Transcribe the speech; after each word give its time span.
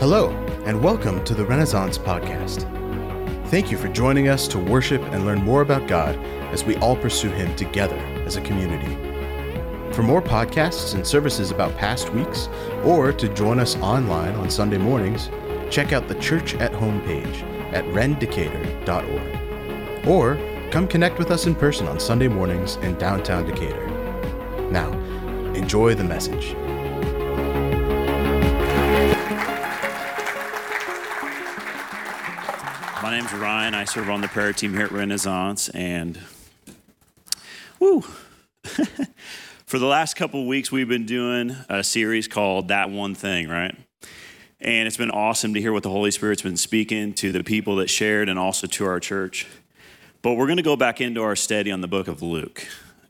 Hello, 0.00 0.30
and 0.64 0.80
welcome 0.80 1.24
to 1.24 1.34
the 1.34 1.44
Renaissance 1.44 1.98
Podcast. 1.98 2.62
Thank 3.48 3.72
you 3.72 3.76
for 3.76 3.88
joining 3.88 4.28
us 4.28 4.46
to 4.46 4.56
worship 4.56 5.02
and 5.02 5.26
learn 5.26 5.42
more 5.42 5.60
about 5.60 5.88
God 5.88 6.14
as 6.52 6.62
we 6.62 6.76
all 6.76 6.94
pursue 6.94 7.30
Him 7.30 7.56
together 7.56 7.96
as 8.24 8.36
a 8.36 8.40
community. 8.42 8.94
For 9.92 10.04
more 10.04 10.22
podcasts 10.22 10.94
and 10.94 11.04
services 11.04 11.50
about 11.50 11.76
past 11.76 12.10
weeks, 12.10 12.48
or 12.84 13.12
to 13.12 13.28
join 13.34 13.58
us 13.58 13.74
online 13.78 14.36
on 14.36 14.50
Sunday 14.50 14.78
mornings, 14.78 15.30
check 15.68 15.92
out 15.92 16.06
the 16.06 16.14
Church 16.20 16.54
at 16.54 16.72
Home 16.74 17.02
page 17.02 17.42
at 17.72 17.84
rendecatur.org. 17.86 20.06
Or 20.06 20.38
come 20.70 20.86
connect 20.86 21.18
with 21.18 21.32
us 21.32 21.46
in 21.46 21.56
person 21.56 21.88
on 21.88 21.98
Sunday 21.98 22.28
mornings 22.28 22.76
in 22.76 22.96
downtown 22.98 23.46
Decatur. 23.46 23.88
Now, 24.70 24.92
enjoy 25.54 25.96
the 25.96 26.04
message. 26.04 26.54
Name's 33.30 33.42
Ryan. 33.42 33.74
I 33.74 33.84
serve 33.84 34.08
on 34.10 34.20
the 34.20 34.28
prayer 34.28 34.52
team 34.52 34.72
here 34.72 34.84
at 34.84 34.92
Renaissance, 34.92 35.68
and 35.70 36.18
woo. 37.78 38.00
For 39.66 39.78
the 39.78 39.86
last 39.86 40.14
couple 40.14 40.46
weeks, 40.46 40.72
we've 40.72 40.88
been 40.88 41.04
doing 41.04 41.54
a 41.68 41.84
series 41.84 42.26
called 42.26 42.68
That 42.68 42.90
One 42.90 43.14
Thing, 43.14 43.48
right? 43.48 43.74
And 44.60 44.86
it's 44.86 44.96
been 44.96 45.10
awesome 45.10 45.52
to 45.54 45.60
hear 45.60 45.72
what 45.72 45.82
the 45.82 45.90
Holy 45.90 46.10
Spirit's 46.10 46.42
been 46.42 46.56
speaking 46.56 47.12
to 47.14 47.32
the 47.32 47.44
people 47.44 47.76
that 47.76 47.90
shared 47.90 48.28
and 48.28 48.38
also 48.38 48.66
to 48.66 48.86
our 48.86 49.00
church. 49.00 49.46
But 50.22 50.34
we're 50.34 50.46
going 50.46 50.56
to 50.56 50.62
go 50.62 50.76
back 50.76 51.00
into 51.00 51.22
our 51.22 51.36
study 51.36 51.70
on 51.70 51.80
the 51.80 51.88
book 51.88 52.08
of 52.08 52.22
Luke. 52.22 52.66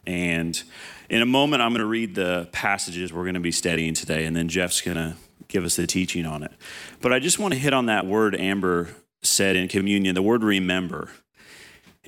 And 0.06 0.60
in 1.08 1.22
a 1.22 1.26
moment, 1.26 1.62
I'm 1.62 1.70
going 1.70 1.80
to 1.80 1.86
read 1.86 2.14
the 2.14 2.48
passages 2.50 3.12
we're 3.12 3.24
going 3.24 3.34
to 3.34 3.40
be 3.40 3.52
studying 3.52 3.94
today, 3.94 4.24
and 4.24 4.34
then 4.34 4.48
Jeff's 4.48 4.80
going 4.80 4.96
to 4.96 5.14
give 5.46 5.64
us 5.64 5.76
the 5.76 5.86
teaching 5.86 6.26
on 6.26 6.42
it. 6.42 6.52
But 7.00 7.12
I 7.12 7.20
just 7.20 7.38
want 7.38 7.54
to 7.54 7.60
hit 7.60 7.72
on 7.72 7.86
that 7.86 8.04
word 8.04 8.34
Amber 8.34 8.88
said 9.22 9.56
in 9.56 9.68
communion, 9.68 10.14
the 10.14 10.22
word 10.22 10.42
remember. 10.42 11.10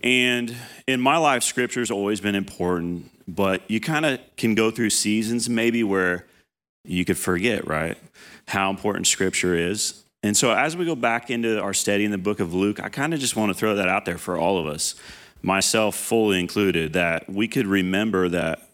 And 0.02 0.54
in 0.86 1.00
my 1.00 1.18
life, 1.18 1.42
scripture's 1.42 1.90
always 1.90 2.20
been 2.20 2.34
important, 2.34 3.10
but 3.28 3.62
you 3.70 3.80
kind 3.80 4.06
of 4.06 4.20
can 4.36 4.54
go 4.54 4.70
through 4.70 4.90
seasons 4.90 5.48
maybe 5.48 5.84
where 5.84 6.26
you 6.84 7.04
could 7.04 7.18
forget, 7.18 7.66
right? 7.66 7.98
How 8.48 8.70
important 8.70 9.06
scripture 9.06 9.54
is. 9.54 10.02
And 10.22 10.36
so 10.36 10.52
as 10.52 10.76
we 10.76 10.84
go 10.84 10.94
back 10.94 11.30
into 11.30 11.60
our 11.60 11.74
study 11.74 12.04
in 12.04 12.10
the 12.10 12.18
book 12.18 12.40
of 12.40 12.54
Luke, 12.54 12.80
I 12.82 12.88
kind 12.88 13.14
of 13.14 13.20
just 13.20 13.36
want 13.36 13.50
to 13.50 13.54
throw 13.54 13.76
that 13.76 13.88
out 13.88 14.04
there 14.04 14.18
for 14.18 14.36
all 14.36 14.58
of 14.58 14.66
us, 14.66 14.94
myself 15.42 15.96
fully 15.96 16.38
included, 16.38 16.92
that 16.94 17.28
we 17.28 17.48
could 17.48 17.66
remember 17.66 18.28
that 18.28 18.68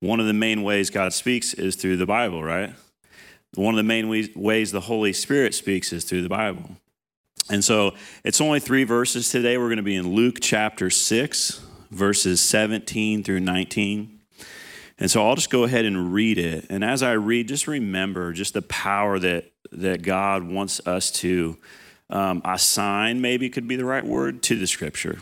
one 0.00 0.20
of 0.20 0.26
the 0.26 0.32
main 0.32 0.62
ways 0.62 0.90
God 0.90 1.12
speaks 1.12 1.54
is 1.54 1.76
through 1.76 1.96
the 1.96 2.06
Bible, 2.06 2.42
right? 2.42 2.74
One 3.54 3.74
of 3.74 3.76
the 3.76 3.82
main 3.82 4.08
ways 4.34 4.72
the 4.72 4.80
Holy 4.80 5.12
Spirit 5.12 5.54
speaks 5.54 5.92
is 5.92 6.04
through 6.04 6.22
the 6.22 6.28
Bible. 6.28 6.76
And 7.50 7.64
so 7.64 7.94
it's 8.24 8.40
only 8.40 8.60
three 8.60 8.84
verses 8.84 9.28
today. 9.28 9.58
We're 9.58 9.66
going 9.66 9.76
to 9.76 9.82
be 9.82 9.96
in 9.96 10.14
Luke 10.14 10.38
chapter 10.40 10.90
6, 10.90 11.60
verses 11.90 12.40
17 12.40 13.24
through 13.24 13.40
19. 13.40 14.20
And 14.98 15.10
so 15.10 15.26
I'll 15.26 15.34
just 15.34 15.50
go 15.50 15.64
ahead 15.64 15.84
and 15.84 16.12
read 16.12 16.38
it. 16.38 16.66
And 16.70 16.84
as 16.84 17.02
I 17.02 17.12
read, 17.12 17.48
just 17.48 17.66
remember 17.66 18.32
just 18.32 18.54
the 18.54 18.62
power 18.62 19.18
that, 19.18 19.50
that 19.72 20.02
God 20.02 20.44
wants 20.44 20.86
us 20.86 21.10
to 21.12 21.56
um, 22.10 22.42
assign, 22.44 23.20
maybe 23.20 23.50
could 23.50 23.66
be 23.66 23.76
the 23.76 23.84
right 23.84 24.04
word, 24.04 24.42
to 24.44 24.56
the 24.56 24.66
scripture. 24.66 25.18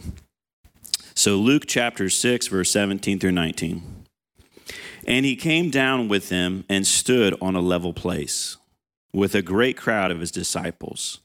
So 1.14 1.36
Luke 1.36 1.64
chapter 1.66 2.10
6, 2.10 2.48
verse 2.48 2.70
17 2.70 3.18
through 3.18 3.32
19. 3.32 4.04
And 5.06 5.24
he 5.24 5.36
came 5.36 5.70
down 5.70 6.08
with 6.08 6.28
them 6.28 6.64
and 6.68 6.86
stood 6.86 7.34
on 7.40 7.56
a 7.56 7.60
level 7.60 7.92
place 7.92 8.56
with 9.12 9.34
a 9.34 9.42
great 9.42 9.76
crowd 9.76 10.10
of 10.10 10.20
his 10.20 10.30
disciples 10.30 11.20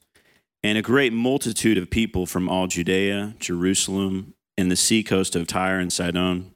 and 0.66 0.76
a 0.76 0.82
great 0.82 1.12
multitude 1.12 1.78
of 1.78 1.90
people 1.90 2.26
from 2.26 2.48
all 2.48 2.66
Judea, 2.66 3.36
Jerusalem, 3.38 4.34
and 4.58 4.68
the 4.68 4.74
seacoast 4.74 5.36
of 5.36 5.46
Tyre 5.46 5.78
and 5.78 5.92
Sidon, 5.92 6.54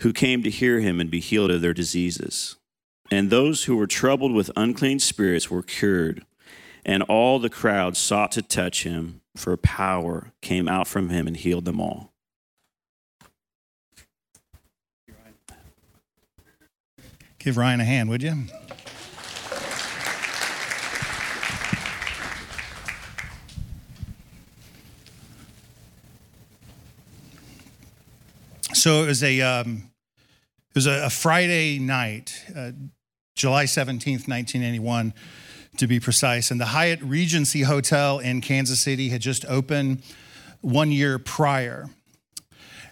who 0.00 0.12
came 0.12 0.44
to 0.44 0.50
hear 0.50 0.78
him 0.78 1.00
and 1.00 1.10
be 1.10 1.18
healed 1.18 1.50
of 1.50 1.60
their 1.60 1.74
diseases. 1.74 2.54
And 3.10 3.28
those 3.28 3.64
who 3.64 3.76
were 3.76 3.88
troubled 3.88 4.32
with 4.32 4.52
unclean 4.54 5.00
spirits 5.00 5.50
were 5.50 5.64
cured, 5.64 6.24
and 6.84 7.02
all 7.02 7.40
the 7.40 7.50
crowd 7.50 7.96
sought 7.96 8.30
to 8.32 8.42
touch 8.42 8.84
him, 8.84 9.20
for 9.34 9.56
power 9.56 10.30
came 10.40 10.68
out 10.68 10.86
from 10.86 11.08
him 11.08 11.26
and 11.26 11.36
healed 11.36 11.64
them 11.64 11.80
all. 11.80 12.12
Give 17.40 17.56
Ryan 17.56 17.80
a 17.80 17.84
hand, 17.84 18.10
would 18.10 18.22
you? 18.22 18.44
So 28.88 29.02
it 29.02 29.06
was 29.06 29.22
a 29.22 29.42
um, 29.42 29.90
it 30.70 30.74
was 30.74 30.86
a, 30.86 31.04
a 31.04 31.10
Friday 31.10 31.78
night, 31.78 32.32
uh, 32.56 32.70
July 33.34 33.66
seventeenth, 33.66 34.26
nineteen 34.26 34.62
eighty 34.62 34.78
one, 34.78 35.12
to 35.76 35.86
be 35.86 36.00
precise, 36.00 36.50
and 36.50 36.58
the 36.58 36.64
Hyatt 36.64 37.02
Regency 37.02 37.64
Hotel 37.64 38.18
in 38.18 38.40
Kansas 38.40 38.80
City 38.80 39.10
had 39.10 39.20
just 39.20 39.44
opened 39.44 40.02
one 40.62 40.90
year 40.90 41.18
prior. 41.18 41.90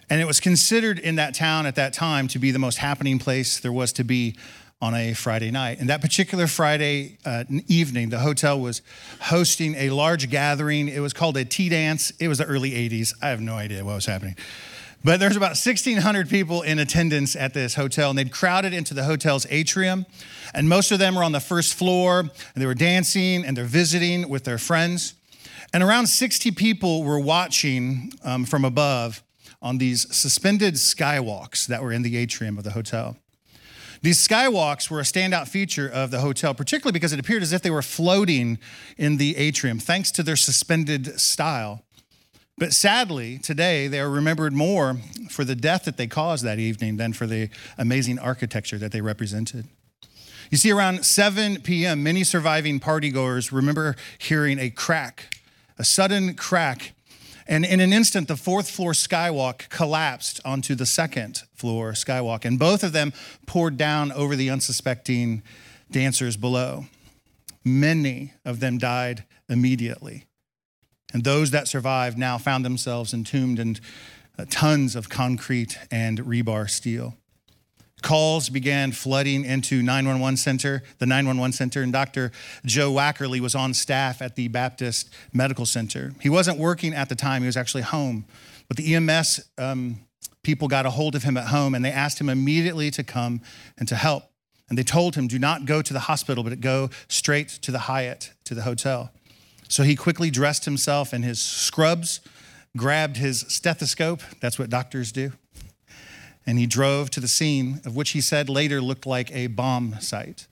And 0.07 0.21
it 0.21 0.27
was 0.27 0.39
considered 0.39 0.99
in 0.99 1.15
that 1.15 1.33
town 1.33 1.65
at 1.65 1.73
that 1.73 1.93
time 1.93 2.27
to 2.27 2.37
be 2.37 2.51
the 2.51 2.59
most 2.59 2.77
happening 2.77 3.17
place 3.17 3.59
there 3.59 3.73
was 3.73 3.91
to 3.93 4.03
be 4.03 4.35
on 4.79 4.93
a 4.93 5.15
Friday 5.15 5.49
night. 5.49 5.79
And 5.79 5.89
that 5.89 6.01
particular 6.01 6.45
Friday 6.45 7.17
uh, 7.25 7.45
evening, 7.65 8.09
the 8.09 8.19
hotel 8.19 8.59
was 8.59 8.83
hosting 9.19 9.73
a 9.73 9.89
large 9.89 10.29
gathering. 10.29 10.89
It 10.89 10.99
was 10.99 11.13
called 11.13 11.37
a 11.37 11.43
tea 11.43 11.69
dance. 11.69 12.11
It 12.19 12.27
was 12.27 12.37
the 12.37 12.45
early 12.45 12.73
80s. 12.73 13.15
I 13.19 13.29
have 13.29 13.41
no 13.41 13.55
idea 13.55 13.83
what 13.83 13.95
was 13.95 14.05
happening. 14.05 14.35
But 15.03 15.19
there's 15.19 15.37
about 15.37 15.51
1,600 15.51 16.29
people 16.29 16.63
in 16.63 16.79
attendance 16.79 17.35
at 17.35 17.53
this 17.53 17.75
hotel, 17.75 18.09
and 18.09 18.19
they'd 18.19 18.31
crowded 18.31 18.73
into 18.73 18.93
the 18.93 19.03
hotel's 19.03 19.45
atrium. 19.49 20.05
And 20.53 20.67
most 20.67 20.91
of 20.91 20.99
them 20.99 21.15
were 21.15 21.23
on 21.23 21.31
the 21.31 21.39
first 21.39 21.75
floor, 21.75 22.19
and 22.19 22.31
they 22.55 22.65
were 22.65 22.73
dancing 22.73 23.45
and 23.45 23.55
they're 23.55 23.65
visiting 23.65 24.27
with 24.27 24.43
their 24.43 24.57
friends. 24.57 25.13
And 25.73 25.83
around 25.83 26.07
60 26.07 26.51
people 26.51 27.03
were 27.03 27.19
watching 27.19 28.11
um, 28.23 28.45
from 28.45 28.65
above 28.65 29.23
on 29.61 29.77
these 29.77 30.13
suspended 30.15 30.75
skywalks 30.75 31.67
that 31.67 31.81
were 31.81 31.91
in 31.91 32.01
the 32.01 32.17
atrium 32.17 32.57
of 32.57 32.63
the 32.63 32.71
hotel. 32.71 33.17
These 34.01 34.25
skywalks 34.25 34.91
were 34.91 34.99
a 34.99 35.03
standout 35.03 35.47
feature 35.47 35.89
of 35.89 36.11
the 36.11 36.19
hotel, 36.19 36.53
particularly 36.53 36.93
because 36.93 37.13
it 37.13 37.19
appeared 37.19 37.41
as 37.41 37.51
if 37.51 37.61
they 37.61 37.71
were 37.71 37.81
floating 37.81 38.59
in 38.97 39.17
the 39.17 39.35
atrium, 39.37 39.79
thanks 39.79 40.11
to 40.11 40.23
their 40.23 40.35
suspended 40.35 41.19
style. 41.19 41.83
But 42.57 42.73
sadly, 42.73 43.37
today 43.37 43.87
they 43.87 43.99
are 43.99 44.09
remembered 44.09 44.53
more 44.53 44.97
for 45.29 45.43
the 45.43 45.55
death 45.55 45.85
that 45.85 45.97
they 45.97 46.07
caused 46.07 46.43
that 46.43 46.57
evening 46.57 46.97
than 46.97 47.13
for 47.13 47.27
the 47.27 47.49
amazing 47.77 48.17
architecture 48.17 48.79
that 48.79 48.91
they 48.91 49.01
represented. 49.01 49.67
You 50.49 50.57
see, 50.57 50.71
around 50.71 51.05
7 51.05 51.61
p.m., 51.61 52.01
many 52.01 52.23
surviving 52.23 52.79
partygoers 52.79 53.51
remember 53.51 53.95
hearing 54.17 54.57
a 54.57 54.69
crack, 54.69 55.35
a 55.77 55.83
sudden 55.83 56.33
crack, 56.33 56.93
and 57.47 57.63
in 57.63 57.79
an 57.79 57.93
instant, 57.93 58.27
the 58.27 58.35
fourth 58.35 58.69
floor 58.69 58.91
skywalk 58.91 59.69
collapsed 59.69 60.41
onto 60.43 60.75
the 60.75 60.85
second 60.85 61.43
floor 61.53 61.91
skywalk, 61.91 62.43
and 62.43 62.59
both 62.59 62.83
of 62.83 62.91
them 62.91 63.13
poured 63.45 63.77
down 63.77 64.11
over 64.11 64.35
the 64.35 64.49
unsuspecting 64.49 65.43
dancers 65.89 66.35
below. 66.35 66.85
Many 67.63 68.33
of 68.43 68.59
them 68.59 68.77
died 68.77 69.23
immediately. 69.47 70.25
And 71.13 71.23
those 71.23 71.51
that 71.51 71.67
survived 71.67 72.17
now 72.17 72.37
found 72.37 72.65
themselves 72.65 73.13
entombed 73.13 73.59
in 73.59 73.77
uh, 74.37 74.45
tons 74.49 74.95
of 74.95 75.09
concrete 75.09 75.77
and 75.89 76.19
rebar 76.19 76.69
steel. 76.69 77.15
Calls 78.03 78.49
began 78.49 78.91
flooding 78.91 79.43
into 79.43 79.81
911 79.81 80.37
center, 80.37 80.83
the 80.99 81.07
911 81.07 81.53
center, 81.53 81.81
and 81.81 81.91
Dr. 81.91 82.31
Joe 82.63 82.91
Waeckerle 82.91 83.39
was 83.39 83.55
on 83.55 83.73
staff 83.73 84.21
at 84.21 84.35
the 84.35 84.47
Baptist 84.49 85.09
Medical 85.33 85.65
Center. 85.65 86.13
He 86.21 86.29
wasn't 86.29 86.59
working 86.59 86.93
at 86.93 87.09
the 87.09 87.15
time; 87.15 87.41
he 87.41 87.47
was 87.47 87.57
actually 87.57 87.81
home. 87.81 88.25
But 88.67 88.77
the 88.77 88.93
EMS 88.93 89.49
um, 89.57 90.01
people 90.43 90.67
got 90.67 90.85
a 90.85 90.91
hold 90.91 91.15
of 91.15 91.23
him 91.23 91.37
at 91.37 91.47
home, 91.47 91.73
and 91.73 91.83
they 91.83 91.91
asked 91.91 92.21
him 92.21 92.29
immediately 92.29 92.91
to 92.91 93.03
come 93.03 93.41
and 93.79 93.87
to 93.87 93.95
help. 93.95 94.25
And 94.69 94.77
they 94.77 94.83
told 94.83 95.15
him, 95.15 95.27
"Do 95.27 95.39
not 95.39 95.65
go 95.65 95.81
to 95.81 95.93
the 95.93 96.01
hospital, 96.01 96.43
but 96.43 96.61
go 96.61 96.91
straight 97.07 97.49
to 97.49 97.71
the 97.71 97.79
Hyatt, 97.79 98.33
to 98.45 98.53
the 98.53 98.61
hotel." 98.61 99.11
So 99.69 99.83
he 99.83 99.95
quickly 99.95 100.29
dressed 100.29 100.65
himself 100.65 101.13
in 101.13 101.23
his 101.23 101.41
scrubs, 101.41 102.21
grabbed 102.75 103.17
his 103.17 103.41
stethoscope, 103.47 104.21
that's 104.39 104.57
what 104.57 104.69
doctors 104.69 105.11
do, 105.11 105.33
and 106.45 106.57
he 106.57 106.65
drove 106.65 107.09
to 107.11 107.19
the 107.19 107.27
scene 107.27 107.81
of 107.85 107.95
which 107.95 108.11
he 108.11 108.21
said 108.21 108.49
later 108.49 108.81
looked 108.81 109.05
like 109.05 109.31
a 109.35 109.47
bomb 109.47 109.99
site. 109.99 110.47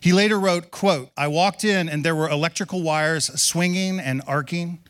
He 0.00 0.12
later 0.12 0.38
wrote, 0.38 0.70
quote, 0.70 1.10
I 1.16 1.28
walked 1.28 1.64
in 1.64 1.88
and 1.88 2.04
there 2.04 2.14
were 2.14 2.28
electrical 2.28 2.82
wires 2.82 3.40
swinging 3.40 3.98
and 3.98 4.22
arcing. 4.26 4.80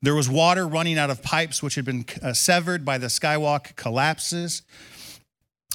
There 0.00 0.14
was 0.14 0.28
water 0.28 0.66
running 0.66 0.98
out 0.98 1.10
of 1.10 1.22
pipes 1.22 1.62
which 1.62 1.74
had 1.74 1.84
been 1.84 2.06
uh, 2.22 2.32
severed 2.32 2.84
by 2.84 2.98
the 2.98 3.08
skywalk 3.08 3.76
collapses. 3.76 4.62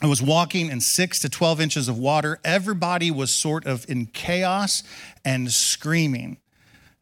I 0.01 0.07
was 0.07 0.21
walking 0.21 0.69
in 0.69 0.81
six 0.81 1.19
to 1.19 1.29
12 1.29 1.61
inches 1.61 1.87
of 1.87 1.97
water. 1.97 2.39
Everybody 2.43 3.11
was 3.11 3.33
sort 3.33 3.65
of 3.65 3.85
in 3.89 4.07
chaos 4.07 4.83
and 5.23 5.51
screaming. 5.51 6.37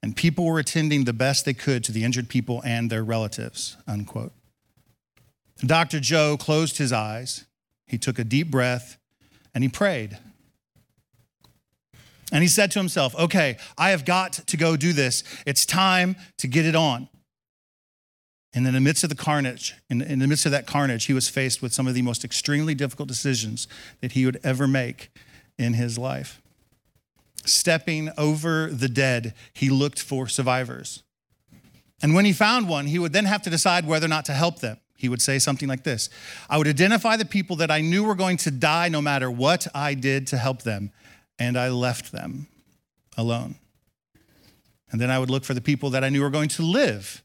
And 0.03 0.15
people 0.15 0.45
were 0.45 0.59
attending 0.59 1.03
the 1.03 1.13
best 1.13 1.45
they 1.45 1.53
could 1.53 1.83
to 1.83 1.91
the 1.91 2.03
injured 2.03 2.27
people 2.27 2.61
and 2.65 2.89
their 2.89 3.03
relatives, 3.03 3.77
unquote. 3.87 4.33
Dr. 5.63 5.99
Joe 5.99 6.37
closed 6.37 6.77
his 6.77 6.91
eyes. 6.91 7.45
He 7.85 7.97
took 7.97 8.17
a 8.17 8.23
deep 8.23 8.49
breath 8.49 8.97
and 9.53 9.63
he 9.63 9.69
prayed. 9.69 10.17
And 12.31 12.41
he 12.41 12.47
said 12.47 12.71
to 12.71 12.79
himself, 12.79 13.13
Okay, 13.15 13.57
I 13.77 13.89
have 13.89 14.05
got 14.05 14.33
to 14.33 14.57
go 14.57 14.75
do 14.75 14.93
this. 14.93 15.23
It's 15.45 15.65
time 15.65 16.15
to 16.37 16.47
get 16.47 16.65
it 16.65 16.75
on. 16.75 17.09
And 18.53 18.67
in 18.67 18.73
the 18.73 18.81
midst 18.81 19.03
of 19.03 19.09
the 19.09 19.15
carnage, 19.15 19.75
in, 19.89 20.01
in 20.01 20.19
the 20.19 20.27
midst 20.27 20.45
of 20.45 20.51
that 20.51 20.67
carnage, 20.67 21.05
he 21.05 21.13
was 21.13 21.29
faced 21.29 21.61
with 21.61 21.73
some 21.73 21.87
of 21.87 21.93
the 21.93 22.01
most 22.01 22.25
extremely 22.25 22.75
difficult 22.75 23.07
decisions 23.07 23.67
that 24.01 24.13
he 24.13 24.25
would 24.25 24.39
ever 24.43 24.67
make 24.67 25.11
in 25.57 25.73
his 25.73 25.97
life. 25.97 26.40
Stepping 27.45 28.11
over 28.17 28.67
the 28.67 28.89
dead, 28.89 29.33
he 29.53 29.69
looked 29.69 29.99
for 29.99 30.27
survivors. 30.27 31.03
And 32.01 32.13
when 32.13 32.25
he 32.25 32.33
found 32.33 32.67
one, 32.67 32.87
he 32.87 32.99
would 32.99 33.13
then 33.13 33.25
have 33.25 33.41
to 33.43 33.49
decide 33.49 33.85
whether 33.85 34.05
or 34.05 34.09
not 34.09 34.25
to 34.25 34.33
help 34.33 34.59
them. 34.59 34.77
He 34.95 35.09
would 35.09 35.21
say 35.21 35.39
something 35.39 35.67
like 35.67 35.83
this 35.83 36.09
I 36.49 36.57
would 36.57 36.67
identify 36.67 37.17
the 37.17 37.25
people 37.25 37.55
that 37.57 37.71
I 37.71 37.81
knew 37.81 38.03
were 38.03 38.15
going 38.15 38.37
to 38.37 38.51
die 38.51 38.89
no 38.89 39.01
matter 39.01 39.31
what 39.31 39.67
I 39.73 39.95
did 39.95 40.27
to 40.27 40.37
help 40.37 40.61
them, 40.61 40.91
and 41.39 41.57
I 41.57 41.69
left 41.69 42.11
them 42.11 42.47
alone. 43.17 43.55
And 44.91 44.99
then 44.99 45.09
I 45.09 45.19
would 45.19 45.29
look 45.29 45.45
for 45.45 45.53
the 45.53 45.61
people 45.61 45.89
that 45.91 46.03
I 46.03 46.09
knew 46.09 46.21
were 46.21 46.29
going 46.29 46.49
to 46.49 46.63
live 46.63 47.23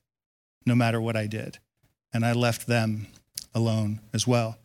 no 0.64 0.74
matter 0.74 1.00
what 1.00 1.16
I 1.16 1.26
did. 1.26 1.58
And 2.12 2.24
I 2.24 2.32
left 2.32 2.66
them 2.66 3.08
alone 3.54 4.00
as 4.14 4.26
well. 4.26 4.56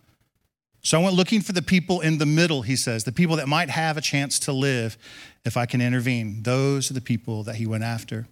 So 0.83 0.99
I 0.99 1.03
went 1.03 1.15
looking 1.15 1.41
for 1.41 1.51
the 1.51 1.61
people 1.61 2.01
in 2.01 2.17
the 2.17 2.25
middle, 2.25 2.63
he 2.63 2.75
says, 2.75 3.03
the 3.03 3.11
people 3.11 3.35
that 3.35 3.47
might 3.47 3.69
have 3.69 3.97
a 3.97 4.01
chance 4.01 4.39
to 4.39 4.51
live 4.51 4.97
if 5.45 5.57
I 5.57 5.65
can 5.65 5.81
intervene. 5.81 6.43
Those 6.43 6.91
are 6.91 6.93
the 6.93 7.01
people 7.01 7.43
that 7.43 7.55
he 7.55 7.65
went 7.65 7.83
after. 7.83 8.27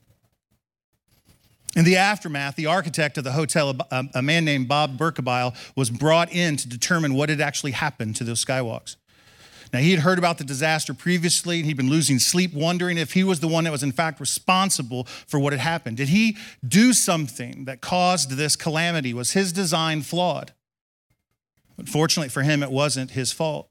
In 1.76 1.86
the 1.86 1.98
aftermath, 1.98 2.56
the 2.56 2.66
architect 2.66 3.18
of 3.18 3.24
the 3.24 3.34
hotel, 3.34 3.76
a 3.92 4.22
man 4.22 4.44
named 4.44 4.68
Bob 4.68 4.98
Berkebile, 4.98 5.56
was 5.76 5.90
brought 5.90 6.32
in 6.32 6.58
to 6.58 6.68
determine 6.68 7.14
what 7.14 7.30
had 7.30 7.42
actually 7.42 7.72
happened 7.72 8.16
to 8.16 8.24
those 8.24 8.44
skywalks. 8.44 8.96
Now, 9.72 9.80
he 9.80 9.92
had 9.92 10.00
heard 10.00 10.18
about 10.18 10.40
the 10.40 10.44
disaster 10.44 10.96
previously, 10.96 11.58
and 11.58 11.68
he'd 11.68 11.78
been 11.78 11.92
losing 11.92 12.18
sleep, 12.18 12.56
wondering 12.56 12.98
if 12.98 13.14
he 13.14 13.24
was 13.24 13.40
the 13.40 13.48
one 13.48 13.66
that 13.66 13.72
was, 13.72 13.84
in 13.84 13.92
fact, 13.92 14.20
responsible 14.20 15.04
for 15.04 15.40
what 15.40 15.54
had 15.54 15.60
happened. 15.60 15.98
Did 15.98 16.10
he 16.10 16.38
do 16.68 16.92
something 16.92 17.66
that 17.66 17.80
caused 17.80 18.32
this 18.32 18.56
calamity? 18.56 19.14
Was 19.14 19.34
his 19.34 19.54
design 19.54 20.02
flawed? 20.02 20.54
But 21.78 21.88
fortunately 21.88 22.30
for 22.30 22.42
him, 22.42 22.64
it 22.64 22.72
wasn't 22.72 23.12
his 23.12 23.32
fault. 23.32 23.70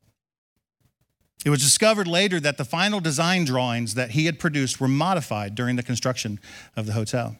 It 1.44 1.50
was 1.50 1.62
discovered 1.62 2.08
later 2.08 2.40
that 2.40 2.56
the 2.56 2.64
final 2.64 3.00
design 3.00 3.44
drawings 3.44 3.94
that 3.94 4.10
he 4.10 4.26
had 4.26 4.38
produced 4.38 4.80
were 4.80 4.88
modified 4.88 5.54
during 5.54 5.76
the 5.76 5.82
construction 5.82 6.40
of 6.76 6.86
the 6.86 6.92
hotel. 6.92 7.36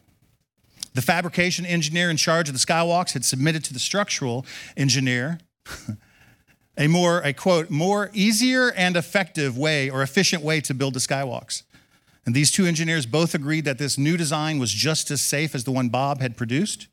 The 0.93 1.01
fabrication 1.01 1.65
engineer 1.65 2.09
in 2.09 2.17
charge 2.17 2.49
of 2.49 2.53
the 2.53 2.59
skywalks 2.59 3.13
had 3.13 3.25
submitted 3.25 3.63
to 3.65 3.73
the 3.73 3.79
structural 3.79 4.45
engineer 4.75 5.39
a 6.77 6.87
more, 6.87 7.19
a 7.19 7.33
quote, 7.33 7.69
more 7.69 8.09
easier 8.13 8.71
and 8.71 8.95
effective 8.95 9.57
way 9.57 9.89
or 9.89 10.01
efficient 10.01 10.43
way 10.43 10.61
to 10.61 10.73
build 10.73 10.93
the 10.93 10.99
skywalks. 10.99 11.63
And 12.25 12.33
these 12.33 12.51
two 12.51 12.65
engineers 12.65 13.05
both 13.05 13.35
agreed 13.35 13.65
that 13.65 13.77
this 13.77 13.97
new 13.97 14.15
design 14.15 14.59
was 14.59 14.71
just 14.71 15.11
as 15.11 15.21
safe 15.21 15.53
as 15.53 15.65
the 15.65 15.71
one 15.71 15.89
Bob 15.89 16.21
had 16.21 16.37
produced. 16.37 16.87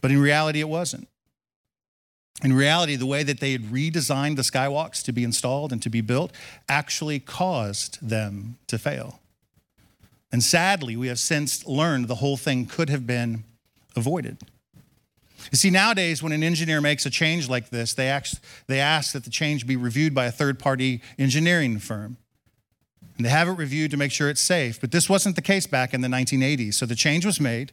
But 0.00 0.10
in 0.10 0.20
reality, 0.20 0.60
it 0.60 0.68
wasn't. 0.68 1.08
In 2.44 2.52
reality, 2.52 2.94
the 2.96 3.06
way 3.06 3.22
that 3.22 3.40
they 3.40 3.52
had 3.52 3.62
redesigned 3.62 4.36
the 4.36 4.42
skywalks 4.42 5.02
to 5.04 5.12
be 5.12 5.24
installed 5.24 5.72
and 5.72 5.80
to 5.82 5.88
be 5.88 6.02
built 6.02 6.30
actually 6.68 7.18
caused 7.18 8.06
them 8.06 8.58
to 8.66 8.78
fail. 8.78 9.20
And 10.30 10.42
sadly, 10.42 10.94
we 10.94 11.08
have 11.08 11.18
since 11.18 11.66
learned 11.66 12.06
the 12.06 12.16
whole 12.16 12.36
thing 12.36 12.66
could 12.66 12.90
have 12.90 13.06
been 13.06 13.44
avoided. 13.96 14.36
You 15.50 15.56
see, 15.56 15.70
nowadays, 15.70 16.22
when 16.22 16.32
an 16.32 16.42
engineer 16.42 16.82
makes 16.82 17.06
a 17.06 17.10
change 17.10 17.48
like 17.48 17.70
this, 17.70 17.94
they 17.94 18.08
ask, 18.08 18.42
they 18.66 18.80
ask 18.80 19.12
that 19.12 19.24
the 19.24 19.30
change 19.30 19.66
be 19.66 19.76
reviewed 19.76 20.14
by 20.14 20.26
a 20.26 20.32
third 20.32 20.58
party 20.58 21.00
engineering 21.18 21.78
firm. 21.78 22.18
And 23.16 23.24
they 23.24 23.30
have 23.30 23.48
it 23.48 23.52
reviewed 23.52 23.90
to 23.92 23.96
make 23.96 24.12
sure 24.12 24.28
it's 24.28 24.40
safe. 24.40 24.80
But 24.80 24.90
this 24.90 25.08
wasn't 25.08 25.36
the 25.36 25.42
case 25.42 25.66
back 25.66 25.94
in 25.94 26.02
the 26.02 26.08
1980s. 26.08 26.74
So 26.74 26.84
the 26.84 26.96
change 26.96 27.24
was 27.24 27.40
made. 27.40 27.72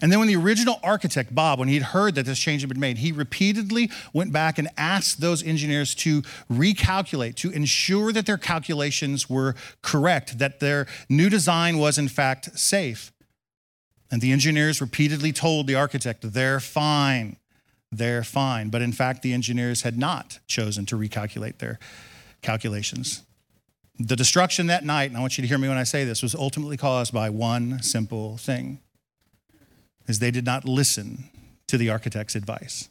And 0.00 0.10
then 0.10 0.18
when 0.18 0.28
the 0.28 0.36
original 0.36 0.80
architect, 0.82 1.34
Bob, 1.34 1.58
when 1.58 1.68
he'd 1.68 1.82
heard 1.82 2.14
that 2.14 2.24
this 2.24 2.38
change 2.38 2.62
had 2.62 2.68
been 2.68 2.80
made, 2.80 2.98
he 2.98 3.12
repeatedly 3.12 3.90
went 4.12 4.32
back 4.32 4.58
and 4.58 4.68
asked 4.76 5.20
those 5.20 5.42
engineers 5.42 5.94
to 5.96 6.22
recalculate, 6.50 7.34
to 7.36 7.50
ensure 7.50 8.12
that 8.12 8.26
their 8.26 8.38
calculations 8.38 9.28
were 9.28 9.54
correct, 9.82 10.38
that 10.38 10.60
their 10.60 10.86
new 11.08 11.28
design 11.28 11.78
was 11.78 11.98
in 11.98 12.08
fact 12.08 12.58
safe. 12.58 13.12
And 14.10 14.20
the 14.20 14.32
engineers 14.32 14.80
repeatedly 14.80 15.32
told 15.32 15.66
the 15.66 15.74
architect, 15.74 16.32
they're 16.32 16.60
fine, 16.60 17.36
they're 17.92 18.24
fine. 18.24 18.70
But 18.70 18.82
in 18.82 18.92
fact, 18.92 19.22
the 19.22 19.32
engineers 19.32 19.82
had 19.82 19.98
not 19.98 20.40
chosen 20.46 20.86
to 20.86 20.96
recalculate 20.96 21.58
their 21.58 21.78
calculations. 22.42 23.22
The 23.98 24.16
destruction 24.16 24.66
that 24.68 24.84
night, 24.84 25.10
and 25.10 25.16
I 25.16 25.20
want 25.20 25.36
you 25.36 25.42
to 25.42 25.48
hear 25.48 25.58
me 25.58 25.68
when 25.68 25.76
I 25.76 25.84
say 25.84 26.04
this, 26.04 26.22
was 26.22 26.34
ultimately 26.34 26.76
caused 26.76 27.12
by 27.12 27.28
one 27.28 27.82
simple 27.82 28.38
thing, 28.38 28.80
is 30.06 30.18
they 30.18 30.30
did 30.30 30.44
not 30.44 30.64
listen 30.64 31.30
to 31.66 31.78
the 31.78 31.90
architect's 31.90 32.34
advice. 32.34 32.88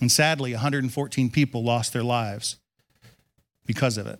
And 0.00 0.10
sadly, 0.10 0.52
114 0.52 1.30
people 1.30 1.62
lost 1.62 1.92
their 1.92 2.02
lives 2.02 2.56
because 3.66 3.98
of 3.98 4.06
it. 4.06 4.18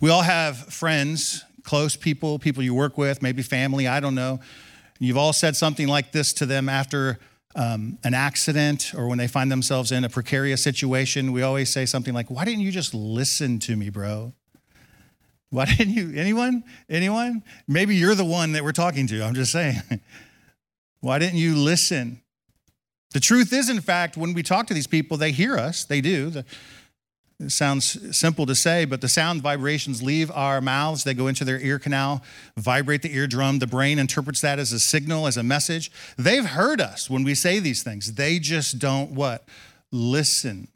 We 0.00 0.10
all 0.10 0.22
have 0.22 0.56
friends 0.56 1.44
close 1.68 1.96
people, 1.96 2.38
people 2.38 2.62
you 2.62 2.72
work 2.72 2.96
with, 2.96 3.20
maybe 3.20 3.42
family, 3.42 3.86
I 3.86 4.00
don't 4.00 4.14
know. 4.14 4.40
You've 4.98 5.18
all 5.18 5.34
said 5.34 5.54
something 5.54 5.86
like 5.86 6.12
this 6.12 6.32
to 6.34 6.46
them 6.46 6.66
after 6.68 7.18
um, 7.54 7.98
an 8.04 8.14
accident 8.14 8.94
or 8.96 9.06
when 9.06 9.18
they 9.18 9.28
find 9.28 9.52
themselves 9.52 9.92
in 9.92 10.02
a 10.02 10.08
precarious 10.08 10.62
situation. 10.62 11.30
We 11.30 11.42
always 11.42 11.68
say 11.68 11.84
something 11.84 12.14
like, 12.14 12.30
Why 12.30 12.46
didn't 12.46 12.60
you 12.60 12.72
just 12.72 12.94
listen 12.94 13.58
to 13.60 13.76
me, 13.76 13.90
bro? 13.90 14.32
Why 15.50 15.64
didn't 15.64 15.94
you? 15.94 16.12
Anyone? 16.14 16.64
Anyone? 16.88 17.42
Maybe 17.66 17.96
you're 17.96 18.14
the 18.14 18.24
one 18.24 18.52
that 18.52 18.64
we're 18.64 18.72
talking 18.72 19.06
to. 19.06 19.24
I'm 19.24 19.34
just 19.34 19.52
saying. 19.52 19.80
Why 21.00 21.18
didn't 21.18 21.38
you 21.38 21.56
listen? 21.56 22.20
The 23.12 23.20
truth 23.20 23.52
is, 23.52 23.70
in 23.70 23.80
fact, 23.80 24.16
when 24.16 24.34
we 24.34 24.42
talk 24.42 24.66
to 24.66 24.74
these 24.74 24.86
people, 24.86 25.16
they 25.16 25.32
hear 25.32 25.56
us. 25.56 25.84
They 25.84 26.00
do. 26.00 26.28
The, 26.28 26.44
it 27.40 27.52
sounds 27.52 28.16
simple 28.16 28.46
to 28.46 28.54
say, 28.54 28.84
but 28.84 29.00
the 29.00 29.08
sound 29.08 29.42
vibrations 29.42 30.02
leave 30.02 30.30
our 30.32 30.60
mouths. 30.60 31.04
They 31.04 31.14
go 31.14 31.28
into 31.28 31.44
their 31.44 31.60
ear 31.60 31.78
canal, 31.78 32.22
vibrate 32.56 33.02
the 33.02 33.14
eardrum. 33.14 33.60
The 33.60 33.66
brain 33.66 34.00
interprets 34.00 34.40
that 34.40 34.58
as 34.58 34.72
a 34.72 34.80
signal, 34.80 35.26
as 35.26 35.36
a 35.36 35.44
message. 35.44 35.92
They've 36.16 36.44
heard 36.44 36.80
us 36.80 37.08
when 37.08 37.22
we 37.22 37.36
say 37.36 37.60
these 37.60 37.84
things. 37.84 38.14
They 38.14 38.40
just 38.40 38.80
don't 38.80 39.12
what? 39.12 39.48
Listen 39.92 40.66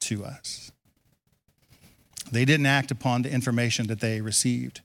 to 0.00 0.24
us. 0.24 0.72
They 2.30 2.44
didn't 2.44 2.66
act 2.66 2.90
upon 2.90 3.22
the 3.22 3.32
information 3.32 3.86
that 3.86 4.00
they 4.00 4.20
received. 4.20 4.80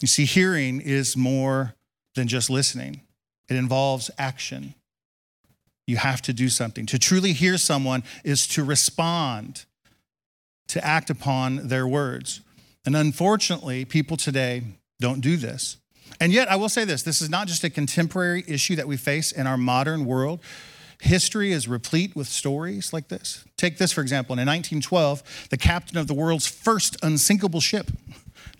You 0.00 0.08
see, 0.08 0.24
hearing 0.24 0.80
is 0.80 1.16
more 1.16 1.74
than 2.14 2.28
just 2.28 2.50
listening, 2.50 3.02
it 3.48 3.56
involves 3.56 4.10
action. 4.18 4.74
You 5.86 5.96
have 5.96 6.22
to 6.22 6.32
do 6.32 6.48
something. 6.48 6.86
To 6.86 6.98
truly 6.98 7.32
hear 7.32 7.58
someone 7.58 8.04
is 8.24 8.46
to 8.48 8.62
respond 8.62 9.64
to 10.68 10.84
act 10.84 11.10
upon 11.10 11.68
their 11.68 11.86
words. 11.86 12.40
And 12.86 12.96
unfortunately, 12.96 13.84
people 13.84 14.16
today 14.16 14.62
don't 15.00 15.20
do 15.20 15.36
this. 15.36 15.76
And 16.20 16.32
yet, 16.32 16.50
I 16.50 16.56
will 16.56 16.68
say 16.68 16.84
this 16.84 17.02
this 17.02 17.20
is 17.20 17.28
not 17.28 17.48
just 17.48 17.64
a 17.64 17.70
contemporary 17.70 18.44
issue 18.46 18.76
that 18.76 18.86
we 18.86 18.96
face 18.96 19.32
in 19.32 19.46
our 19.46 19.56
modern 19.56 20.04
world. 20.04 20.40
History 21.02 21.50
is 21.50 21.66
replete 21.66 22.14
with 22.14 22.28
stories 22.28 22.92
like 22.92 23.08
this. 23.08 23.44
Take 23.56 23.76
this, 23.76 23.90
for 23.90 24.02
example. 24.02 24.34
In 24.34 24.46
1912, 24.46 25.48
the 25.50 25.56
captain 25.56 25.98
of 25.98 26.06
the 26.06 26.14
world's 26.14 26.46
first 26.46 26.96
unsinkable 27.02 27.58
ship, 27.58 27.90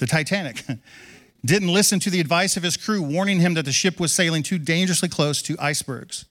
the 0.01 0.09
Titanic, 0.09 0.65
didn't 1.47 1.73
listen 1.73 2.01
to 2.01 2.11
the 2.11 2.19
advice 2.19 2.57
of 2.57 2.65
his 2.65 2.77
crew, 2.77 3.01
warning 3.01 3.39
him 3.39 3.55
that 3.55 3.65
the 3.65 3.71
ship 3.71 4.01
was 4.01 4.13
sailing 4.13 4.43
too 4.43 4.59
dangerously 4.59 5.09
close 5.09 5.41
to 5.43 5.57
icebergs. 5.61 6.25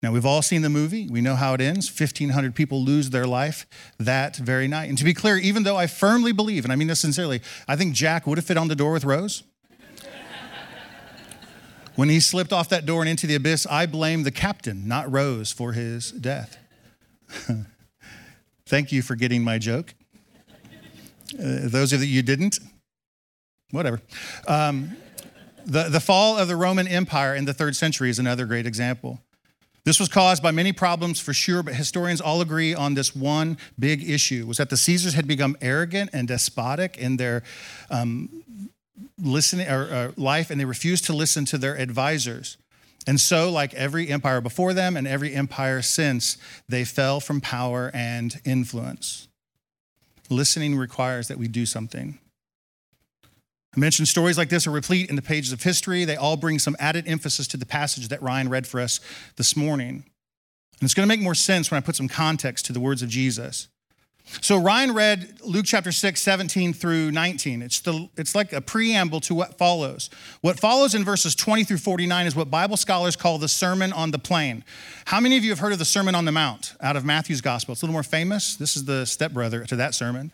Now, 0.00 0.12
we've 0.12 0.24
all 0.24 0.42
seen 0.42 0.62
the 0.62 0.70
movie. 0.70 1.08
We 1.10 1.20
know 1.20 1.34
how 1.34 1.54
it 1.54 1.60
ends. 1.60 1.88
1,500 1.90 2.54
people 2.54 2.80
lose 2.80 3.10
their 3.10 3.26
life 3.26 3.66
that 3.98 4.36
very 4.36 4.68
night. 4.68 4.88
And 4.88 4.96
to 4.96 5.04
be 5.04 5.12
clear, 5.12 5.38
even 5.38 5.64
though 5.64 5.76
I 5.76 5.88
firmly 5.88 6.30
believe, 6.30 6.64
and 6.64 6.72
I 6.72 6.76
mean 6.76 6.86
this 6.86 7.00
sincerely, 7.00 7.42
I 7.66 7.74
think 7.74 7.94
Jack 7.94 8.28
would 8.28 8.38
have 8.38 8.46
fit 8.46 8.56
on 8.56 8.68
the 8.68 8.76
door 8.76 8.92
with 8.92 9.04
Rose. 9.04 9.42
When 11.96 12.08
he 12.08 12.20
slipped 12.20 12.52
off 12.52 12.68
that 12.68 12.86
door 12.86 13.02
and 13.02 13.08
into 13.08 13.26
the 13.26 13.34
abyss, 13.34 13.66
I 13.66 13.86
blame 13.86 14.22
the 14.22 14.30
captain, 14.30 14.86
not 14.86 15.10
Rose, 15.10 15.52
for 15.52 15.72
his 15.72 16.12
death. 16.12 16.58
Thank 18.66 18.92
you 18.92 19.02
for 19.02 19.16
getting 19.16 19.42
my 19.42 19.58
joke. 19.58 19.94
Uh, 21.34 21.68
those 21.68 21.92
of 21.92 22.02
you 22.02 22.08
you 22.08 22.22
didn't, 22.22 22.58
whatever. 23.70 24.00
Um, 24.48 24.96
the, 25.66 25.84
the 25.84 26.00
fall 26.00 26.38
of 26.38 26.48
the 26.48 26.56
Roman 26.56 26.88
Empire 26.88 27.34
in 27.34 27.44
the 27.44 27.54
third 27.54 27.76
century 27.76 28.10
is 28.10 28.18
another 28.18 28.46
great 28.46 28.66
example. 28.66 29.20
This 29.84 29.98
was 29.98 30.08
caused 30.08 30.42
by 30.42 30.50
many 30.50 30.72
problems 30.72 31.20
for 31.20 31.32
sure, 31.32 31.62
but 31.62 31.74
historians 31.74 32.20
all 32.20 32.40
agree 32.40 32.74
on 32.74 32.94
this 32.94 33.14
one 33.14 33.56
big 33.78 34.08
issue 34.08 34.46
was 34.46 34.58
that 34.58 34.68
the 34.68 34.76
Caesars 34.76 35.14
had 35.14 35.26
become 35.26 35.56
arrogant 35.60 36.10
and 36.12 36.28
despotic 36.28 36.98
in 36.98 37.16
their 37.16 37.42
um, 37.90 38.44
listening 39.22 39.68
or, 39.68 39.92
uh, 39.92 40.12
life, 40.16 40.50
and 40.50 40.60
they 40.60 40.64
refused 40.64 41.04
to 41.06 41.12
listen 41.12 41.44
to 41.46 41.58
their 41.58 41.76
advisors. 41.76 42.56
And 43.06 43.20
so, 43.20 43.50
like 43.50 43.72
every 43.74 44.08
empire 44.08 44.40
before 44.40 44.74
them 44.74 44.96
and 44.96 45.06
every 45.06 45.34
empire 45.34 45.82
since, 45.82 46.36
they 46.68 46.84
fell 46.84 47.20
from 47.20 47.40
power 47.40 47.90
and 47.94 48.40
influence. 48.44 49.28
Listening 50.28 50.76
requires 50.76 51.28
that 51.28 51.38
we 51.38 51.48
do 51.48 51.66
something. 51.66 52.18
I 53.74 53.78
mentioned 53.78 54.08
stories 54.08 54.36
like 54.36 54.48
this 54.48 54.66
are 54.66 54.72
replete 54.72 55.08
in 55.08 55.16
the 55.16 55.22
pages 55.22 55.52
of 55.52 55.62
history. 55.62 56.04
They 56.04 56.16
all 56.16 56.36
bring 56.36 56.58
some 56.58 56.76
added 56.78 57.06
emphasis 57.06 57.46
to 57.48 57.56
the 57.56 57.66
passage 57.66 58.08
that 58.08 58.20
Ryan 58.20 58.48
read 58.48 58.66
for 58.66 58.80
us 58.80 59.00
this 59.36 59.56
morning. 59.56 60.04
And 60.80 60.86
it's 60.86 60.94
going 60.94 61.08
to 61.08 61.14
make 61.14 61.22
more 61.22 61.34
sense 61.34 61.70
when 61.70 61.78
I 61.78 61.80
put 61.80 61.96
some 61.96 62.08
context 62.08 62.66
to 62.66 62.72
the 62.72 62.80
words 62.80 63.02
of 63.02 63.08
Jesus. 63.08 63.68
So 64.40 64.56
Ryan 64.56 64.94
read 64.94 65.40
Luke 65.42 65.66
chapter 65.66 65.90
6, 65.90 66.20
17 66.20 66.72
through 66.72 67.10
19. 67.10 67.62
It's, 67.62 67.80
the, 67.80 68.08
it's 68.16 68.34
like 68.34 68.52
a 68.52 68.60
preamble 68.60 69.20
to 69.20 69.34
what 69.34 69.58
follows. 69.58 70.08
What 70.40 70.60
follows 70.60 70.94
in 70.94 71.04
verses 71.04 71.34
20 71.34 71.64
through 71.64 71.78
49 71.78 72.26
is 72.26 72.36
what 72.36 72.50
Bible 72.50 72.76
scholars 72.76 73.16
call 73.16 73.38
the 73.38 73.48
Sermon 73.48 73.92
on 73.92 74.12
the 74.12 74.18
Plain. 74.18 74.64
How 75.06 75.20
many 75.20 75.36
of 75.36 75.44
you 75.44 75.50
have 75.50 75.58
heard 75.58 75.72
of 75.72 75.78
the 75.78 75.84
Sermon 75.84 76.14
on 76.14 76.24
the 76.24 76.32
Mount 76.32 76.74
out 76.80 76.96
of 76.96 77.04
Matthew's 77.04 77.40
Gospel? 77.40 77.72
It's 77.72 77.82
a 77.82 77.84
little 77.84 77.92
more 77.94 78.02
famous. 78.02 78.54
This 78.54 78.76
is 78.76 78.84
the 78.84 79.04
stepbrother 79.04 79.64
to 79.64 79.76
that 79.76 79.94
sermon. 79.94 80.30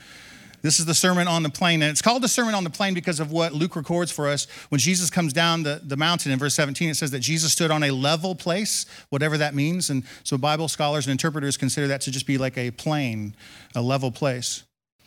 This 0.62 0.78
is 0.78 0.86
the 0.86 0.94
Sermon 0.94 1.28
on 1.28 1.42
the 1.42 1.50
Plain. 1.50 1.82
And 1.82 1.90
it's 1.90 2.02
called 2.02 2.22
the 2.22 2.28
Sermon 2.28 2.54
on 2.54 2.64
the 2.64 2.70
Plain 2.70 2.94
because 2.94 3.20
of 3.20 3.30
what 3.30 3.52
Luke 3.52 3.76
records 3.76 4.10
for 4.10 4.28
us. 4.28 4.46
When 4.68 4.78
Jesus 4.78 5.10
comes 5.10 5.32
down 5.32 5.62
the, 5.62 5.80
the 5.84 5.96
mountain 5.96 6.32
in 6.32 6.38
verse 6.38 6.54
17, 6.54 6.90
it 6.90 6.94
says 6.96 7.10
that 7.10 7.20
Jesus 7.20 7.52
stood 7.52 7.70
on 7.70 7.82
a 7.82 7.90
level 7.90 8.34
place, 8.34 8.86
whatever 9.10 9.38
that 9.38 9.54
means. 9.54 9.90
And 9.90 10.04
so 10.24 10.36
Bible 10.38 10.68
scholars 10.68 11.06
and 11.06 11.12
interpreters 11.12 11.56
consider 11.56 11.86
that 11.88 12.00
to 12.02 12.10
just 12.10 12.26
be 12.26 12.38
like 12.38 12.58
a 12.58 12.70
plain, 12.70 13.34
a 13.74 13.82
level 13.82 14.10
place. 14.10 14.64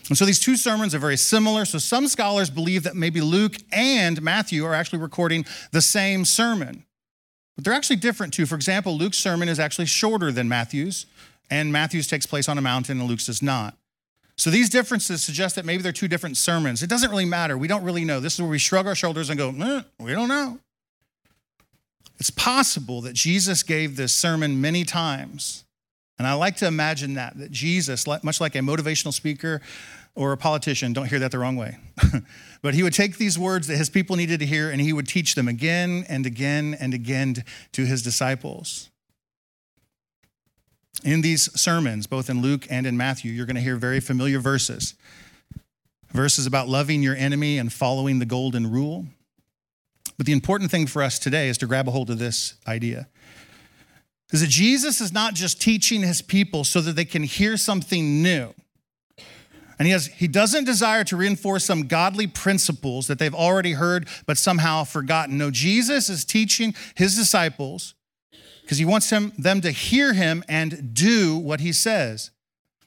And 0.08 0.18
so 0.18 0.26
these 0.26 0.40
two 0.40 0.56
sermons 0.56 0.96
are 0.96 1.00
very 1.00 1.18
similar. 1.18 1.66
So 1.66 1.78
some 1.78 2.08
scholars 2.08 2.50
believe 2.50 2.84
that 2.84 2.96
maybe 2.96 3.22
Luke 3.22 3.56
and 3.72 4.22
Matthew 4.22 4.66
are 4.66 4.74
actually 4.74 5.00
recording 5.00 5.46
the 5.72 5.82
same 5.82 6.26
sermon. 6.26 6.86
But 7.56 7.66
they're 7.66 7.74
actually 7.74 7.98
different 7.98 8.34
too. 8.34 8.46
For 8.46 8.56
example, 8.56 8.98
Luke's 8.98 9.18
sermon 9.18 9.50
is 9.50 9.60
actually 9.60 9.88
shorter 9.88 10.32
than 10.32 10.48
Matthew's, 10.48 11.06
and 11.52 11.74
Matthew's 11.74 12.08
takes 12.08 12.26
place 12.26 12.48
on 12.48 12.58
a 12.58 12.62
mountain 12.62 13.00
and 13.00 13.10
Luke's 13.10 13.26
does 13.26 13.42
not. 13.42 13.76
So 14.40 14.50
these 14.50 14.70
differences 14.70 15.22
suggest 15.22 15.56
that 15.56 15.66
maybe 15.66 15.84
they're 15.84 15.92
two 15.92 16.08
different 16.08 16.38
sermons. 16.38 16.82
It 16.82 16.90
doesn't 16.90 17.10
really 17.10 17.26
matter. 17.26 17.58
We 17.58 17.68
don't 17.68 17.84
really 17.84 18.06
know. 18.06 18.22
This 18.22 18.36
is 18.36 18.42
where 18.42 18.50
we 18.50 18.58
shrug 18.58 18.88
our 18.88 18.96
shoulders 18.96 19.30
and 19.30 19.38
go, 19.38 19.50
eh, 19.50 19.82
we 20.00 20.14
don't 20.14 20.30
know. 20.30 20.60
It's 22.20 22.30
possible 22.30 23.02
that 23.02 23.14
Jesus 23.14 23.64
gave 23.64 23.98
this 23.98 24.16
sermon 24.16 24.62
many 24.62 24.86
times. 24.86 25.66
And 26.18 26.26
I 26.26 26.36
like 26.36 26.56
to 26.58 26.68
imagine 26.68 27.16
that, 27.16 27.38
that 27.38 27.52
Jesus, 27.52 28.08
much 28.08 28.40
like 28.40 28.56
a 28.56 28.60
motivational 28.60 29.12
speaker 29.12 29.60
or 30.16 30.32
a 30.32 30.38
politician, 30.38 30.94
don't 30.94 31.08
hear 31.08 31.20
that 31.20 31.32
the 31.32 31.40
wrong 31.40 31.58
way, 31.58 31.78
but 32.62 32.74
he 32.74 32.82
would 32.82 32.94
take 32.94 33.18
these 33.18 33.38
words 33.38 33.68
that 33.68 33.76
his 33.76 33.90
people 33.90 34.16
needed 34.16 34.40
to 34.40 34.46
hear 34.46 34.70
and 34.70 34.80
he 34.80 34.94
would 34.94 35.08
teach 35.08 35.36
them 35.36 35.50
again 35.50 36.06
and 36.08 36.26
again 36.26 36.78
and 36.80 36.94
again 36.94 37.36
to 37.74 37.86
his 37.86 38.02
disciples. 38.02 38.89
In 41.04 41.22
these 41.22 41.50
sermons, 41.60 42.08
both 42.08 42.30
in 42.30 42.42
Luke 42.42 42.68
and 42.70 42.86
in 42.86 42.98
Matthew, 42.98 43.32
you're 43.32 43.46
going 43.46 43.56
to 43.56 43.62
hear 43.62 43.78
very 43.78 44.00
familiar 44.00 44.40
verses. 44.40 44.96
Verses 46.12 46.46
about 46.46 46.68
loving 46.68 47.04
your 47.04 47.16
enemy 47.16 47.58
and 47.58 47.72
following 47.72 48.20
the 48.20 48.26
golden 48.26 48.70
rule. 48.70 49.06
But 50.18 50.26
the 50.26 50.34
important 50.34 50.72
thing 50.72 50.88
for 50.88 51.02
us 51.02 51.18
today 51.20 51.48
is 51.48 51.58
to 51.60 51.68
grab 51.68 51.88
a 51.88 51.92
hold 51.92 52.10
of 52.10 52.20
this 52.20 52.56
idea. 52.68 53.08
Is 54.32 54.42
that 54.42 54.50
Jesus 54.50 55.00
is 55.00 55.14
not 55.14 55.34
just 55.34 55.62
teaching 55.62 56.02
his 56.02 56.22
people 56.22 56.64
so 56.64 56.82
that 56.82 56.96
they 56.96 57.06
can 57.06 57.24
hear 57.24 57.56
something 57.56 58.22
new. 58.22 58.54
And 59.80 59.86
he, 59.86 59.94
has, 59.94 60.08
he 60.08 60.28
doesn't 60.28 60.66
desire 60.66 61.06
to 61.06 61.16
reinforce 61.16 61.64
some 61.64 61.88
godly 61.88 62.28
principles 62.28 63.08
that 63.08 63.18
they've 63.18 63.34
already 63.34 63.74
heard 63.74 64.10
but 64.26 64.38
somehow 64.38 64.84
forgotten. 64.84 65.38
No, 65.38 65.52
Jesus 65.52 66.10
is 66.10 66.26
teaching 66.26 66.76
his 66.96 67.16
disciples 67.16 67.96
because 68.70 68.78
he 68.78 68.86
wants 68.86 69.10
him, 69.10 69.34
them 69.36 69.62
to 69.62 69.72
hear 69.72 70.14
him 70.14 70.44
and 70.48 70.94
do 70.94 71.36
what 71.36 71.60
he 71.60 71.74
says. 71.74 72.30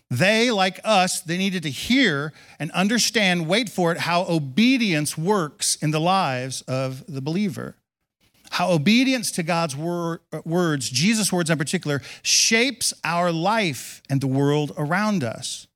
They, 0.08 0.48
like 0.48 0.78
us, 0.84 1.20
they 1.20 1.36
needed 1.36 1.64
to 1.64 1.70
hear 1.70 2.32
and 2.60 2.70
understand, 2.70 3.48
wait 3.48 3.68
for 3.68 3.90
it, 3.90 3.98
how 3.98 4.24
obedience 4.28 5.18
works 5.18 5.74
in 5.74 5.90
the 5.90 5.98
lives 5.98 6.62
of 6.68 7.04
the 7.12 7.20
believer. 7.20 7.74
How 8.50 8.70
obedience 8.70 9.32
to 9.32 9.42
God's 9.42 9.74
wor- 9.74 10.20
words, 10.44 10.88
Jesus' 10.88 11.32
words 11.32 11.50
in 11.50 11.58
particular, 11.58 12.00
shapes 12.22 12.94
our 13.02 13.32
life 13.32 14.02
and 14.08 14.20
the 14.20 14.28
world 14.28 14.70
around 14.78 15.24
us. 15.24 15.66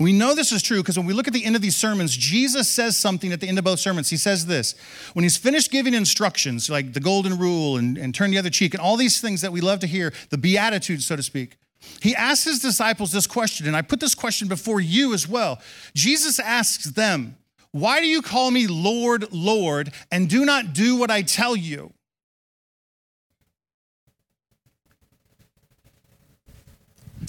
We 0.00 0.12
know 0.12 0.34
this 0.34 0.52
is 0.52 0.62
true 0.62 0.78
because 0.78 0.96
when 0.96 1.06
we 1.06 1.12
look 1.12 1.28
at 1.28 1.34
the 1.34 1.44
end 1.44 1.54
of 1.54 1.62
these 1.62 1.76
sermons, 1.76 2.16
Jesus 2.16 2.68
says 2.68 2.96
something 2.96 3.32
at 3.32 3.40
the 3.40 3.48
end 3.48 3.58
of 3.58 3.64
both 3.64 3.78
sermons. 3.78 4.08
He 4.10 4.16
says 4.16 4.46
this 4.46 4.74
when 5.12 5.22
he's 5.22 5.36
finished 5.36 5.70
giving 5.70 5.94
instructions, 5.94 6.70
like 6.70 6.92
the 6.92 7.00
golden 7.00 7.38
rule 7.38 7.76
and, 7.76 7.98
and 7.98 8.14
turn 8.14 8.30
the 8.30 8.38
other 8.38 8.50
cheek, 8.50 8.74
and 8.74 8.80
all 8.80 8.96
these 8.96 9.20
things 9.20 9.42
that 9.42 9.52
we 9.52 9.60
love 9.60 9.80
to 9.80 9.86
hear, 9.86 10.12
the 10.30 10.38
Beatitudes, 10.38 11.06
so 11.06 11.16
to 11.16 11.22
speak, 11.22 11.56
he 12.00 12.14
asks 12.14 12.44
his 12.44 12.60
disciples 12.60 13.12
this 13.12 13.26
question, 13.26 13.66
and 13.66 13.76
I 13.76 13.82
put 13.82 14.00
this 14.00 14.14
question 14.14 14.48
before 14.48 14.80
you 14.80 15.14
as 15.14 15.28
well. 15.28 15.60
Jesus 15.94 16.38
asks 16.38 16.84
them, 16.84 17.36
Why 17.72 18.00
do 18.00 18.06
you 18.06 18.22
call 18.22 18.50
me 18.50 18.66
Lord, 18.66 19.32
Lord, 19.32 19.92
and 20.10 20.28
do 20.28 20.44
not 20.44 20.72
do 20.72 20.96
what 20.96 21.10
I 21.10 21.22
tell 21.22 21.56
you? 21.56 21.92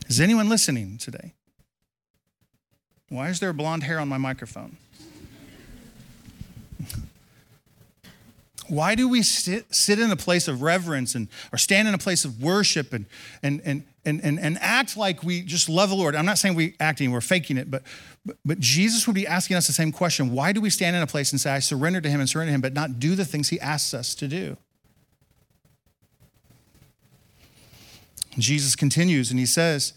Is 0.08 0.22
anyone 0.22 0.50
listening 0.50 0.98
today? 0.98 1.34
Why 3.10 3.30
is 3.30 3.40
there 3.40 3.54
blonde 3.54 3.84
hair 3.84 4.00
on 4.00 4.08
my 4.08 4.18
microphone? 4.18 4.78
Why 8.70 8.96
do 8.96 9.10
we 9.10 9.24
sit, 9.24 9.74
sit 9.74 10.00
in 10.00 10.10
a 10.10 10.16
place 10.16 10.48
of 10.48 10.62
reverence 10.62 11.16
and 11.16 11.28
or 11.52 11.58
stand 11.58 11.88
in 11.88 11.94
a 11.94 11.98
place 11.98 12.24
of 12.24 12.42
worship 12.42 12.94
and, 12.94 13.06
and, 13.42 13.62
and, 13.66 13.84
and, 14.06 14.24
and, 14.24 14.40
and 14.40 14.58
act 14.62 14.96
like 14.96 15.22
we 15.22 15.42
just 15.42 15.68
love 15.68 15.90
the 15.90 15.96
Lord? 15.96 16.16
I'm 16.16 16.26
not 16.26 16.38
saying 16.38 16.56
we 16.56 16.76
acting, 16.80 17.12
we're 17.12 17.22
faking 17.22 17.58
it, 17.58 17.70
but, 17.70 17.84
but, 18.26 18.38
but 18.46 18.60
Jesus 18.60 19.06
would 19.06 19.16
be 19.16 19.28
asking 19.28 19.58
us 19.58 19.68
the 19.68 19.74
same 19.74 19.92
question. 19.92 20.32
Why 20.32 20.54
do 20.54 20.62
we 20.62 20.70
stand 20.70 20.96
in 20.96 21.02
a 21.02 21.08
place 21.08 21.32
and 21.32 21.42
say, 21.42 21.52
I 21.52 21.60
surrender 21.60 22.00
to 22.02 22.10
him 22.10 22.20
and 22.20 22.30
surrender 22.30 22.52
to 22.52 22.56
him, 22.56 22.62
but 22.62 22.74
not 22.74 23.00
do 23.00 23.16
the 23.16 23.26
things 23.26 23.50
he 23.50 23.60
asks 23.60 23.94
us 23.94 24.16
to 24.16 24.28
do? 24.28 24.58
Jesus 28.40 28.76
continues 28.76 29.30
and 29.30 29.40
he 29.40 29.46
says 29.46 29.94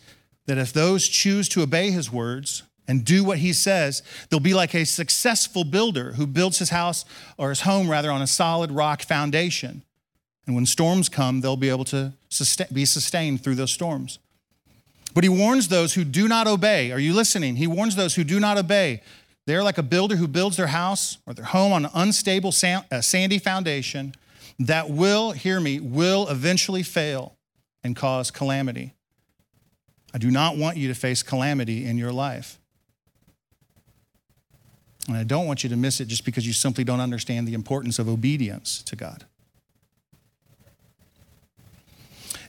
that 0.47 0.59
if 0.59 0.73
those 0.73 1.09
choose 1.09 1.49
to 1.51 1.63
obey 1.63 1.91
his 1.91 2.13
words, 2.13 2.65
and 2.89 3.05
do 3.05 3.25
what 3.25 3.39
he 3.39 3.53
says, 3.53 4.03
they'll 4.29 4.41
be 4.41 4.55
like 4.55 4.75
a 4.75 4.85
successful 4.85 5.65
builder 5.65 6.13
who 6.13 6.27
builds 6.27 6.59
his 6.59 6.71
house 6.71 7.05
or 7.37 7.51
his 7.51 7.63
home 7.63 7.91
rather 7.91 8.11
on 8.11 8.23
a 8.23 8.27
solid 8.27 8.71
rock 8.71 9.03
foundation. 9.03 9.83
And 10.47 10.55
when 10.55 10.67
storms 10.67 11.09
come, 11.09 11.41
they'll 11.41 11.57
be 11.57 11.71
able 11.71 11.85
to 11.87 12.13
sustain, 12.29 12.69
be 12.73 12.85
sustained 12.85 13.43
through 13.43 13.57
those 13.57 13.73
storms. 13.73 14.19
But 15.15 15.25
he 15.25 15.31
warns 15.31 15.69
those 15.69 15.95
who 15.95 16.05
do 16.05 16.29
not 16.29 16.47
obey. 16.47 16.93
Are 16.93 16.99
you 16.99 17.15
listening? 17.15 17.57
He 17.57 17.67
warns 17.67 17.97
those 17.97 18.15
who 18.15 18.23
do 18.23 18.39
not 18.39 18.59
obey. 18.59 19.03
They're 19.47 19.63
like 19.63 19.79
a 19.79 19.83
builder 19.83 20.17
who 20.17 20.29
builds 20.29 20.57
their 20.57 20.67
house 20.67 21.19
or 21.27 21.33
their 21.33 21.47
home 21.47 21.73
on 21.73 21.87
an 21.87 21.91
unstable, 21.95 22.53
uh, 22.63 23.01
sandy 23.01 23.39
foundation 23.39 24.15
that 24.59 24.91
will, 24.91 25.33
hear 25.33 25.61
me, 25.61 25.81
will 25.81 26.29
eventually 26.29 26.83
fail 26.83 27.35
and 27.83 27.97
cause 27.97 28.31
calamity. 28.31 28.93
I 30.13 30.19
do 30.19 30.31
not 30.31 30.57
want 30.57 30.77
you 30.77 30.89
to 30.89 30.95
face 30.95 31.23
calamity 31.23 31.85
in 31.85 31.99
your 31.99 32.13
life. 32.13 32.59
And 35.09 35.17
I 35.17 35.25
don't 35.25 35.47
want 35.47 35.63
you 35.63 35.71
to 35.71 35.77
miss 35.77 36.01
it 36.01 36.09
just 36.09 36.25
because 36.25 36.47
you 36.47 36.53
simply 36.53 36.85
don't 36.85 37.01
understand 37.01 37.47
the 37.47 37.55
importance 37.55 37.99
of 37.99 38.09
obedience 38.09 38.83
to 38.85 38.97
God. 38.97 39.25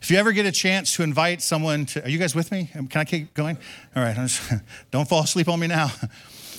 If 0.01 0.11
you 0.11 0.17
ever 0.17 0.31
get 0.31 0.45
a 0.45 0.51
chance 0.51 0.95
to 0.95 1.03
invite 1.03 1.41
someone 1.41 1.85
to, 1.87 2.05
are 2.05 2.09
you 2.09 2.17
guys 2.17 2.35
with 2.35 2.51
me? 2.51 2.69
Can 2.73 2.89
I 2.93 3.03
keep 3.03 3.33
going? 3.33 3.57
All 3.95 4.03
right, 4.03 4.15
just, 4.15 4.41
don't 4.91 5.07
fall 5.07 5.23
asleep 5.23 5.47
on 5.47 5.59
me 5.59 5.67
now. 5.67 5.91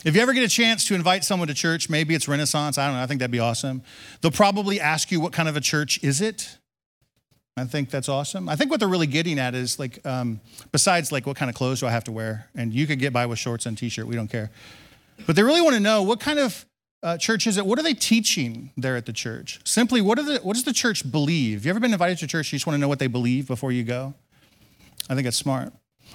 If 0.04 0.14
you 0.14 0.22
ever 0.22 0.32
get 0.32 0.44
a 0.44 0.48
chance 0.48 0.86
to 0.86 0.94
invite 0.94 1.24
someone 1.24 1.48
to 1.48 1.54
church, 1.54 1.90
maybe 1.90 2.14
it's 2.14 2.28
Renaissance, 2.28 2.78
I 2.78 2.86
don't 2.86 2.96
know, 2.96 3.02
I 3.02 3.06
think 3.06 3.18
that'd 3.18 3.32
be 3.32 3.40
awesome. 3.40 3.82
They'll 4.20 4.30
probably 4.30 4.80
ask 4.80 5.10
you, 5.10 5.20
what 5.20 5.32
kind 5.32 5.48
of 5.48 5.56
a 5.56 5.60
church 5.60 5.98
is 6.04 6.20
it? 6.20 6.56
I 7.56 7.64
think 7.64 7.90
that's 7.90 8.08
awesome. 8.08 8.48
I 8.48 8.54
think 8.54 8.70
what 8.70 8.78
they're 8.78 8.88
really 8.88 9.08
getting 9.08 9.40
at 9.40 9.56
is 9.56 9.78
like, 9.80 10.06
um, 10.06 10.40
besides 10.70 11.10
like 11.10 11.26
what 11.26 11.36
kind 11.36 11.48
of 11.48 11.56
clothes 11.56 11.80
do 11.80 11.88
I 11.88 11.90
have 11.90 12.04
to 12.04 12.12
wear? 12.12 12.48
And 12.54 12.72
you 12.72 12.86
could 12.86 13.00
get 13.00 13.12
by 13.12 13.26
with 13.26 13.40
shorts 13.40 13.66
and 13.66 13.76
t-shirt, 13.76 14.06
we 14.06 14.14
don't 14.14 14.28
care. 14.28 14.52
But 15.26 15.36
they 15.36 15.42
really 15.42 15.60
want 15.60 15.74
to 15.74 15.80
know 15.80 16.02
what 16.02 16.20
kind 16.20 16.38
of 16.38 16.64
uh, 17.02 17.16
church 17.16 17.46
is 17.46 17.56
it? 17.56 17.66
What 17.66 17.78
are 17.78 17.82
they 17.82 17.94
teaching 17.94 18.70
there 18.76 18.96
at 18.96 19.06
the 19.06 19.12
church? 19.12 19.60
Simply, 19.64 20.00
what, 20.00 20.16
the, 20.16 20.40
what 20.42 20.54
does 20.54 20.64
the 20.64 20.72
church 20.72 21.10
believe? 21.10 21.64
You 21.64 21.70
ever 21.70 21.80
been 21.80 21.92
invited 21.92 22.18
to 22.18 22.26
church? 22.26 22.52
You 22.52 22.56
just 22.56 22.66
want 22.66 22.74
to 22.74 22.80
know 22.80 22.88
what 22.88 22.98
they 22.98 23.06
believe 23.06 23.46
before 23.46 23.72
you 23.72 23.84
go? 23.84 24.14
I 25.08 25.14
think 25.14 25.26
it's 25.26 25.36
smart. 25.36 25.72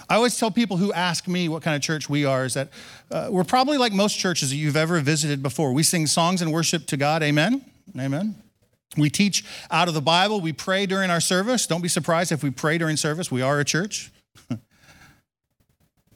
I 0.09 0.15
always 0.15 0.37
tell 0.37 0.51
people 0.51 0.77
who 0.77 0.91
ask 0.91 1.27
me 1.27 1.47
what 1.47 1.61
kind 1.63 1.75
of 1.75 1.81
church 1.81 2.09
we 2.09 2.25
are 2.25 2.45
is 2.45 2.55
that 2.55 2.69
uh, 3.11 3.29
we're 3.31 3.43
probably 3.43 3.77
like 3.77 3.93
most 3.93 4.17
churches 4.17 4.49
that 4.49 4.55
you've 4.55 4.75
ever 4.75 4.99
visited 4.99 5.41
before. 5.41 5.71
We 5.71 5.83
sing 5.83 6.07
songs 6.07 6.41
and 6.41 6.51
worship 6.51 6.87
to 6.87 6.97
God. 6.97 7.23
Amen? 7.23 7.63
Amen. 7.97 8.35
We 8.97 9.09
teach 9.09 9.45
out 9.71 9.87
of 9.87 9.93
the 9.93 10.01
Bible. 10.01 10.41
We 10.41 10.53
pray 10.53 10.85
during 10.85 11.09
our 11.09 11.21
service. 11.21 11.65
Don't 11.65 11.81
be 11.81 11.87
surprised 11.87 12.31
if 12.31 12.43
we 12.43 12.49
pray 12.49 12.77
during 12.77 12.97
service. 12.97 13.31
We 13.31 13.41
are 13.41 13.59
a 13.59 13.65
church. 13.65 14.11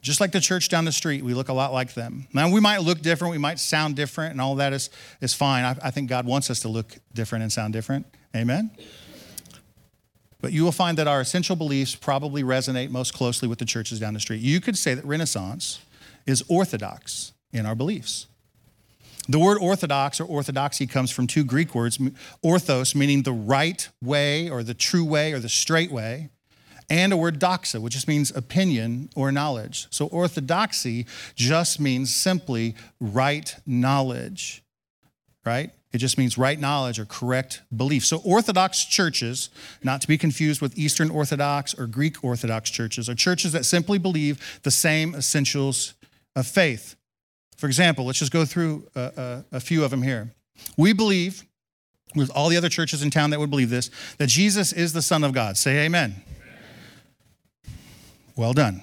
Just 0.08 0.22
like 0.22 0.32
the 0.32 0.40
church 0.40 0.70
down 0.70 0.86
the 0.86 0.92
street, 0.92 1.22
we 1.22 1.34
look 1.34 1.50
a 1.50 1.52
lot 1.52 1.70
like 1.70 1.92
them. 1.92 2.26
Now, 2.32 2.50
we 2.50 2.60
might 2.60 2.78
look 2.78 3.02
different, 3.02 3.30
we 3.30 3.36
might 3.36 3.58
sound 3.58 3.94
different, 3.94 4.32
and 4.32 4.40
all 4.40 4.54
that 4.54 4.72
is, 4.72 4.88
is 5.20 5.34
fine. 5.34 5.66
I, 5.66 5.76
I 5.82 5.90
think 5.90 6.08
God 6.08 6.24
wants 6.24 6.48
us 6.48 6.60
to 6.60 6.68
look 6.68 6.96
different 7.12 7.42
and 7.42 7.52
sound 7.52 7.74
different. 7.74 8.06
Amen? 8.34 8.70
But 10.40 10.52
you 10.52 10.64
will 10.64 10.72
find 10.72 10.96
that 10.96 11.06
our 11.06 11.20
essential 11.20 11.56
beliefs 11.56 11.94
probably 11.94 12.42
resonate 12.42 12.88
most 12.88 13.12
closely 13.12 13.48
with 13.48 13.58
the 13.58 13.66
churches 13.66 14.00
down 14.00 14.14
the 14.14 14.20
street. 14.20 14.40
You 14.40 14.62
could 14.62 14.78
say 14.78 14.94
that 14.94 15.04
Renaissance 15.04 15.78
is 16.24 16.42
orthodox 16.48 17.34
in 17.52 17.66
our 17.66 17.74
beliefs. 17.74 18.28
The 19.28 19.38
word 19.38 19.58
orthodox 19.60 20.20
or 20.20 20.24
orthodoxy 20.24 20.86
comes 20.86 21.10
from 21.10 21.26
two 21.26 21.44
Greek 21.44 21.74
words 21.74 21.98
orthos, 22.42 22.94
meaning 22.94 23.24
the 23.24 23.32
right 23.32 23.86
way 24.02 24.48
or 24.48 24.62
the 24.62 24.72
true 24.72 25.04
way 25.04 25.34
or 25.34 25.38
the 25.38 25.50
straight 25.50 25.92
way, 25.92 26.30
and 26.90 27.12
a 27.12 27.16
word 27.16 27.38
doxa, 27.38 27.80
which 27.80 27.94
just 27.94 28.08
means 28.08 28.34
opinion 28.34 29.10
or 29.14 29.30
knowledge. 29.30 29.86
So 29.90 30.06
orthodoxy 30.06 31.06
just 31.34 31.80
means 31.80 32.14
simply 32.14 32.74
right 33.00 33.54
knowledge, 33.66 34.62
right? 35.44 35.70
It 35.92 35.98
just 35.98 36.18
means 36.18 36.36
right 36.36 36.60
knowledge 36.60 36.98
or 36.98 37.06
correct 37.06 37.62
belief. 37.74 38.04
So, 38.04 38.18
Orthodox 38.18 38.84
churches, 38.84 39.48
not 39.82 40.02
to 40.02 40.08
be 40.08 40.18
confused 40.18 40.60
with 40.60 40.78
Eastern 40.78 41.10
Orthodox 41.10 41.72
or 41.72 41.86
Greek 41.86 42.22
Orthodox 42.22 42.68
churches, 42.68 43.08
are 43.08 43.14
churches 43.14 43.52
that 43.52 43.64
simply 43.64 43.98
believe 43.98 44.60
the 44.64 44.70
same 44.70 45.14
essentials 45.14 45.94
of 46.36 46.46
faith. 46.46 46.94
For 47.56 47.66
example, 47.66 48.04
let's 48.04 48.18
just 48.18 48.32
go 48.32 48.44
through 48.44 48.86
a, 48.94 49.44
a, 49.50 49.56
a 49.56 49.60
few 49.60 49.82
of 49.82 49.90
them 49.90 50.02
here. 50.02 50.30
We 50.76 50.92
believe, 50.92 51.44
with 52.14 52.30
all 52.30 52.50
the 52.50 52.58
other 52.58 52.68
churches 52.68 53.02
in 53.02 53.10
town 53.10 53.30
that 53.30 53.40
would 53.40 53.50
believe 53.50 53.70
this, 53.70 53.90
that 54.18 54.28
Jesus 54.28 54.74
is 54.74 54.92
the 54.92 55.02
Son 55.02 55.24
of 55.24 55.32
God. 55.32 55.56
Say 55.56 55.86
amen. 55.86 56.22
Well 58.38 58.52
done. 58.52 58.82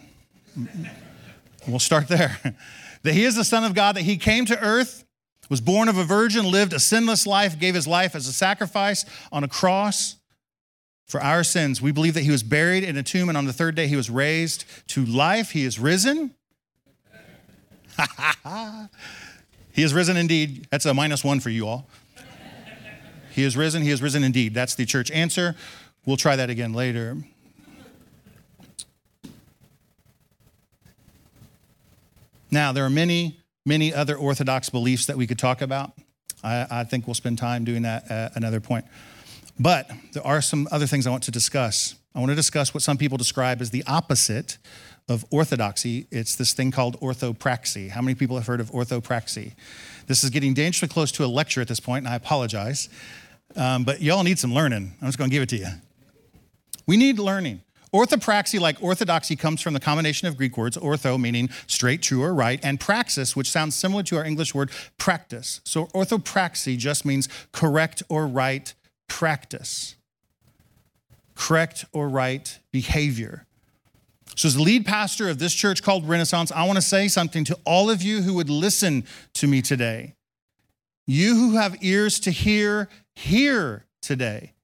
we'll 1.65 1.79
start 1.79 2.09
there. 2.09 2.37
that 3.03 3.13
he 3.13 3.23
is 3.23 3.35
the 3.37 3.45
Son 3.45 3.63
of 3.63 3.73
God, 3.73 3.95
that 3.95 4.01
he 4.01 4.17
came 4.17 4.45
to 4.47 4.61
earth, 4.61 5.05
was 5.49 5.61
born 5.61 5.87
of 5.87 5.97
a 5.97 6.03
virgin, 6.03 6.43
lived 6.43 6.73
a 6.73 6.79
sinless 6.79 7.25
life, 7.25 7.57
gave 7.57 7.73
his 7.73 7.87
life 7.87 8.15
as 8.15 8.27
a 8.27 8.33
sacrifice 8.33 9.05
on 9.31 9.45
a 9.45 9.47
cross 9.47 10.17
for 11.05 11.23
our 11.23 11.41
sins. 11.41 11.81
We 11.81 11.93
believe 11.93 12.15
that 12.15 12.23
he 12.23 12.31
was 12.31 12.43
buried 12.43 12.83
in 12.83 12.97
a 12.97 13.03
tomb, 13.03 13.29
and 13.29 13.37
on 13.37 13.45
the 13.45 13.53
third 13.53 13.75
day 13.75 13.87
he 13.87 13.95
was 13.95 14.09
raised 14.09 14.65
to 14.87 15.05
life. 15.05 15.51
He 15.51 15.63
is 15.63 15.79
risen. 15.79 16.35
he 19.71 19.83
is 19.83 19.93
risen 19.93 20.17
indeed. 20.17 20.67
That's 20.69 20.85
a 20.85 20.93
minus 20.93 21.23
one 21.23 21.39
for 21.39 21.49
you 21.49 21.65
all. 21.65 21.87
He 23.31 23.45
is 23.45 23.55
risen. 23.55 23.83
He 23.83 23.91
is 23.91 24.01
risen 24.01 24.21
indeed. 24.21 24.53
That's 24.53 24.75
the 24.75 24.85
church 24.85 25.09
answer. 25.11 25.55
We'll 26.05 26.17
try 26.17 26.35
that 26.35 26.49
again 26.49 26.73
later. 26.73 27.15
Now, 32.51 32.71
there 32.71 32.85
are 32.85 32.89
many, 32.89 33.39
many 33.65 33.93
other 33.93 34.15
Orthodox 34.15 34.69
beliefs 34.69 35.05
that 35.07 35.17
we 35.17 35.27
could 35.27 35.39
talk 35.39 35.61
about. 35.61 35.93
I, 36.43 36.67
I 36.69 36.83
think 36.83 37.07
we'll 37.07 37.15
spend 37.15 37.37
time 37.37 37.63
doing 37.63 37.83
that 37.83 38.09
at 38.09 38.35
another 38.35 38.59
point. 38.59 38.85
But 39.59 39.89
there 40.13 40.25
are 40.25 40.41
some 40.41 40.67
other 40.71 40.85
things 40.85 41.07
I 41.07 41.09
want 41.09 41.23
to 41.23 41.31
discuss. 41.31 41.95
I 42.13 42.19
want 42.19 42.29
to 42.29 42.35
discuss 42.35 42.73
what 42.73 42.83
some 42.83 42.97
people 42.97 43.17
describe 43.17 43.61
as 43.61 43.69
the 43.71 43.83
opposite 43.87 44.57
of 45.07 45.25
orthodoxy. 45.31 46.07
It's 46.11 46.35
this 46.35 46.53
thing 46.53 46.71
called 46.71 46.99
orthopraxy. 46.99 47.89
How 47.89 48.01
many 48.01 48.15
people 48.15 48.37
have 48.37 48.47
heard 48.47 48.59
of 48.59 48.71
orthopraxy? 48.71 49.53
This 50.07 50.23
is 50.23 50.29
getting 50.29 50.53
dangerously 50.53 50.87
close 50.87 51.11
to 51.13 51.25
a 51.25 51.27
lecture 51.27 51.61
at 51.61 51.67
this 51.67 51.79
point, 51.79 52.05
and 52.05 52.13
I 52.13 52.15
apologize. 52.15 52.89
Um, 53.55 53.83
but 53.83 54.01
y'all 54.01 54.23
need 54.23 54.39
some 54.39 54.53
learning. 54.53 54.93
I'm 55.01 55.07
just 55.07 55.17
going 55.17 55.29
to 55.29 55.33
give 55.33 55.43
it 55.43 55.49
to 55.49 55.57
you. 55.57 55.67
We 56.87 56.97
need 56.97 57.19
learning. 57.19 57.61
Orthopraxy, 57.95 58.59
like 58.59 58.83
orthodoxy, 58.83 59.37
comes 59.37 59.61
from 59.61 59.73
the 59.73 59.79
combination 59.79 60.27
of 60.27 60.35
Greek 60.35 60.57
words, 60.57 60.75
ortho 60.75 61.17
meaning 61.17 61.49
straight, 61.65 62.01
true, 62.01 62.21
or 62.21 62.33
right, 62.33 62.59
and 62.61 62.77
praxis, 62.77 63.37
which 63.37 63.49
sounds 63.49 63.73
similar 63.73 64.03
to 64.03 64.17
our 64.17 64.25
English 64.25 64.53
word 64.53 64.69
practice. 64.97 65.61
So 65.63 65.85
orthopraxy 65.87 66.77
just 66.77 67.05
means 67.05 67.29
correct 67.53 68.03
or 68.09 68.27
right 68.27 68.73
practice, 69.07 69.95
correct 71.35 71.85
or 71.93 72.09
right 72.09 72.59
behavior. 72.73 73.47
So, 74.35 74.47
as 74.47 74.55
the 74.55 74.61
lead 74.61 74.85
pastor 74.85 75.29
of 75.29 75.39
this 75.39 75.53
church 75.53 75.81
called 75.81 76.05
Renaissance, 76.05 76.51
I 76.51 76.65
want 76.65 76.75
to 76.75 76.81
say 76.81 77.07
something 77.07 77.45
to 77.45 77.57
all 77.63 77.89
of 77.89 78.01
you 78.01 78.23
who 78.23 78.33
would 78.33 78.49
listen 78.49 79.05
to 79.35 79.47
me 79.47 79.61
today. 79.61 80.15
You 81.07 81.35
who 81.35 81.55
have 81.55 81.77
ears 81.81 82.19
to 82.21 82.31
hear, 82.31 82.89
hear 83.15 83.85
today. 84.01 84.54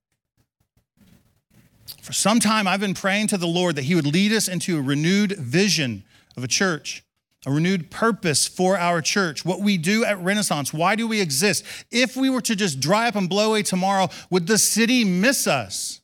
For 2.01 2.13
some 2.13 2.39
time, 2.39 2.67
I've 2.67 2.79
been 2.79 2.95
praying 2.95 3.27
to 3.27 3.37
the 3.37 3.47
Lord 3.47 3.75
that 3.75 3.83
He 3.83 3.93
would 3.93 4.07
lead 4.07 4.31
us 4.33 4.47
into 4.47 4.77
a 4.77 4.81
renewed 4.81 5.33
vision 5.33 6.03
of 6.35 6.43
a 6.43 6.47
church, 6.47 7.03
a 7.45 7.51
renewed 7.51 7.91
purpose 7.91 8.47
for 8.47 8.77
our 8.77 9.01
church, 9.01 9.45
what 9.45 9.59
we 9.59 9.77
do 9.77 10.03
at 10.03 10.19
Renaissance. 10.19 10.73
Why 10.73 10.95
do 10.95 11.07
we 11.07 11.21
exist? 11.21 11.63
If 11.91 12.17
we 12.17 12.29
were 12.29 12.41
to 12.41 12.55
just 12.55 12.79
dry 12.79 13.07
up 13.07 13.15
and 13.15 13.29
blow 13.29 13.49
away 13.49 13.61
tomorrow, 13.61 14.09
would 14.31 14.47
the 14.47 14.57
city 14.57 15.05
miss 15.05 15.45
us? 15.45 16.01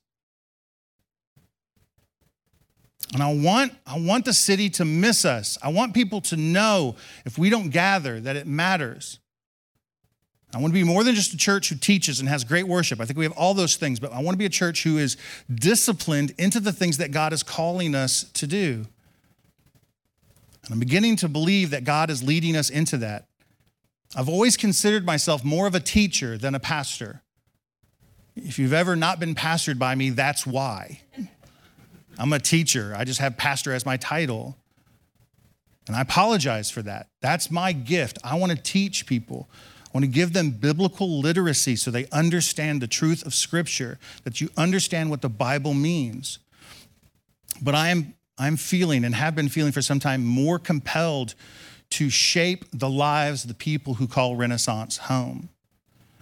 And 3.13 3.23
I 3.23 3.33
want, 3.33 3.73
I 3.85 3.97
want 3.99 4.25
the 4.25 4.33
city 4.33 4.69
to 4.71 4.85
miss 4.85 5.25
us. 5.25 5.57
I 5.63 5.69
want 5.69 5.93
people 5.93 6.21
to 6.21 6.37
know 6.37 6.95
if 7.25 7.37
we 7.37 7.49
don't 7.49 7.69
gather 7.69 8.19
that 8.19 8.35
it 8.35 8.45
matters. 8.45 9.19
I 10.53 10.59
want 10.59 10.73
to 10.73 10.79
be 10.79 10.83
more 10.83 11.03
than 11.03 11.13
just 11.13 11.33
a 11.33 11.37
church 11.37 11.69
who 11.69 11.75
teaches 11.75 12.19
and 12.19 12.29
has 12.29 12.43
great 12.43 12.67
worship. 12.67 13.01
I 13.01 13.05
think 13.05 13.19
we 13.19 13.25
have 13.25 13.33
all 13.33 13.53
those 13.53 13.75
things, 13.75 13.99
but 13.99 14.13
I 14.13 14.21
want 14.21 14.33
to 14.33 14.37
be 14.37 14.45
a 14.45 14.49
church 14.49 14.83
who 14.83 14.97
is 14.97 15.17
disciplined 15.53 16.33
into 16.37 16.59
the 16.59 16.71
things 16.71 16.97
that 16.97 17.11
God 17.11 17.33
is 17.33 17.43
calling 17.43 17.93
us 17.93 18.23
to 18.33 18.47
do. 18.47 18.85
And 20.63 20.73
I'm 20.73 20.79
beginning 20.79 21.17
to 21.17 21.29
believe 21.29 21.69
that 21.71 21.83
God 21.83 22.09
is 22.09 22.23
leading 22.23 22.55
us 22.55 22.69
into 22.69 22.97
that. 22.97 23.25
I've 24.15 24.29
always 24.29 24.55
considered 24.55 25.05
myself 25.05 25.43
more 25.43 25.67
of 25.67 25.75
a 25.75 25.79
teacher 25.81 26.37
than 26.37 26.55
a 26.55 26.59
pastor. 26.59 27.21
If 28.35 28.57
you've 28.57 28.73
ever 28.73 28.95
not 28.95 29.19
been 29.19 29.35
pastored 29.35 29.77
by 29.77 29.95
me, 29.95 30.11
that's 30.11 30.45
why. 30.47 31.01
I'm 32.17 32.31
a 32.31 32.39
teacher. 32.39 32.93
I 32.95 33.03
just 33.03 33.19
have 33.19 33.37
pastor 33.37 33.73
as 33.73 33.85
my 33.85 33.97
title. 33.97 34.57
And 35.87 35.95
I 35.95 36.01
apologize 36.01 36.69
for 36.69 36.81
that. 36.83 37.07
That's 37.21 37.51
my 37.51 37.73
gift. 37.73 38.17
I 38.23 38.35
want 38.35 38.51
to 38.51 38.57
teach 38.57 39.05
people. 39.05 39.49
I 39.87 39.89
want 39.97 40.03
to 40.03 40.11
give 40.11 40.33
them 40.33 40.51
biblical 40.51 41.19
literacy 41.19 41.75
so 41.75 41.91
they 41.91 42.07
understand 42.11 42.81
the 42.81 42.87
truth 42.87 43.25
of 43.25 43.33
Scripture, 43.33 43.99
that 44.23 44.41
you 44.41 44.49
understand 44.57 45.09
what 45.09 45.21
the 45.21 45.29
Bible 45.29 45.73
means. 45.73 46.39
But 47.61 47.73
I 47.73 47.89
am 47.89 48.13
I'm 48.37 48.55
feeling 48.55 49.03
and 49.03 49.15
have 49.15 49.33
been 49.33 49.49
feeling 49.49 49.71
for 49.71 49.81
some 49.81 49.99
time 49.99 50.23
more 50.23 50.59
compelled 50.59 51.33
to 51.91 52.09
shape 52.09 52.65
the 52.71 52.89
lives 52.89 53.43
of 53.43 53.47
the 53.47 53.55
people 53.55 53.95
who 53.95 54.07
call 54.07 54.35
Renaissance 54.35 54.97
home. 54.97 55.49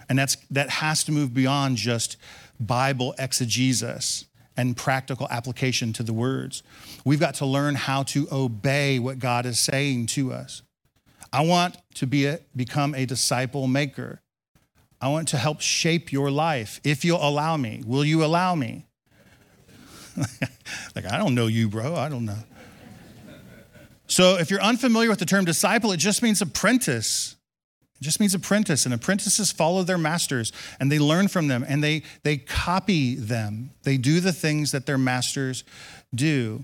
And 0.08 0.18
that's 0.18 0.38
that 0.52 0.70
has 0.70 1.04
to 1.06 1.12
move 1.12 1.34
beyond 1.34 1.78
just 1.78 2.18
Bible 2.60 3.16
exegesis 3.18 4.26
and 4.56 4.78
practical 4.78 5.28
application 5.30 5.92
to 5.94 6.04
the 6.04 6.14
words. 6.14 6.64
We've 7.04 7.20
got 7.20 7.36
to 7.36 7.46
learn 7.46 7.76
how 7.76 8.04
to 8.04 8.28
obey 8.32 9.00
what 9.00 9.20
God 9.20 9.46
is 9.46 9.60
saying 9.60 10.06
to 10.08 10.32
us. 10.32 10.62
I 11.36 11.42
want 11.42 11.76
to 11.96 12.08
be 12.08 12.28
a, 12.28 12.40
become 12.56 12.96
a 12.96 13.06
disciple 13.06 13.68
maker. 13.68 14.22
I 15.02 15.10
want 15.10 15.28
to 15.30 15.38
help 15.38 15.60
shape 15.60 16.14
your 16.14 16.32
life. 16.32 16.80
If 16.86 17.04
you'll 17.04 17.22
allow 17.22 17.58
me, 17.58 17.84
will 17.86 18.06
you 18.06 18.24
allow 18.24 18.56
me? 18.56 18.86
like, 20.96 21.06
I 21.12 21.18
don't 21.18 21.36
know 21.36 21.48
you, 21.48 21.68
bro. 21.68 21.94
I 21.94 22.08
don't 22.08 22.24
know. 22.24 22.38
So, 24.08 24.38
if 24.38 24.50
you're 24.50 24.62
unfamiliar 24.62 25.10
with 25.10 25.20
the 25.20 25.26
term 25.26 25.44
disciple, 25.44 25.92
it 25.92 25.98
just 25.98 26.24
means 26.24 26.42
apprentice. 26.42 27.36
It 28.00 28.04
just 28.06 28.22
means 28.22 28.34
apprentice, 28.34 28.86
and 28.86 28.94
apprentices 28.94 29.52
follow 29.52 29.84
their 29.84 29.98
masters 29.98 30.54
and 30.80 30.90
they 30.90 31.00
learn 31.00 31.28
from 31.28 31.50
them 31.50 31.66
and 31.68 31.84
they, 31.84 32.04
they 32.24 32.38
copy 32.38 33.16
them. 33.16 33.72
They 33.84 33.98
do 33.98 34.22
the 34.22 34.32
things 34.32 34.72
that 34.72 34.86
their 34.86 34.98
masters 34.98 35.66
do. 36.14 36.64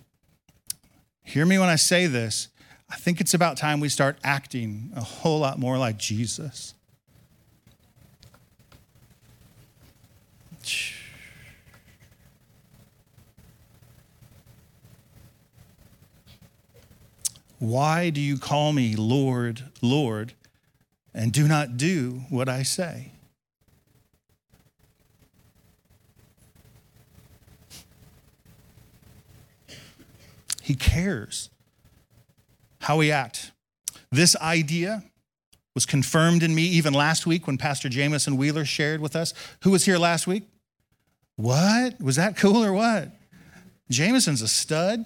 Hear 1.25 1.45
me 1.45 1.59
when 1.59 1.67
I 1.67 1.75
say 1.75 2.07
this. 2.07 2.47
I 2.91 2.95
think 2.97 3.21
it's 3.21 3.33
about 3.33 3.57
time 3.57 3.79
we 3.79 3.89
start 3.89 4.17
acting 4.23 4.91
a 4.95 5.01
whole 5.01 5.39
lot 5.39 5.57
more 5.57 5.77
like 5.77 5.97
Jesus. 5.97 6.73
Why 17.59 18.09
do 18.09 18.19
you 18.19 18.37
call 18.37 18.73
me 18.73 18.95
Lord, 18.95 19.63
Lord? 19.81 20.33
and 21.13 21.31
do 21.31 21.47
not 21.47 21.77
do 21.77 22.23
what 22.29 22.47
I 22.47 22.63
say. 22.63 23.11
He 30.61 30.75
cares 30.75 31.49
how 32.81 32.97
we 32.97 33.11
act. 33.11 33.51
This 34.11 34.35
idea 34.35 35.03
was 35.73 35.85
confirmed 35.85 36.43
in 36.43 36.53
me 36.53 36.63
even 36.63 36.93
last 36.93 37.25
week 37.25 37.47
when 37.47 37.57
Pastor 37.57 37.87
Jameson 37.87 38.35
Wheeler 38.35 38.65
shared 38.65 38.99
with 38.99 39.15
us. 39.15 39.33
Who 39.63 39.71
was 39.71 39.85
here 39.85 39.97
last 39.97 40.27
week? 40.27 40.43
What? 41.37 42.01
Was 42.01 42.17
that 42.17 42.35
cool 42.35 42.63
or 42.63 42.73
what? 42.73 43.09
Jamison's 43.89 44.41
a 44.41 44.47
stud. 44.47 45.05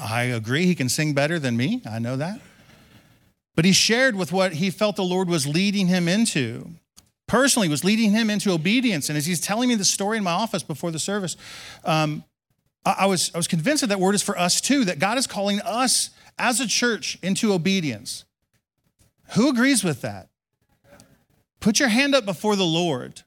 I 0.00 0.24
agree. 0.24 0.66
He 0.66 0.74
can 0.74 0.88
sing 0.88 1.14
better 1.14 1.38
than 1.38 1.56
me. 1.56 1.82
I 1.88 1.98
know 1.98 2.16
that. 2.16 2.40
But 3.56 3.64
he 3.64 3.72
shared 3.72 4.14
with 4.14 4.30
what 4.30 4.54
he 4.54 4.70
felt 4.70 4.96
the 4.96 5.02
Lord 5.02 5.28
was 5.28 5.46
leading 5.46 5.88
him 5.88 6.06
into. 6.06 6.70
Personally, 7.26 7.68
was 7.68 7.84
leading 7.84 8.12
him 8.12 8.30
into 8.30 8.52
obedience. 8.52 9.08
And 9.08 9.18
as 9.18 9.26
he's 9.26 9.40
telling 9.40 9.68
me 9.68 9.74
the 9.74 9.84
story 9.84 10.16
in 10.16 10.24
my 10.24 10.32
office 10.32 10.62
before 10.62 10.90
the 10.90 10.98
service, 10.98 11.36
um, 11.84 12.24
I, 12.98 13.06
was, 13.06 13.30
I 13.34 13.38
was 13.38 13.48
convinced 13.48 13.80
that 13.80 13.88
that 13.88 14.00
word 14.00 14.14
is 14.14 14.22
for 14.22 14.38
us 14.38 14.60
too, 14.60 14.84
that 14.84 14.98
God 14.98 15.18
is 15.18 15.26
calling 15.26 15.60
us 15.60 16.10
as 16.38 16.60
a 16.60 16.66
church 16.66 17.18
into 17.22 17.52
obedience. 17.52 18.24
Who 19.34 19.48
agrees 19.48 19.84
with 19.84 20.02
that? 20.02 20.28
Put 21.60 21.80
your 21.80 21.88
hand 21.88 22.14
up 22.14 22.24
before 22.24 22.56
the 22.56 22.64
Lord. 22.64 23.22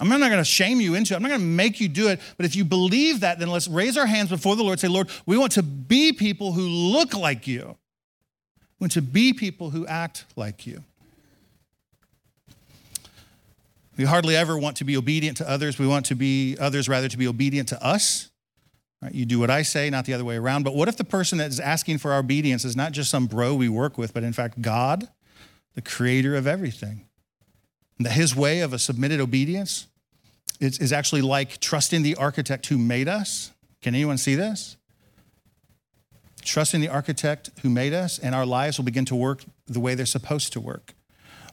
I'm 0.00 0.08
not 0.08 0.20
going 0.20 0.38
to 0.38 0.44
shame 0.44 0.80
you 0.80 0.94
into 0.94 1.12
it. 1.12 1.16
I'm 1.16 1.22
not 1.22 1.30
going 1.30 1.40
to 1.40 1.46
make 1.46 1.80
you 1.80 1.88
do 1.88 2.08
it. 2.08 2.20
But 2.36 2.46
if 2.46 2.54
you 2.54 2.64
believe 2.64 3.20
that, 3.20 3.40
then 3.40 3.50
let's 3.50 3.66
raise 3.66 3.96
our 3.96 4.06
hands 4.06 4.28
before 4.28 4.54
the 4.54 4.62
Lord. 4.62 4.78
Say, 4.78 4.86
Lord, 4.88 5.10
we 5.26 5.36
want 5.36 5.52
to 5.52 5.62
be 5.62 6.12
people 6.12 6.52
who 6.52 6.62
look 6.62 7.14
like 7.14 7.48
you. 7.48 7.76
We 8.78 8.84
want 8.84 8.92
to 8.92 9.02
be 9.02 9.32
people 9.32 9.70
who 9.70 9.86
act 9.88 10.24
like 10.36 10.66
you. 10.66 10.84
We 13.98 14.04
hardly 14.04 14.36
ever 14.36 14.56
want 14.56 14.76
to 14.76 14.84
be 14.84 14.96
obedient 14.96 15.36
to 15.38 15.50
others. 15.50 15.78
We 15.78 15.86
want 15.86 16.06
to 16.06 16.14
be 16.14 16.56
others 16.58 16.88
rather 16.88 17.08
to 17.08 17.18
be 17.18 17.26
obedient 17.26 17.68
to 17.70 17.84
us. 17.84 18.30
Right? 19.02 19.12
You 19.12 19.26
do 19.26 19.40
what 19.40 19.50
I 19.50 19.62
say, 19.62 19.90
not 19.90 20.04
the 20.04 20.14
other 20.14 20.24
way 20.24 20.36
around. 20.36 20.62
But 20.62 20.76
what 20.76 20.88
if 20.88 20.96
the 20.96 21.04
person 21.04 21.38
that 21.38 21.50
is 21.50 21.58
asking 21.58 21.98
for 21.98 22.12
our 22.12 22.20
obedience 22.20 22.64
is 22.64 22.76
not 22.76 22.92
just 22.92 23.10
some 23.10 23.26
bro 23.26 23.54
we 23.54 23.68
work 23.68 23.98
with, 23.98 24.14
but 24.14 24.22
in 24.22 24.32
fact 24.32 24.62
God, 24.62 25.08
the 25.74 25.82
creator 25.82 26.36
of 26.36 26.46
everything? 26.46 27.06
And 27.98 28.06
that 28.06 28.12
his 28.12 28.36
way 28.36 28.60
of 28.60 28.72
a 28.72 28.78
submitted 28.78 29.20
obedience 29.20 29.88
is, 30.60 30.78
is 30.78 30.92
actually 30.92 31.22
like 31.22 31.58
trusting 31.58 32.02
the 32.02 32.14
architect 32.14 32.66
who 32.66 32.78
made 32.78 33.08
us. 33.08 33.50
Can 33.82 33.96
anyone 33.96 34.16
see 34.16 34.36
this? 34.36 34.76
Trusting 36.42 36.80
the 36.80 36.88
architect 36.88 37.50
who 37.62 37.68
made 37.68 37.92
us, 37.92 38.18
and 38.20 38.32
our 38.32 38.46
lives 38.46 38.78
will 38.78 38.84
begin 38.84 39.04
to 39.06 39.16
work 39.16 39.44
the 39.66 39.80
way 39.80 39.96
they're 39.96 40.06
supposed 40.06 40.52
to 40.52 40.60
work. 40.60 40.94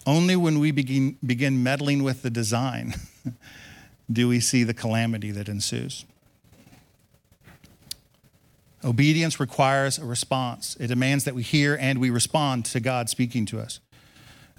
Only 0.06 0.36
when 0.36 0.60
we 0.60 0.72
begin, 0.72 1.18
begin 1.26 1.63
meddling 1.63 2.04
with 2.04 2.22
the 2.22 2.30
design 2.30 2.96
do 4.12 4.28
we 4.28 4.39
see 4.39 4.63
the 4.63 4.74
calamity 4.74 5.32
that 5.32 5.50
ensues. 5.50 6.06
Obedience 8.84 9.39
requires 9.39 9.98
a 9.98 10.06
response. 10.06 10.78
It 10.80 10.88
demands 10.88 11.24
that 11.24 11.34
we 11.34 11.41
hear 11.41 11.76
and 11.82 12.00
we 12.00 12.12
respond 12.12 12.65
to 12.65 12.80
God 12.80 13.10
speaking 13.10 13.48
to 13.48 13.60
us. 13.60 13.80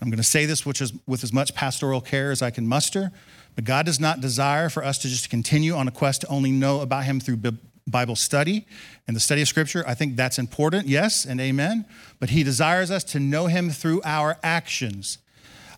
I'm 0.01 0.11
going 0.11 0.19
to 0.19 0.25
say 0.25 0.47
this 0.47 0.67
which 0.67 0.81
is 0.81 0.93
with 1.07 1.23
as 1.23 1.33
much 1.33 1.55
pastoral 1.55 2.01
care 2.01 2.31
as 2.31 2.43
I 2.43 2.51
can 2.51 2.67
muster, 2.67 3.13
but 3.55 3.65
God 3.65 3.87
does 3.87 4.01
not 4.01 4.21
desire 4.21 4.69
for 4.69 4.85
us 4.85 4.99
to 4.99 5.09
just 5.09 5.31
continue 5.31 5.75
on 5.75 5.89
a 5.89 5.91
quest 5.91 6.23
to 6.23 6.27
only 6.27 6.51
know 6.51 6.81
about 6.81 7.05
Him 7.05 7.21
through 7.21 7.41
Bible 7.87 8.17
study 8.17 8.67
and 9.07 9.17
the 9.17 9.21
study 9.21 9.43
of 9.43 9.49
Scripture. 9.49 9.85
I 9.87 9.95
think 9.95 10.17
that's 10.17 10.39
important, 10.39 10.89
yes, 10.89 11.25
and 11.25 11.41
amen. 11.41 11.87
But 12.19 12.31
He 12.31 12.43
desires 12.43 12.91
us 12.91 13.05
to 13.05 13.21
know 13.21 13.47
Him 13.47 13.71
through 13.71 14.03
our 14.05 14.39
actions, 14.43 15.19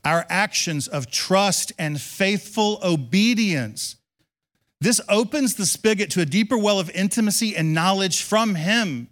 our 0.04 0.26
actions 0.28 0.88
of 0.88 1.10
trust 1.10 1.72
and 1.78 2.00
faithful 2.00 2.78
obedience. 2.82 3.96
This 4.80 5.00
opens 5.08 5.54
the 5.54 5.66
spigot 5.66 6.10
to 6.12 6.20
a 6.20 6.26
deeper 6.26 6.56
well 6.56 6.78
of 6.78 6.90
intimacy 6.90 7.56
and 7.56 7.74
knowledge 7.74 8.22
from 8.22 8.54
Him 8.54 9.08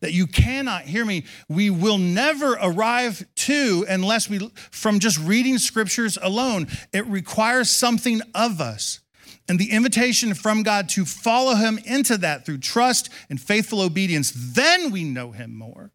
that 0.00 0.12
you 0.12 0.26
cannot 0.26 0.82
hear 0.82 1.04
me 1.04 1.24
we 1.48 1.70
will 1.70 1.98
never 1.98 2.52
arrive 2.52 3.24
to 3.34 3.84
unless 3.88 4.28
we 4.28 4.50
from 4.70 4.98
just 4.98 5.18
reading 5.18 5.58
scriptures 5.58 6.18
alone 6.22 6.66
it 6.92 7.06
requires 7.06 7.70
something 7.70 8.20
of 8.34 8.60
us 8.60 9.00
and 9.48 9.58
the 9.58 9.70
invitation 9.70 10.34
from 10.34 10.62
God 10.62 10.88
to 10.90 11.04
follow 11.04 11.54
him 11.54 11.78
into 11.84 12.18
that 12.18 12.44
through 12.44 12.58
trust 12.58 13.08
and 13.30 13.40
faithful 13.40 13.80
obedience 13.80 14.32
then 14.34 14.90
we 14.90 15.04
know 15.04 15.32
him 15.32 15.56
more 15.56 15.90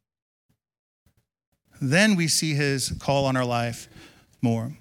then 1.81 2.15
we 2.15 2.27
see 2.27 2.53
his 2.53 2.93
call 2.99 3.25
on 3.25 3.35
our 3.37 3.45
life 3.45 3.87
more 4.43 4.73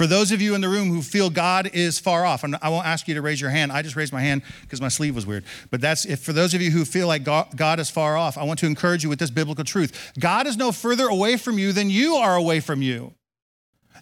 for 0.00 0.06
those 0.06 0.32
of 0.32 0.40
you 0.40 0.54
in 0.54 0.62
the 0.62 0.68
room 0.70 0.88
who 0.88 1.02
feel 1.02 1.28
God 1.28 1.70
is 1.74 1.98
far 1.98 2.24
off, 2.24 2.42
and 2.42 2.56
I 2.62 2.70
won't 2.70 2.86
ask 2.86 3.06
you 3.06 3.14
to 3.16 3.20
raise 3.20 3.38
your 3.38 3.50
hand. 3.50 3.70
I 3.70 3.82
just 3.82 3.96
raised 3.96 4.14
my 4.14 4.22
hand 4.22 4.40
because 4.62 4.80
my 4.80 4.88
sleeve 4.88 5.14
was 5.14 5.26
weird. 5.26 5.44
But 5.70 5.82
that's 5.82 6.06
if 6.06 6.20
for 6.20 6.32
those 6.32 6.54
of 6.54 6.62
you 6.62 6.70
who 6.70 6.86
feel 6.86 7.06
like 7.06 7.22
God 7.22 7.78
is 7.78 7.90
far 7.90 8.16
off, 8.16 8.38
I 8.38 8.44
want 8.44 8.58
to 8.60 8.66
encourage 8.66 9.02
you 9.02 9.10
with 9.10 9.18
this 9.18 9.28
biblical 9.30 9.62
truth. 9.62 10.12
God 10.18 10.46
is 10.46 10.56
no 10.56 10.72
further 10.72 11.08
away 11.08 11.36
from 11.36 11.58
you 11.58 11.72
than 11.72 11.90
you 11.90 12.14
are 12.14 12.34
away 12.34 12.60
from 12.60 12.80
you. 12.80 13.12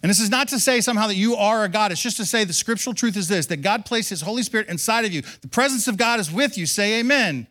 And 0.01 0.09
this 0.09 0.21
is 0.21 0.29
not 0.29 0.47
to 0.49 0.59
say 0.61 0.79
somehow 0.79 1.07
that 1.07 1.17
you 1.17 1.35
are 1.35 1.65
a 1.65 1.69
God. 1.69 1.91
It's 1.91 2.01
just 2.01 2.15
to 2.15 2.25
say 2.25 2.45
the 2.45 2.53
scriptural 2.53 2.93
truth 2.93 3.17
is 3.17 3.27
this 3.27 3.47
that 3.47 3.57
God 3.57 3.85
placed 3.85 4.09
his 4.09 4.21
Holy 4.21 4.43
Spirit 4.43 4.69
inside 4.69 5.03
of 5.03 5.11
you. 5.11 5.21
The 5.41 5.49
presence 5.49 5.89
of 5.89 5.97
God 5.97 6.21
is 6.21 6.31
with 6.31 6.57
you. 6.57 6.65
Say 6.65 6.99
amen. 6.99 7.47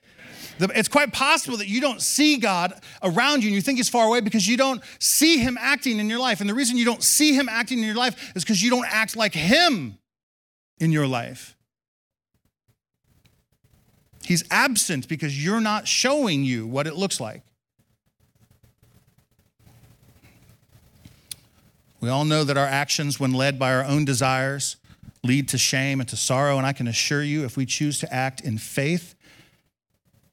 It's 0.61 0.89
quite 0.89 1.13
possible 1.13 1.57
that 1.59 1.69
you 1.69 1.81
don't 1.81 2.03
see 2.03 2.37
God 2.37 2.73
around 3.03 3.43
you 3.43 3.49
and 3.49 3.55
you 3.55 3.63
think 3.63 3.79
he's 3.79 3.89
far 3.89 4.07
away 4.07 4.21
because 4.21 4.47
you 4.47 4.57
don't 4.57 4.83
see 4.99 5.39
him 5.39 5.57
acting 5.61 5.99
in 5.99 6.09
your 6.09 6.19
life. 6.19 6.41
And 6.41 6.51
the 6.51 6.55
reason 6.55 6.77
you 6.77 6.85
don't 6.85 7.03
see 7.03 7.33
him 7.35 7.49
acting 7.49 7.79
in 7.79 7.85
your 7.85 7.95
life 7.95 8.33
is 8.35 8.45
because 8.45 8.63
you 8.63 8.71
don't 8.71 8.87
act 8.89 9.17
like 9.17 9.35
him 9.35 9.99
in 10.81 10.93
your 10.93 11.07
life. 11.07 11.57
He's 14.25 14.45
absent 14.51 15.09
because 15.09 15.43
you're 15.43 15.61
not 15.61 15.89
showing 15.89 16.45
you 16.45 16.67
what 16.67 16.87
it 16.87 16.95
looks 16.95 17.21
like. 17.21 17.43
We 22.01 22.09
all 22.09 22.25
know 22.25 22.45
that 22.45 22.57
our 22.57 22.67
actions, 22.67 23.19
when 23.19 23.33
led 23.33 23.59
by 23.59 23.73
our 23.73 23.85
own 23.85 24.05
desires, 24.05 24.77
lead 25.25 25.49
to 25.49 25.59
shame 25.59 25.99
and 25.99 26.09
to 26.09 26.17
sorrow. 26.17 26.59
And 26.59 26.67
I 26.67 26.73
can 26.73 26.87
assure 26.87 27.23
you, 27.23 27.45
if 27.45 27.57
we 27.57 27.67
choose 27.67 27.99
to 28.01 28.15
act 28.15 28.41
in 28.41 28.59
faith 28.59 29.15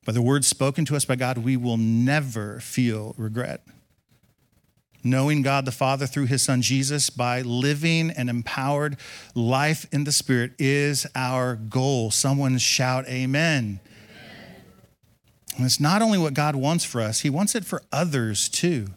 by 0.06 0.12
the 0.12 0.22
words 0.22 0.48
spoken 0.48 0.86
to 0.86 0.96
us 0.96 1.04
by 1.04 1.16
God, 1.16 1.40
we 1.40 1.58
will 1.58 1.78
never 1.78 2.60
feel 2.60 3.16
regret. 3.18 3.62
Knowing 5.04 5.42
God 5.42 5.66
the 5.66 5.72
Father 5.72 6.08
through 6.08 6.26
his 6.26 6.44
Son 6.44 6.62
Jesus 6.62 7.10
by 7.10 7.42
living 7.42 8.12
an 8.12 8.30
empowered 8.30 8.98
life 9.34 9.88
in 9.92 10.04
the 10.04 10.12
Spirit 10.12 10.54
is 10.58 11.06
our 11.16 11.56
goal. 11.56 12.12
Someone 12.12 12.58
shout, 12.58 13.08
Amen. 13.08 13.80
amen. 13.84 14.56
And 15.58 15.66
it's 15.66 15.80
not 15.80 16.02
only 16.02 16.18
what 16.18 16.34
God 16.34 16.56
wants 16.56 16.86
for 16.86 17.02
us, 17.02 17.22
he 17.22 17.30
wants 17.30 17.56
it 17.56 17.66
for 17.66 17.82
others 17.92 18.48
too. 18.48 18.88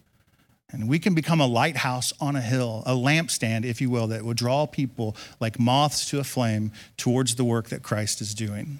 And 0.71 0.87
we 0.87 0.99
can 0.99 1.15
become 1.15 1.41
a 1.41 1.47
lighthouse 1.47 2.13
on 2.19 2.35
a 2.35 2.41
hill, 2.41 2.83
a 2.85 2.93
lampstand, 2.93 3.65
if 3.65 3.81
you 3.81 3.89
will, 3.89 4.07
that 4.07 4.23
will 4.23 4.35
draw 4.35 4.67
people 4.67 5.15
like 5.39 5.59
moths 5.59 6.07
to 6.09 6.19
a 6.19 6.23
flame 6.23 6.71
towards 6.97 7.35
the 7.35 7.43
work 7.43 7.69
that 7.69 7.81
Christ 7.81 8.21
is 8.21 8.35
doing. 8.35 8.79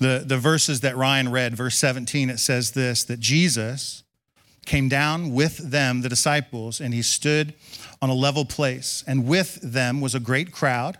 The, 0.00 0.24
the 0.26 0.38
verses 0.38 0.80
that 0.80 0.96
Ryan 0.96 1.30
read, 1.30 1.54
verse 1.54 1.76
17, 1.76 2.30
it 2.30 2.38
says 2.38 2.72
this 2.72 3.04
that 3.04 3.20
Jesus 3.20 4.02
came 4.66 4.88
down 4.88 5.32
with 5.34 5.58
them, 5.58 6.00
the 6.00 6.08
disciples, 6.08 6.80
and 6.80 6.94
he 6.94 7.02
stood 7.02 7.54
on 8.00 8.08
a 8.08 8.14
level 8.14 8.44
place. 8.44 9.04
And 9.06 9.26
with 9.26 9.56
them 9.60 10.00
was 10.00 10.14
a 10.14 10.20
great 10.20 10.52
crowd, 10.52 10.98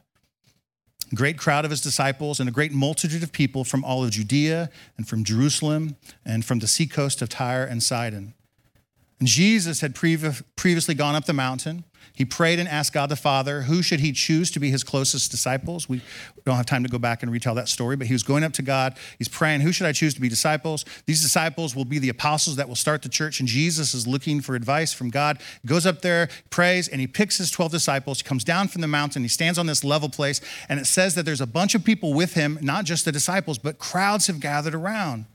a 1.10 1.14
great 1.14 1.38
crowd 1.38 1.64
of 1.64 1.70
his 1.70 1.80
disciples, 1.80 2.40
and 2.40 2.48
a 2.48 2.52
great 2.52 2.72
multitude 2.72 3.22
of 3.22 3.32
people 3.32 3.64
from 3.64 3.84
all 3.84 4.04
of 4.04 4.10
Judea 4.10 4.70
and 4.96 5.08
from 5.08 5.24
Jerusalem 5.24 5.96
and 6.24 6.44
from 6.44 6.58
the 6.58 6.68
seacoast 6.68 7.22
of 7.22 7.28
Tyre 7.28 7.64
and 7.64 7.82
Sidon. 7.82 8.34
And 9.18 9.28
Jesus 9.28 9.80
had 9.80 9.94
previously 9.94 10.94
gone 10.94 11.14
up 11.14 11.26
the 11.26 11.32
mountain 11.32 11.84
he 12.14 12.24
prayed 12.24 12.58
and 12.58 12.68
asked 12.68 12.92
God 12.92 13.08
the 13.08 13.16
Father, 13.16 13.62
who 13.62 13.82
should 13.82 14.00
he 14.00 14.12
choose 14.12 14.50
to 14.50 14.60
be 14.60 14.70
his 14.70 14.84
closest 14.84 15.30
disciples? 15.30 15.88
We 15.88 16.02
don't 16.44 16.56
have 16.56 16.66
time 16.66 16.82
to 16.82 16.88
go 16.88 16.98
back 16.98 17.22
and 17.22 17.32
retell 17.32 17.54
that 17.54 17.68
story, 17.68 17.96
but 17.96 18.06
he 18.06 18.12
was 18.12 18.22
going 18.22 18.44
up 18.44 18.52
to 18.54 18.62
God. 18.62 18.96
He's 19.18 19.28
praying, 19.28 19.60
who 19.60 19.72
should 19.72 19.86
I 19.86 19.92
choose 19.92 20.14
to 20.14 20.20
be 20.20 20.28
disciples? 20.28 20.84
These 21.06 21.22
disciples 21.22 21.74
will 21.74 21.84
be 21.84 21.98
the 21.98 22.08
apostles 22.08 22.56
that 22.56 22.68
will 22.68 22.76
start 22.76 23.02
the 23.02 23.08
church. 23.08 23.40
And 23.40 23.48
Jesus 23.48 23.94
is 23.94 24.06
looking 24.06 24.40
for 24.40 24.54
advice 24.54 24.92
from 24.92 25.10
God. 25.10 25.40
He 25.62 25.68
goes 25.68 25.86
up 25.86 26.02
there, 26.02 26.28
prays, 26.50 26.88
and 26.88 27.00
he 27.00 27.06
picks 27.06 27.38
his 27.38 27.50
12 27.50 27.72
disciples. 27.72 28.20
He 28.20 28.28
comes 28.28 28.44
down 28.44 28.68
from 28.68 28.80
the 28.80 28.88
mountain. 28.88 29.22
He 29.22 29.28
stands 29.28 29.58
on 29.58 29.66
this 29.66 29.82
level 29.84 30.08
place. 30.08 30.40
And 30.68 30.78
it 30.78 30.86
says 30.86 31.14
that 31.14 31.24
there's 31.24 31.40
a 31.40 31.46
bunch 31.46 31.74
of 31.74 31.84
people 31.84 32.12
with 32.12 32.34
him, 32.34 32.58
not 32.60 32.84
just 32.84 33.04
the 33.04 33.12
disciples, 33.12 33.58
but 33.58 33.78
crowds 33.78 34.26
have 34.26 34.40
gathered 34.40 34.74
around 34.74 35.26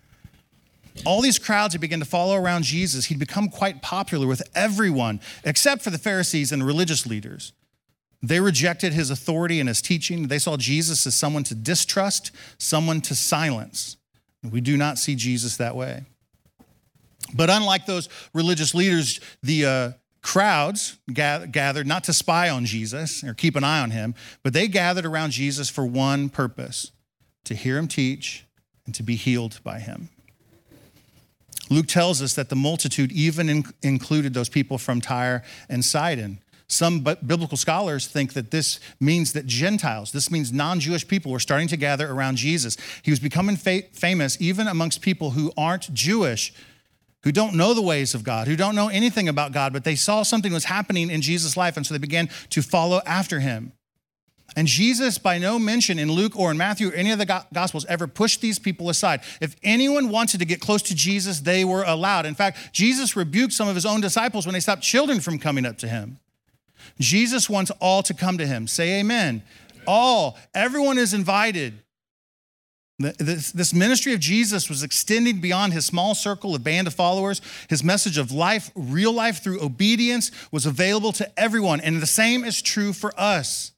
all 1.04 1.22
these 1.22 1.40
crowds 1.40 1.74
had 1.74 1.82
begun 1.82 2.00
to 2.00 2.06
follow 2.06 2.36
around 2.36 2.64
Jesus. 2.64 3.06
He'd 3.06 3.20
become 3.20 3.50
quite 3.50 3.82
popular 3.82 4.28
with 4.28 4.42
everyone 4.56 5.20
except 5.44 5.82
for 5.82 5.90
the 5.90 5.98
Pharisees 5.98 6.52
and 6.52 6.66
religious 6.66 7.06
leaders. 7.06 7.54
They 8.22 8.40
rejected 8.40 8.94
his 8.94 9.10
authority 9.10 9.60
and 9.60 9.68
his 9.68 9.82
teaching. 9.82 10.30
They 10.30 10.40
saw 10.40 10.58
Jesus 10.58 11.06
as 11.06 11.16
someone 11.16 11.44
to 11.46 11.56
distrust, 11.56 12.32
someone 12.58 13.02
to 13.02 13.16
silence. 13.16 13.98
We 14.50 14.62
do 14.62 14.78
not 14.78 14.98
see 14.98 15.16
Jesus 15.16 15.58
that 15.58 15.76
way. 15.76 16.04
But 17.34 17.50
unlike 17.50 17.86
those 17.86 18.08
religious 18.34 18.74
leaders, 18.74 19.20
the 19.44 19.66
uh, 19.66 19.92
crowds 20.22 20.98
gathered 21.12 21.88
not 21.88 22.04
to 22.06 22.14
spy 22.14 22.50
on 22.50 22.66
Jesus 22.66 23.24
or 23.24 23.34
keep 23.34 23.56
an 23.56 23.64
eye 23.64 23.82
on 23.82 23.92
him, 23.92 24.16
but 24.44 24.54
they 24.54 24.68
gathered 24.68 25.06
around 25.06 25.32
Jesus 25.32 25.70
for 25.70 25.86
one 25.86 26.30
purpose 26.30 26.92
to 27.44 27.54
hear 27.54 27.78
him 27.78 27.88
teach 27.88 28.46
and 28.86 28.96
to 28.96 29.04
be 29.04 29.16
healed 29.16 29.60
by 29.64 29.80
him. 29.80 30.10
Luke 31.70 31.88
tells 31.88 32.22
us 32.22 32.34
that 32.36 32.50
the 32.50 32.56
multitude 32.56 33.12
even 33.12 33.50
in- 33.50 33.66
included 33.82 34.34
those 34.34 34.50
people 34.50 34.78
from 34.78 35.02
Tyre 35.02 35.44
and 35.70 35.84
Sidon. 35.84 36.40
Some 36.68 37.02
biblical 37.02 37.58
scholars 37.58 38.08
think 38.08 38.34
that 38.34 38.50
this 38.50 38.80
means 39.00 39.34
that 39.34 39.46
Gentiles, 39.46 40.12
this 40.12 40.32
means 40.32 40.52
non 40.52 40.80
Jewish 40.80 41.08
people, 41.08 41.32
were 41.32 41.40
starting 41.40 41.68
to 41.68 41.78
gather 41.78 42.10
around 42.10 42.38
Jesus. 42.38 42.76
He 43.04 43.12
was 43.12 43.20
becoming 43.20 43.56
fa- 43.56 43.84
famous 43.94 44.36
even 44.42 44.68
amongst 44.68 45.02
people 45.02 45.32
who 45.32 45.52
aren't 45.56 45.94
Jewish, 45.94 46.54
who 47.24 47.32
don't 47.32 47.56
know 47.56 47.76
the 47.76 47.84
ways 47.84 48.16
of 48.16 48.24
God, 48.24 48.48
who 48.48 48.56
don't 48.56 48.76
know 48.76 48.88
anything 48.88 49.30
about 49.30 49.52
God, 49.52 49.74
but 49.74 49.84
they 49.84 49.96
saw 49.96 50.24
something 50.24 50.52
was 50.52 50.66
happening 50.66 51.12
in 51.12 51.22
Jesus' 51.22 51.56
life, 51.56 51.78
and 51.78 51.86
so 51.86 51.94
they 51.94 52.00
began 52.00 52.30
to 52.50 52.64
follow 52.64 53.02
after 53.06 53.40
him. 53.40 53.72
And 54.56 54.68
Jesus, 54.68 55.18
by 55.18 55.38
no 55.38 55.58
mention 55.60 56.00
in 56.00 56.12
Luke 56.12 56.38
or 56.38 56.52
in 56.52 56.58
Matthew 56.58 56.90
or 56.90 56.94
any 56.94 57.12
of 57.12 57.20
the 57.20 57.44
Gospels, 57.54 57.86
ever 57.90 58.08
pushed 58.08 58.42
these 58.42 58.60
people 58.60 58.90
aside. 58.90 59.22
If 59.42 59.56
anyone 59.64 60.10
wanted 60.10 60.40
to 60.40 60.46
get 60.46 60.62
close 60.62 60.82
to 60.84 60.96
Jesus, 60.96 61.42
they 61.42 61.66
were 61.66 61.84
allowed. 61.84 62.26
In 62.26 62.36
fact, 62.36 62.72
Jesus 62.72 63.16
rebuked 63.16 63.54
some 63.54 63.68
of 63.68 63.76
his 63.76 63.86
own 63.86 64.02
disciples 64.02 64.46
when 64.46 64.54
they 64.54 64.60
stopped 64.60 64.82
children 64.82 65.20
from 65.20 65.40
coming 65.40 65.66
up 65.66 65.78
to 65.80 65.88
him. 65.88 66.20
Jesus 67.00 67.50
wants 67.50 67.72
all 67.82 68.04
to 68.04 68.14
come 68.14 68.38
to 68.38 68.46
him. 68.46 68.68
Say 68.68 69.00
amen. 69.00 69.44
All, 69.88 70.38
everyone 70.54 70.98
is 70.98 71.14
invited. 71.14 71.74
This, 72.98 73.52
this, 73.52 73.74
ministry 73.74 74.14
of 74.14 74.22
Jesus 74.22 74.70
was 74.70 74.82
extending 74.82 75.42
beyond 75.42 75.74
his 75.74 75.86
small 75.86 76.16
circle 76.16 76.56
of 76.56 76.64
band 76.64 76.88
of 76.88 76.94
followers. 76.94 77.42
His 77.68 77.84
message 77.84 78.18
of 78.18 78.32
life, 78.32 78.72
real 78.74 79.12
life 79.12 79.44
through 79.44 79.62
obedience, 79.62 80.32
was 80.50 80.66
available 80.66 81.12
to 81.14 81.40
everyone. 81.40 81.82
And 81.82 82.02
the 82.02 82.08
same 82.08 82.46
is 82.46 82.62
true 82.62 82.94
for 82.94 83.12
us 83.20 83.74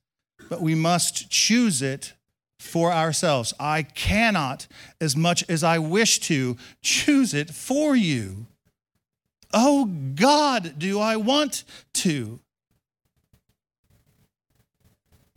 but 0.49 0.61
we 0.61 0.75
must 0.75 1.29
choose 1.29 1.81
it 1.81 2.13
for 2.59 2.91
ourselves. 2.91 3.53
I 3.59 3.83
cannot, 3.83 4.67
as 4.99 5.15
much 5.15 5.47
as 5.49 5.63
I 5.63 5.79
wish 5.79 6.19
to, 6.21 6.57
choose 6.81 7.33
it 7.33 7.51
for 7.51 7.95
you. 7.95 8.47
Oh 9.53 9.85
God, 9.85 10.73
do 10.77 10.99
I 10.99 11.15
want 11.15 11.63
to? 11.95 12.39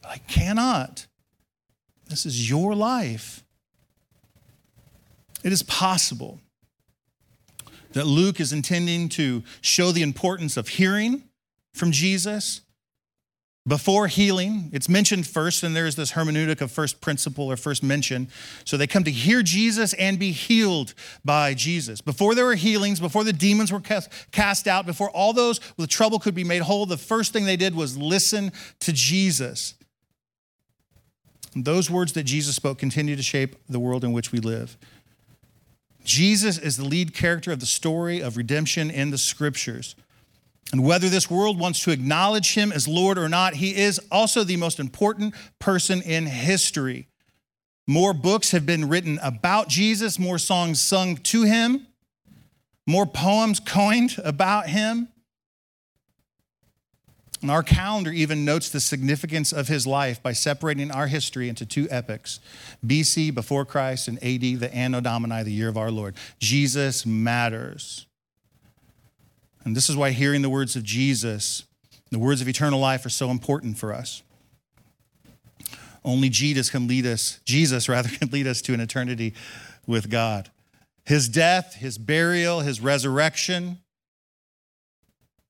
I 0.04 0.18
cannot. 0.18 1.06
This 2.08 2.26
is 2.26 2.50
your 2.50 2.74
life. 2.74 3.44
It 5.44 5.52
is 5.52 5.62
possible 5.62 6.40
that 7.92 8.06
Luke 8.06 8.40
is 8.40 8.52
intending 8.52 9.08
to 9.10 9.42
show 9.60 9.92
the 9.92 10.02
importance 10.02 10.56
of 10.56 10.68
hearing 10.68 11.24
from 11.72 11.92
Jesus 11.92 12.62
before 13.68 14.06
healing, 14.06 14.70
it's 14.72 14.88
mentioned 14.88 15.26
first, 15.26 15.62
and 15.62 15.76
there's 15.76 15.94
this 15.94 16.12
hermeneutic 16.12 16.62
of 16.62 16.72
first 16.72 17.00
principle 17.00 17.50
or 17.50 17.56
first 17.56 17.82
mention. 17.82 18.28
So 18.64 18.76
they 18.76 18.86
come 18.86 19.04
to 19.04 19.10
hear 19.10 19.42
Jesus 19.42 19.92
and 19.94 20.18
be 20.18 20.32
healed 20.32 20.94
by 21.24 21.52
Jesus. 21.52 22.00
Before 22.00 22.34
there 22.34 22.46
were 22.46 22.54
healings, 22.54 23.00
before 23.00 23.22
the 23.22 23.34
demons 23.34 23.70
were 23.70 23.80
cast 23.80 24.66
out, 24.66 24.86
before 24.86 25.10
all 25.10 25.34
those 25.34 25.60
with 25.76 25.90
trouble 25.90 26.18
could 26.18 26.34
be 26.34 26.42
made 26.42 26.62
whole, 26.62 26.86
the 26.86 26.96
first 26.96 27.34
thing 27.34 27.44
they 27.44 27.56
did 27.56 27.74
was 27.74 27.98
listen 27.98 28.50
to 28.80 28.92
Jesus. 28.92 29.74
And 31.54 31.64
those 31.64 31.90
words 31.90 32.12
that 32.14 32.24
Jesus 32.24 32.56
spoke 32.56 32.78
continue 32.78 33.14
to 33.14 33.22
shape 33.22 33.56
the 33.68 33.80
world 33.80 34.04
in 34.04 34.12
which 34.12 34.32
we 34.32 34.38
live. 34.38 34.78
Jesus 36.02 36.56
is 36.56 36.78
the 36.78 36.84
lead 36.84 37.12
character 37.12 37.52
of 37.52 37.60
the 37.60 37.66
story 37.66 38.20
of 38.20 38.38
redemption 38.38 38.90
in 38.90 39.10
the 39.10 39.18
scriptures. 39.18 39.94
And 40.72 40.84
whether 40.84 41.08
this 41.08 41.30
world 41.30 41.58
wants 41.58 41.82
to 41.84 41.90
acknowledge 41.90 42.54
him 42.54 42.70
as 42.70 42.86
Lord 42.86 43.18
or 43.18 43.28
not, 43.28 43.54
he 43.54 43.76
is 43.76 44.00
also 44.10 44.44
the 44.44 44.56
most 44.56 44.78
important 44.78 45.34
person 45.58 46.00
in 46.02 46.26
history. 46.26 47.08
More 47.88 48.12
books 48.14 48.52
have 48.52 48.66
been 48.66 48.88
written 48.88 49.18
about 49.20 49.68
Jesus, 49.68 50.18
more 50.18 50.38
songs 50.38 50.80
sung 50.80 51.16
to 51.16 51.42
him, 51.42 51.88
more 52.86 53.06
poems 53.06 53.58
coined 53.58 54.16
about 54.24 54.68
him. 54.68 55.08
And 57.42 57.50
our 57.50 57.62
calendar 57.62 58.12
even 58.12 58.44
notes 58.44 58.68
the 58.68 58.80
significance 58.80 59.50
of 59.50 59.66
his 59.66 59.86
life 59.86 60.22
by 60.22 60.32
separating 60.32 60.90
our 60.90 61.06
history 61.06 61.48
into 61.48 61.64
two 61.64 61.88
epochs 61.90 62.38
BC, 62.86 63.34
before 63.34 63.64
Christ, 63.64 64.08
and 64.08 64.18
AD, 64.18 64.60
the 64.60 64.70
Anno 64.72 65.00
Domini, 65.00 65.42
the 65.42 65.50
year 65.50 65.68
of 65.68 65.78
our 65.78 65.90
Lord. 65.90 66.14
Jesus 66.38 67.06
matters. 67.06 68.06
And 69.64 69.76
this 69.76 69.88
is 69.88 69.96
why 69.96 70.10
hearing 70.10 70.42
the 70.42 70.50
words 70.50 70.76
of 70.76 70.82
Jesus, 70.82 71.64
the 72.10 72.18
words 72.18 72.40
of 72.40 72.48
eternal 72.48 72.80
life, 72.80 73.04
are 73.04 73.10
so 73.10 73.30
important 73.30 73.78
for 73.78 73.92
us. 73.92 74.22
Only 76.04 76.30
Jesus 76.30 76.70
can 76.70 76.86
lead 76.86 77.06
us, 77.06 77.40
Jesus 77.44 77.88
rather, 77.88 78.08
can 78.18 78.28
lead 78.30 78.46
us 78.46 78.62
to 78.62 78.74
an 78.74 78.80
eternity 78.80 79.34
with 79.86 80.10
God. 80.10 80.50
His 81.04 81.28
death, 81.28 81.74
his 81.74 81.98
burial, 81.98 82.60
his 82.60 82.80
resurrection, 82.80 83.78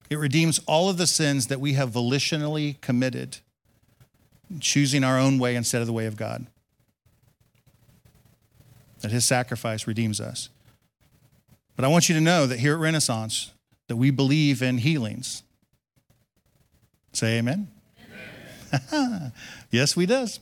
it 0.09 0.19
redeems 0.19 0.59
all 0.67 0.91
of 0.91 0.97
the 0.97 1.07
sins 1.07 1.47
that 1.47 1.61
we 1.61 1.75
have 1.75 1.91
volitionally 1.91 2.81
committed, 2.81 3.39
choosing 4.59 5.05
our 5.05 5.19
own 5.19 5.39
way 5.39 5.55
instead 5.55 5.81
of 5.81 5.87
the 5.87 5.93
way 5.93 6.07
of 6.07 6.17
God. 6.17 6.47
That 9.03 9.13
his 9.13 9.25
sacrifice 9.25 9.87
redeems 9.87 10.21
us. 10.21 10.49
But 11.77 11.85
I 11.85 11.89
want 11.89 12.09
you 12.09 12.15
to 12.17 12.21
know 12.21 12.47
that 12.47 12.59
here 12.59 12.75
at 12.75 12.81
Renaissance, 12.81 13.53
that 13.91 13.97
we 13.97 14.13
believe 14.13 14.63
in 14.63 14.79
healings. 14.79 15.43
Say 17.13 17.39
amen. 17.39 17.67
amen. 18.73 19.33
yes, 19.73 19.97
we 19.97 20.07
does. 20.07 20.39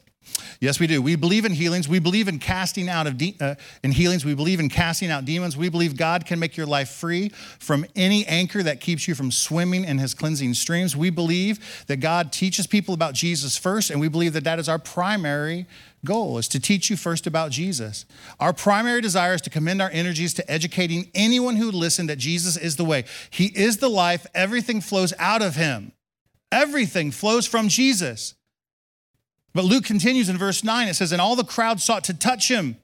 Yes, 0.61 0.81
we 0.81 0.88
do. 0.88 1.01
We 1.01 1.14
believe 1.14 1.45
in 1.45 1.53
healings. 1.53 1.88
We 1.88 2.01
believe 2.01 2.27
in 2.27 2.38
casting 2.38 2.88
out 2.88 3.07
of 3.07 3.17
de- 3.17 3.37
uh, 3.41 3.55
in 3.85 3.93
healings. 3.93 4.25
We 4.25 4.35
believe 4.35 4.59
in 4.59 4.69
casting 4.69 5.11
out 5.11 5.25
demons. 5.25 5.57
We 5.57 5.69
believe 5.69 5.97
God 5.97 6.27
can 6.27 6.41
make 6.41 6.57
your 6.57 6.67
life 6.67 6.91
free 6.91 7.29
from 7.61 7.87
any 7.95 8.27
anchor 8.27 8.62
that 8.62 8.81
keeps 8.81 9.07
you 9.07 9.14
from 9.14 9.31
swimming 9.31 9.85
in 9.85 9.99
His 9.99 10.14
cleansing 10.14 10.55
streams. 10.55 10.97
We 10.97 11.11
believe 11.11 11.85
that 11.87 11.99
God 11.99 12.33
teaches 12.33 12.67
people 12.67 12.93
about 12.93 13.14
Jesus 13.14 13.57
first, 13.57 13.91
and 13.91 14.01
we 14.01 14.09
believe 14.09 14.33
that 14.33 14.45
that 14.45 14.59
is 14.59 14.69
our 14.69 14.81
primary 14.81 15.67
goal: 16.05 16.38
is 16.38 16.49
to 16.49 16.59
teach 16.59 16.91
you 16.91 16.97
first 16.97 17.29
about 17.29 17.53
Jesus. 17.53 18.05
Our 18.41 18.53
primary 18.53 19.01
desire 19.01 19.35
is 19.35 19.43
to 19.43 19.51
commend 19.51 19.81
our 19.81 19.91
energies 19.91 20.35
to 20.35 20.51
educating 20.51 21.11
anyone 21.14 21.55
who 21.55 21.67
would 21.67 21.75
listen 21.75 22.07
that 22.09 22.19
Jesus 22.19 22.57
is 22.57 22.75
the 22.75 22.85
way. 22.85 23.05
He 23.31 23.47
is 23.47 23.77
the 23.77 23.88
life. 23.88 24.27
Everything 24.35 24.81
flows 24.81 25.12
out 25.21 25.43
of 25.43 25.55
Him. 25.55 25.93
Everything 26.51 27.12
flows 27.12 27.47
from 27.47 27.69
Jesus. 27.69 28.35
But 29.55 29.65
Luke 29.65 29.85
continues 29.85 30.29
in 30.29 30.39
verse 30.39 30.63
9. 30.63 30.89
It 30.89 30.95
says, 30.95 31.13
And 31.13 31.21
all 31.21 31.37
the 31.37 31.45
crowd 31.45 31.81
sought 31.81 32.05
to 32.05 32.15
touch 32.15 32.51
him. 32.51 32.77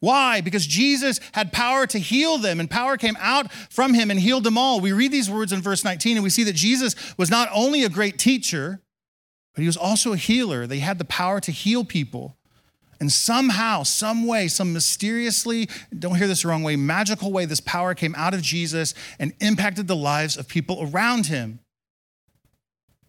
Why? 0.00 0.40
Because 0.42 0.66
Jesus 0.66 1.18
had 1.32 1.52
power 1.52 1.86
to 1.86 1.98
heal 1.98 2.36
them, 2.36 2.60
and 2.60 2.70
power 2.70 2.96
came 2.96 3.16
out 3.18 3.50
from 3.70 3.94
him 3.94 4.10
and 4.10 4.20
healed 4.20 4.44
them 4.44 4.58
all. 4.58 4.80
We 4.80 4.92
read 4.92 5.12
these 5.12 5.30
words 5.30 5.52
in 5.52 5.62
verse 5.62 5.82
19, 5.82 6.18
and 6.18 6.24
we 6.24 6.30
see 6.30 6.44
that 6.44 6.54
Jesus 6.54 6.94
was 7.16 7.30
not 7.30 7.48
only 7.54 7.84
a 7.84 7.88
great 7.88 8.18
teacher, 8.18 8.82
but 9.54 9.62
he 9.62 9.66
was 9.66 9.76
also 9.76 10.12
a 10.12 10.18
healer. 10.18 10.66
They 10.66 10.80
had 10.80 10.98
the 10.98 11.04
power 11.06 11.40
to 11.40 11.50
heal 11.50 11.84
people. 11.84 12.36
And 13.00 13.10
somehow, 13.10 13.82
some 13.82 14.26
way, 14.26 14.48
some 14.48 14.72
mysteriously, 14.72 15.68
don't 15.98 16.16
hear 16.16 16.26
this 16.26 16.42
the 16.42 16.48
wrong 16.48 16.62
way, 16.62 16.76
magical 16.76 17.32
way, 17.32 17.44
this 17.44 17.60
power 17.60 17.94
came 17.94 18.14
out 18.14 18.34
of 18.34 18.42
Jesus 18.42 18.94
and 19.18 19.32
impacted 19.40 19.88
the 19.88 19.96
lives 19.96 20.36
of 20.36 20.48
people 20.48 20.88
around 20.90 21.26
him. 21.26 21.60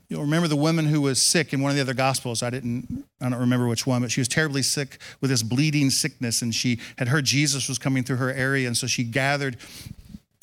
You'll 0.08 0.22
remember 0.22 0.48
the 0.48 0.56
woman 0.56 0.86
who 0.86 1.02
was 1.02 1.22
sick 1.22 1.52
in 1.52 1.62
one 1.62 1.72
of 1.72 1.76
the 1.76 1.82
other 1.82 1.94
gospels. 1.94 2.44
I 2.44 2.52
didn't, 2.52 3.06
I 3.20 3.30
don't 3.30 3.39
remember 3.39 3.68
which 3.68 3.88
one, 3.88 4.02
but 4.02 4.12
she 4.12 4.22
was 4.22 4.28
terribly 4.28 4.62
sick 4.62 5.00
with 5.20 5.32
this 5.32 5.41
bleeding 5.41 5.89
sickness, 5.89 6.41
and 6.41 6.54
she 6.54 6.80
had 6.98 7.08
heard 7.08 7.26
Jesus 7.26 7.68
was 7.68 7.80
coming 7.80 8.04
through 8.04 8.18
her 8.18 8.32
area, 8.32 8.68
and 8.68 8.78
so 8.78 8.86
she 8.86 9.04
gathered 9.04 9.58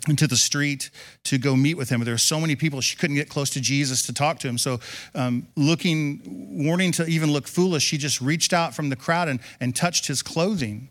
into 0.09 0.27
the 0.27 0.37
street 0.37 0.90
to 1.22 1.38
go 1.38 1.55
meet 1.55 1.77
with 1.77 1.88
him. 1.88 2.01
But 2.01 2.07
there 2.07 2.14
were 2.14 2.18
so 2.18 2.40
many 2.40 2.57
people 2.57 2.81
she 2.81 2.96
couldn't 2.96 3.16
get 3.16 3.29
close 3.29 3.51
to 3.51 3.61
Jesus 3.61 4.03
to 4.07 4.12
talk 4.12 4.40
to 4.40 4.48
him. 4.48 4.59
So, 4.59 4.81
um, 5.14 5.46
looking, 5.57 6.64
warning 6.64 6.90
to 6.92 7.07
even 7.07 7.33
look 7.33 7.46
foolish, 7.46 7.85
she 7.85 7.98
just 7.98 8.20
reached 8.20 8.53
out 8.53 8.75
from 8.75 8.88
the 8.88 8.96
crowd 8.96 9.29
and, 9.29 9.38
and 9.61 9.77
touched 9.77 10.09
his 10.09 10.22
clothing. 10.22 10.88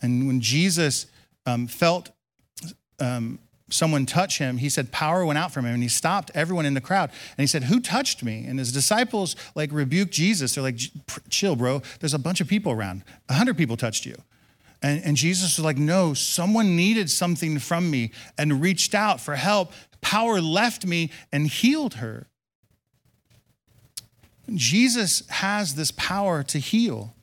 And 0.00 0.26
when 0.26 0.40
Jesus 0.40 1.06
um, 1.46 1.66
felt 1.66 2.10
um, 3.00 3.38
someone 3.70 4.06
touch 4.06 4.38
him, 4.38 4.58
he 4.58 4.68
said 4.68 4.92
power 4.92 5.24
went 5.24 5.38
out 5.38 5.52
from 5.52 5.64
him 5.64 5.74
and 5.74 5.82
he 5.82 5.88
stopped 5.88 6.30
everyone 6.34 6.66
in 6.66 6.74
the 6.74 6.80
crowd. 6.80 7.10
And 7.10 7.42
he 7.42 7.46
said, 7.46 7.64
Who 7.64 7.80
touched 7.80 8.22
me? 8.22 8.44
And 8.46 8.58
his 8.58 8.72
disciples 8.72 9.36
like 9.54 9.72
rebuked 9.72 10.12
Jesus. 10.12 10.54
They're 10.54 10.62
like, 10.62 10.78
Chill, 11.30 11.56
bro. 11.56 11.82
There's 12.00 12.14
a 12.14 12.18
bunch 12.18 12.40
of 12.40 12.48
people 12.48 12.72
around. 12.72 13.04
A 13.28 13.34
hundred 13.34 13.56
people 13.56 13.76
touched 13.76 14.06
you. 14.06 14.16
And, 14.82 15.02
and 15.04 15.16
Jesus 15.16 15.56
was 15.56 15.64
like, 15.64 15.78
No, 15.78 16.14
someone 16.14 16.76
needed 16.76 17.10
something 17.10 17.58
from 17.58 17.90
me 17.90 18.12
and 18.36 18.60
reached 18.60 18.94
out 18.94 19.20
for 19.20 19.36
help. 19.36 19.72
Power 20.00 20.40
left 20.40 20.84
me 20.84 21.10
and 21.32 21.46
healed 21.46 21.94
her. 21.94 22.26
Jesus 24.52 25.26
has 25.28 25.74
this 25.74 25.90
power 25.90 26.42
to 26.42 26.58
heal. 26.58 27.14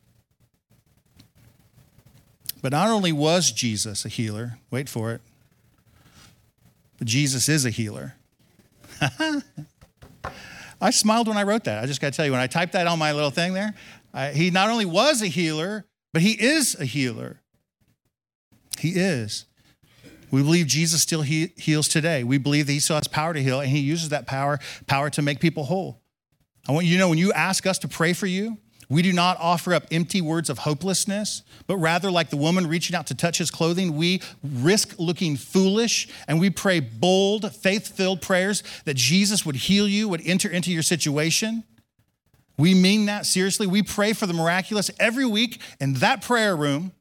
But 2.63 2.71
not 2.71 2.89
only 2.89 3.12
was 3.12 3.51
Jesus 3.51 4.06
a 4.06 4.10
healer, 4.10 4.58
wait 4.69 4.89
for 4.89 5.12
it, 5.12 5.21
but 7.01 7.07
Jesus 7.07 7.49
is 7.49 7.65
a 7.65 7.71
healer. 7.71 8.13
I 10.79 10.91
smiled 10.91 11.27
when 11.27 11.35
I 11.35 11.41
wrote 11.41 11.63
that. 11.63 11.83
I 11.83 11.87
just 11.87 11.99
got 11.99 12.13
to 12.13 12.15
tell 12.15 12.27
you, 12.27 12.31
when 12.31 12.39
I 12.39 12.45
typed 12.45 12.73
that 12.73 12.85
on 12.85 12.99
my 12.99 13.11
little 13.11 13.31
thing 13.31 13.55
there, 13.55 13.73
I, 14.13 14.29
he 14.29 14.51
not 14.51 14.69
only 14.69 14.85
was 14.85 15.23
a 15.23 15.25
healer, 15.25 15.87
but 16.13 16.21
he 16.21 16.33
is 16.33 16.79
a 16.79 16.85
healer. 16.85 17.41
He 18.77 18.89
is. 18.89 19.45
We 20.29 20.43
believe 20.43 20.67
Jesus 20.67 21.01
still 21.01 21.23
he- 21.23 21.53
heals 21.57 21.87
today. 21.87 22.23
We 22.23 22.37
believe 22.37 22.67
that 22.67 22.73
he 22.73 22.79
still 22.79 22.97
has 22.97 23.07
power 23.07 23.33
to 23.33 23.41
heal, 23.41 23.61
and 23.61 23.71
he 23.71 23.79
uses 23.79 24.09
that 24.09 24.27
power, 24.27 24.59
power 24.85 25.09
to 25.09 25.23
make 25.23 25.39
people 25.39 25.63
whole. 25.63 26.03
I 26.69 26.71
want 26.71 26.85
you 26.85 26.93
to 26.93 26.99
know 26.99 27.09
when 27.09 27.17
you 27.17 27.33
ask 27.33 27.65
us 27.65 27.79
to 27.79 27.87
pray 27.87 28.13
for 28.13 28.27
you, 28.27 28.59
we 28.91 29.01
do 29.01 29.13
not 29.13 29.38
offer 29.39 29.73
up 29.73 29.86
empty 29.89 30.19
words 30.19 30.49
of 30.49 30.58
hopelessness, 30.60 31.43
but 31.65 31.77
rather, 31.77 32.12
like 32.12 32.30
the 32.30 32.36
woman 32.36 32.67
reaching 32.67 32.93
out 32.93 33.08
to 33.08 33.15
touch 33.15 33.38
his 33.38 33.49
clothing, 33.49 33.95
we 33.95 34.21
risk 34.43 34.95
looking 34.99 35.38
foolish 35.38 36.10
and 36.27 36.41
we 36.41 36.49
pray 36.49 36.82
bold, 36.82 37.56
faith 37.56 37.95
filled 37.95 38.21
prayers 38.21 38.63
that 38.84 38.95
Jesus 38.95 39.45
would 39.45 39.56
heal 39.56 39.88
you, 39.88 40.10
would 40.10 40.21
enter 40.25 40.49
into 40.49 40.73
your 40.73 40.84
situation. 40.84 41.63
We 42.58 42.73
mean 42.73 43.06
that 43.06 43.25
seriously. 43.25 43.65
We 43.65 43.82
pray 43.82 44.12
for 44.12 44.25
the 44.25 44.34
miraculous 44.34 44.91
every 44.99 45.25
week 45.25 45.62
in 45.80 45.93
that 45.95 46.21
prayer 46.21 46.54
room. 46.54 46.91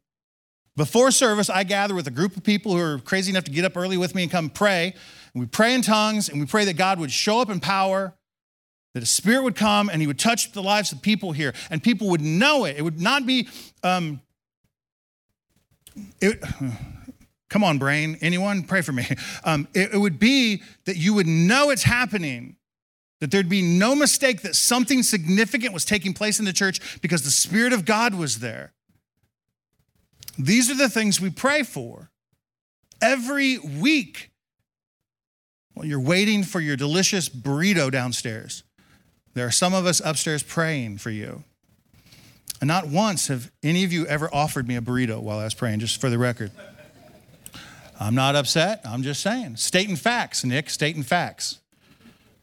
Before 0.76 1.10
service, 1.10 1.50
I 1.50 1.64
gather 1.64 1.96
with 1.96 2.06
a 2.06 2.12
group 2.12 2.36
of 2.36 2.44
people 2.44 2.70
who 2.70 2.80
are 2.80 2.98
crazy 3.00 3.32
enough 3.32 3.44
to 3.44 3.50
get 3.50 3.64
up 3.64 3.76
early 3.76 3.96
with 3.96 4.14
me 4.14 4.22
and 4.22 4.30
come 4.30 4.48
pray. 4.48 4.94
And 5.34 5.40
we 5.40 5.46
pray 5.46 5.74
in 5.74 5.82
tongues 5.82 6.28
and 6.28 6.38
we 6.38 6.46
pray 6.46 6.64
that 6.66 6.76
God 6.76 7.00
would 7.00 7.10
show 7.10 7.40
up 7.40 7.50
in 7.50 7.58
power, 7.58 8.14
that 8.94 9.02
a 9.02 9.06
spirit 9.06 9.44
would 9.44 9.56
come 9.56 9.88
and 9.88 10.00
he 10.00 10.06
would 10.06 10.18
touch 10.18 10.52
the 10.52 10.62
lives 10.62 10.92
of 10.92 11.00
people 11.02 11.32
here 11.32 11.54
and 11.70 11.82
people 11.82 12.08
would 12.08 12.20
know 12.20 12.64
it. 12.64 12.76
It 12.76 12.82
would 12.82 13.00
not 13.00 13.26
be, 13.26 13.48
um, 13.82 14.20
it, 16.20 16.42
come 17.48 17.64
on, 17.64 17.78
brain. 17.78 18.18
Anyone? 18.20 18.64
Pray 18.64 18.80
for 18.82 18.92
me. 18.92 19.06
Um, 19.42 19.68
it, 19.72 19.94
it 19.94 19.98
would 19.98 20.18
be 20.18 20.62
that 20.84 20.96
you 20.96 21.14
would 21.14 21.26
know 21.26 21.70
it's 21.70 21.84
happening 21.84 22.56
that 23.20 23.30
there'd 23.30 23.48
be 23.48 23.62
no 23.62 23.94
mistake 23.94 24.42
that 24.42 24.56
something 24.56 25.02
significant 25.02 25.72
was 25.72 25.84
taking 25.84 26.12
place 26.12 26.38
in 26.38 26.44
the 26.44 26.52
church 26.52 27.00
because 27.00 27.22
the 27.22 27.30
Spirit 27.30 27.72
of 27.72 27.84
God 27.84 28.14
was 28.14 28.40
there. 28.40 28.72
These 30.38 30.70
are 30.70 30.74
the 30.74 30.88
things 30.88 31.20
we 31.20 31.30
pray 31.30 31.62
for 31.62 32.10
every 33.00 33.58
week. 33.58 34.30
While 35.74 35.86
you're 35.86 36.00
waiting 36.00 36.42
for 36.42 36.60
your 36.60 36.76
delicious 36.76 37.28
burrito 37.28 37.90
downstairs, 37.90 38.64
there 39.34 39.46
are 39.46 39.50
some 39.50 39.74
of 39.74 39.86
us 39.86 40.00
upstairs 40.04 40.42
praying 40.42 40.98
for 40.98 41.10
you. 41.10 41.44
And 42.60 42.68
not 42.68 42.88
once 42.88 43.28
have 43.28 43.50
any 43.62 43.84
of 43.84 43.92
you 43.92 44.06
ever 44.06 44.28
offered 44.34 44.68
me 44.68 44.76
a 44.76 44.80
burrito 44.80 45.20
while 45.20 45.38
I 45.38 45.44
was 45.44 45.54
praying, 45.54 45.80
just 45.80 46.00
for 46.00 46.10
the 46.10 46.18
record. 46.18 46.50
I'm 47.98 48.14
not 48.14 48.34
upset. 48.36 48.80
I'm 48.84 49.02
just 49.02 49.22
saying. 49.22 49.56
Stating 49.56 49.96
facts, 49.96 50.44
Nick, 50.44 50.70
stating 50.70 51.02
facts. 51.02 51.58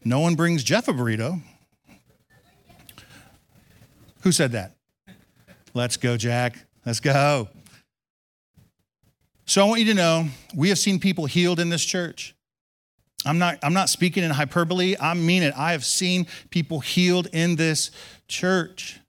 No 0.04 0.20
one 0.20 0.34
brings 0.34 0.62
Jeff 0.64 0.88
a 0.88 0.92
burrito. 0.92 1.40
Who 4.22 4.32
said 4.32 4.52
that? 4.52 4.76
Let's 5.74 5.96
go, 5.96 6.16
Jack. 6.16 6.58
Let's 6.84 7.00
go. 7.00 7.48
So 9.46 9.64
I 9.64 9.68
want 9.68 9.80
you 9.80 9.86
to 9.86 9.94
know 9.94 10.28
we 10.54 10.68
have 10.68 10.78
seen 10.78 10.98
people 11.00 11.26
healed 11.26 11.60
in 11.60 11.68
this 11.68 11.84
church. 11.84 12.34
I'm 13.24 13.38
not, 13.38 13.58
I'm 13.62 13.72
not 13.72 13.88
speaking 13.88 14.22
in 14.22 14.30
hyperbole. 14.30 14.96
I 15.00 15.14
mean 15.14 15.42
it. 15.42 15.52
I 15.56 15.72
have 15.72 15.84
seen 15.84 16.26
people 16.50 16.80
healed 16.80 17.28
in 17.32 17.56
this 17.56 17.90
church. 18.28 19.00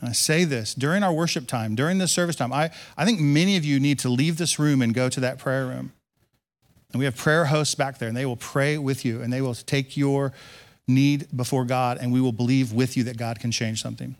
And 0.00 0.10
I 0.10 0.12
say 0.12 0.44
this 0.44 0.74
during 0.74 1.02
our 1.02 1.12
worship 1.12 1.46
time, 1.46 1.74
during 1.74 1.98
the 1.98 2.08
service 2.08 2.36
time. 2.36 2.52
I, 2.52 2.70
I 2.96 3.04
think 3.04 3.20
many 3.20 3.56
of 3.56 3.64
you 3.64 3.80
need 3.80 3.98
to 4.00 4.08
leave 4.08 4.36
this 4.38 4.58
room 4.58 4.82
and 4.82 4.94
go 4.94 5.08
to 5.08 5.20
that 5.20 5.38
prayer 5.38 5.66
room. 5.66 5.92
And 6.92 6.98
we 6.98 7.04
have 7.04 7.16
prayer 7.16 7.46
hosts 7.46 7.74
back 7.74 7.98
there, 7.98 8.08
and 8.08 8.16
they 8.16 8.26
will 8.26 8.36
pray 8.36 8.78
with 8.78 9.04
you, 9.04 9.20
and 9.20 9.32
they 9.32 9.40
will 9.40 9.54
take 9.54 9.96
your 9.96 10.32
need 10.86 11.26
before 11.36 11.64
God, 11.64 11.98
and 12.00 12.12
we 12.12 12.20
will 12.20 12.32
believe 12.32 12.72
with 12.72 12.96
you 12.96 13.04
that 13.04 13.16
God 13.16 13.40
can 13.40 13.50
change 13.50 13.82
something. 13.82 14.14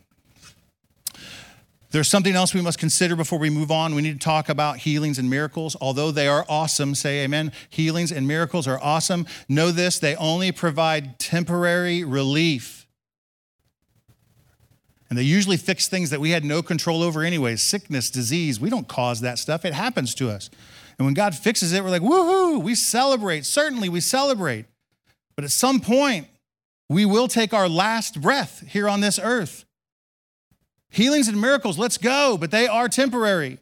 There's 1.91 2.09
something 2.09 2.35
else 2.35 2.53
we 2.53 2.61
must 2.61 2.79
consider 2.79 3.15
before 3.15 3.39
we 3.39 3.49
move 3.49 3.71
on. 3.71 3.95
We 3.95 4.03
need 4.03 4.21
to 4.21 4.25
talk 4.25 4.49
about 4.49 4.79
healings 4.79 5.19
and 5.19 5.31
miracles. 5.31 5.77
Although 5.81 6.11
they 6.11 6.27
are 6.27 6.45
awesome, 6.49 6.95
say 6.95 7.23
amen. 7.23 7.53
Healings 7.71 8.11
and 8.11 8.27
miracles 8.27 8.67
are 8.67 8.79
awesome. 8.83 9.27
Know 9.49 9.71
this, 9.71 9.99
they 9.99 10.17
only 10.17 10.53
provide 10.53 11.19
temporary 11.19 12.03
relief. 12.03 12.87
And 15.09 15.17
they 15.17 15.23
usually 15.23 15.57
fix 15.57 15.87
things 15.87 16.11
that 16.11 16.21
we 16.21 16.31
had 16.31 16.45
no 16.45 16.63
control 16.63 17.03
over, 17.03 17.23
anyways 17.23 17.63
sickness, 17.63 18.11
disease. 18.11 18.59
We 18.59 18.71
don't 18.71 18.89
cause 18.89 19.21
that 19.21 19.39
stuff, 19.39 19.65
it 19.65 19.73
happens 19.73 20.15
to 20.17 20.31
us. 20.31 20.51
And 20.99 21.05
when 21.05 21.15
God 21.15 21.35
fixes 21.35 21.73
it, 21.73 21.85
we're 21.85 21.91
like, 21.91 22.03
woohoo, 22.03 22.63
we 22.63 22.75
celebrate. 22.75 23.45
Certainly, 23.45 23.91
we 23.91 24.01
celebrate. 24.01 24.65
But 25.37 25.45
at 25.45 25.51
some 25.51 25.81
point, 25.81 26.27
we 26.89 27.05
will 27.05 27.29
take 27.29 27.53
our 27.53 27.69
last 27.69 28.21
breath 28.21 28.65
here 28.67 28.89
on 28.89 29.01
this 29.01 29.19
earth. 29.23 29.66
Healings 30.91 31.29
and 31.29 31.41
miracles, 31.41 31.79
let's 31.79 31.99
go, 31.99 32.37
but 32.39 32.51
they 32.51 32.67
are 32.67 32.89
temporary. 32.89 33.59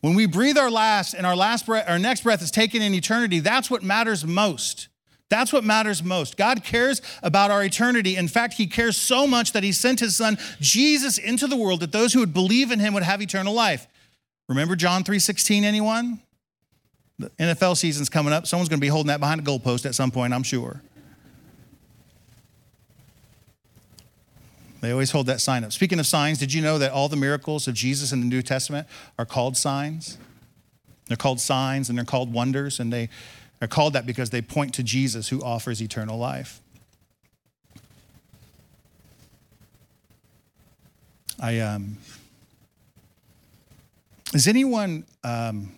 When 0.00 0.14
we 0.14 0.26
breathe 0.26 0.58
our 0.58 0.70
last 0.70 1.14
and 1.14 1.26
our 1.26 1.34
last 1.34 1.66
breath, 1.66 1.88
our 1.88 1.98
next 1.98 2.22
breath 2.22 2.42
is 2.42 2.50
taken 2.50 2.82
in 2.82 2.94
eternity, 2.94 3.40
that's 3.40 3.70
what 3.70 3.82
matters 3.82 4.24
most. 4.24 4.88
That's 5.30 5.52
what 5.52 5.64
matters 5.64 6.02
most. 6.02 6.36
God 6.36 6.64
cares 6.64 7.02
about 7.22 7.50
our 7.50 7.62
eternity. 7.62 8.16
In 8.16 8.28
fact, 8.28 8.54
He 8.54 8.66
cares 8.66 8.96
so 8.96 9.26
much 9.26 9.52
that 9.52 9.62
He 9.62 9.72
sent 9.72 10.00
His 10.00 10.16
Son, 10.16 10.38
Jesus, 10.60 11.18
into 11.18 11.46
the 11.46 11.56
world 11.56 11.80
that 11.80 11.92
those 11.92 12.12
who 12.12 12.20
would 12.20 12.32
believe 12.32 12.70
in 12.70 12.78
Him 12.78 12.94
would 12.94 13.02
have 13.02 13.20
eternal 13.20 13.52
life. 13.52 13.86
Remember 14.48 14.76
John 14.76 15.04
3:16 15.04 15.64
anyone? 15.64 16.20
The 17.18 17.30
NFL 17.38 17.76
season's 17.76 18.08
coming 18.08 18.32
up. 18.32 18.46
Someone's 18.46 18.68
going 18.68 18.78
to 18.78 18.84
be 18.84 18.88
holding 18.88 19.08
that 19.08 19.20
behind 19.20 19.40
a 19.40 19.44
goalpost 19.44 19.84
at 19.84 19.94
some 19.94 20.10
point, 20.10 20.32
I'm 20.32 20.44
sure. 20.44 20.80
They 24.80 24.92
always 24.92 25.10
hold 25.10 25.26
that 25.26 25.40
sign 25.40 25.64
up. 25.64 25.72
Speaking 25.72 25.98
of 25.98 26.06
signs, 26.06 26.38
did 26.38 26.52
you 26.52 26.62
know 26.62 26.78
that 26.78 26.92
all 26.92 27.08
the 27.08 27.16
miracles 27.16 27.66
of 27.66 27.74
Jesus 27.74 28.12
in 28.12 28.20
the 28.20 28.26
New 28.26 28.42
Testament 28.42 28.86
are 29.18 29.24
called 29.24 29.56
signs? 29.56 30.18
They're 31.06 31.16
called 31.16 31.40
signs 31.40 31.88
and 31.88 31.98
they're 31.98 32.04
called 32.04 32.32
wonders, 32.32 32.78
and 32.78 32.92
they 32.92 33.08
are 33.60 33.66
called 33.66 33.94
that 33.94 34.06
because 34.06 34.30
they 34.30 34.42
point 34.42 34.74
to 34.74 34.82
Jesus 34.82 35.28
who 35.28 35.42
offers 35.42 35.82
eternal 35.82 36.18
life. 36.18 36.60
I 41.40 41.60
um, 41.60 41.98
is 44.34 44.46
anyone 44.46 45.04
um, 45.24 45.72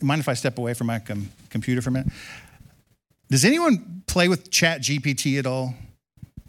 mind 0.00 0.20
if 0.20 0.28
I 0.28 0.34
step 0.34 0.58
away 0.58 0.74
from 0.74 0.86
my 0.86 0.98
com- 0.98 1.28
computer 1.50 1.82
for 1.82 1.90
a 1.90 1.92
minute? 1.92 2.12
Does 3.28 3.44
anyone 3.44 4.02
play 4.06 4.28
with 4.28 4.50
ChatGPT 4.50 5.38
at 5.38 5.46
all? 5.46 5.74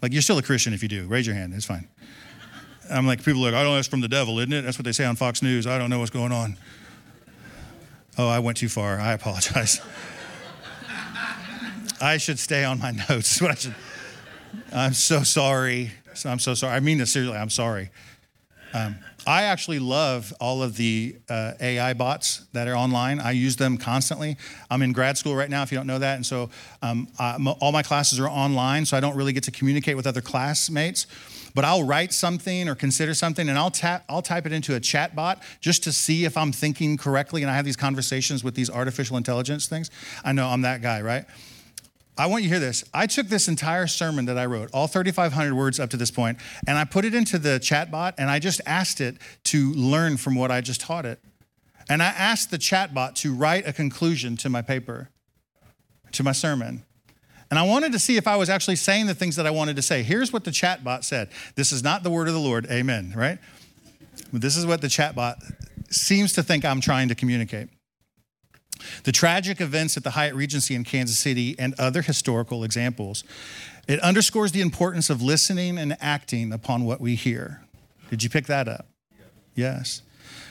Like, 0.00 0.12
you're 0.12 0.22
still 0.22 0.38
a 0.38 0.42
Christian 0.42 0.72
if 0.72 0.82
you 0.82 0.88
do. 0.88 1.06
Raise 1.06 1.26
your 1.26 1.34
hand. 1.34 1.52
It's 1.54 1.66
fine. 1.66 1.88
I'm 2.90 3.06
like, 3.06 3.22
people 3.22 3.42
are 3.42 3.52
like, 3.52 3.54
I 3.54 3.62
don't 3.62 3.76
know, 3.76 3.82
from 3.82 4.00
the 4.00 4.08
devil, 4.08 4.38
isn't 4.38 4.52
it? 4.52 4.62
That's 4.62 4.78
what 4.78 4.84
they 4.84 4.92
say 4.92 5.04
on 5.04 5.16
Fox 5.16 5.42
News. 5.42 5.66
I 5.66 5.78
don't 5.78 5.90
know 5.90 5.98
what's 5.98 6.10
going 6.10 6.32
on. 6.32 6.56
Oh, 8.16 8.28
I 8.28 8.38
went 8.38 8.56
too 8.56 8.68
far. 8.68 8.98
I 8.98 9.12
apologize. 9.12 9.80
I 12.00 12.16
should 12.16 12.38
stay 12.38 12.64
on 12.64 12.78
my 12.78 12.92
notes. 13.08 13.40
What 13.42 13.50
I 13.50 13.54
should. 13.54 13.74
I'm 14.72 14.94
so 14.94 15.22
sorry. 15.22 15.92
I'm 16.24 16.38
so 16.38 16.54
sorry. 16.54 16.74
I 16.74 16.80
mean 16.80 16.98
this 16.98 17.12
seriously. 17.12 17.36
I'm 17.36 17.50
sorry. 17.50 17.90
Um, 18.72 18.96
I 19.26 19.42
actually 19.44 19.78
love 19.78 20.32
all 20.40 20.62
of 20.62 20.76
the 20.76 21.16
uh, 21.28 21.52
AI 21.60 21.92
bots 21.92 22.46
that 22.52 22.68
are 22.68 22.76
online. 22.76 23.20
I 23.20 23.32
use 23.32 23.56
them 23.56 23.76
constantly. 23.76 24.36
I'm 24.70 24.82
in 24.82 24.92
grad 24.92 25.18
school 25.18 25.34
right 25.34 25.50
now, 25.50 25.62
if 25.62 25.72
you 25.72 25.78
don't 25.78 25.86
know 25.86 25.98
that. 25.98 26.16
And 26.16 26.24
so 26.24 26.50
um, 26.82 27.08
all 27.60 27.72
my 27.72 27.82
classes 27.82 28.18
are 28.20 28.28
online, 28.28 28.86
so 28.86 28.96
I 28.96 29.00
don't 29.00 29.16
really 29.16 29.32
get 29.32 29.42
to 29.44 29.50
communicate 29.50 29.96
with 29.96 30.06
other 30.06 30.20
classmates. 30.20 31.06
But 31.54 31.64
I'll 31.64 31.82
write 31.82 32.12
something 32.12 32.68
or 32.68 32.74
consider 32.74 33.14
something 33.14 33.48
and 33.48 33.58
I'll, 33.58 33.70
tap, 33.70 34.04
I'll 34.08 34.22
type 34.22 34.46
it 34.46 34.52
into 34.52 34.76
a 34.76 34.80
chat 34.80 35.16
bot 35.16 35.42
just 35.60 35.82
to 35.84 35.92
see 35.92 36.24
if 36.24 36.36
I'm 36.36 36.52
thinking 36.52 36.96
correctly. 36.96 37.42
And 37.42 37.50
I 37.50 37.56
have 37.56 37.64
these 37.64 37.76
conversations 37.76 38.44
with 38.44 38.54
these 38.54 38.70
artificial 38.70 39.16
intelligence 39.16 39.66
things. 39.66 39.90
I 40.24 40.32
know 40.32 40.46
I'm 40.46 40.62
that 40.62 40.82
guy, 40.82 41.00
right? 41.02 41.24
I 42.18 42.26
want 42.26 42.42
you 42.42 42.48
to 42.48 42.56
hear 42.56 42.60
this. 42.60 42.84
I 42.92 43.06
took 43.06 43.28
this 43.28 43.46
entire 43.46 43.86
sermon 43.86 44.24
that 44.24 44.36
I 44.36 44.46
wrote, 44.46 44.70
all 44.72 44.88
3,500 44.88 45.54
words 45.54 45.78
up 45.78 45.88
to 45.90 45.96
this 45.96 46.10
point, 46.10 46.38
and 46.66 46.76
I 46.76 46.84
put 46.84 47.04
it 47.04 47.14
into 47.14 47.38
the 47.38 47.60
chatbot 47.60 48.14
and 48.18 48.28
I 48.28 48.40
just 48.40 48.60
asked 48.66 49.00
it 49.00 49.18
to 49.44 49.72
learn 49.72 50.16
from 50.16 50.34
what 50.34 50.50
I 50.50 50.60
just 50.60 50.80
taught 50.80 51.06
it. 51.06 51.20
And 51.88 52.02
I 52.02 52.06
asked 52.06 52.50
the 52.50 52.58
chatbot 52.58 53.14
to 53.16 53.32
write 53.32 53.66
a 53.66 53.72
conclusion 53.72 54.36
to 54.38 54.48
my 54.48 54.62
paper, 54.62 55.10
to 56.12 56.24
my 56.24 56.32
sermon. 56.32 56.84
And 57.50 57.58
I 57.58 57.62
wanted 57.62 57.92
to 57.92 57.98
see 57.98 58.16
if 58.16 58.26
I 58.26 58.36
was 58.36 58.50
actually 58.50 58.76
saying 58.76 59.06
the 59.06 59.14
things 59.14 59.36
that 59.36 59.46
I 59.46 59.50
wanted 59.50 59.76
to 59.76 59.82
say. 59.82 60.02
Here's 60.02 60.32
what 60.32 60.44
the 60.44 60.50
chatbot 60.50 61.04
said 61.04 61.30
This 61.54 61.72
is 61.72 61.82
not 61.82 62.02
the 62.02 62.10
word 62.10 62.26
of 62.26 62.34
the 62.34 62.40
Lord. 62.40 62.66
Amen, 62.70 63.14
right? 63.16 63.38
This 64.32 64.56
is 64.56 64.66
what 64.66 64.80
the 64.80 64.88
chatbot 64.88 65.36
seems 65.88 66.32
to 66.34 66.42
think 66.42 66.64
I'm 66.64 66.80
trying 66.80 67.08
to 67.08 67.14
communicate. 67.14 67.68
The 69.04 69.12
tragic 69.12 69.60
events 69.60 69.96
at 69.96 70.04
the 70.04 70.10
Hyatt 70.10 70.34
Regency 70.34 70.74
in 70.74 70.84
Kansas 70.84 71.18
City 71.18 71.56
and 71.58 71.74
other 71.78 72.02
historical 72.02 72.64
examples, 72.64 73.24
it 73.86 74.00
underscores 74.00 74.52
the 74.52 74.60
importance 74.60 75.10
of 75.10 75.22
listening 75.22 75.78
and 75.78 75.96
acting 76.00 76.52
upon 76.52 76.84
what 76.84 77.00
we 77.00 77.14
hear. 77.14 77.62
Did 78.10 78.22
you 78.22 78.30
pick 78.30 78.46
that 78.46 78.68
up? 78.68 78.86
Yes. 79.54 80.02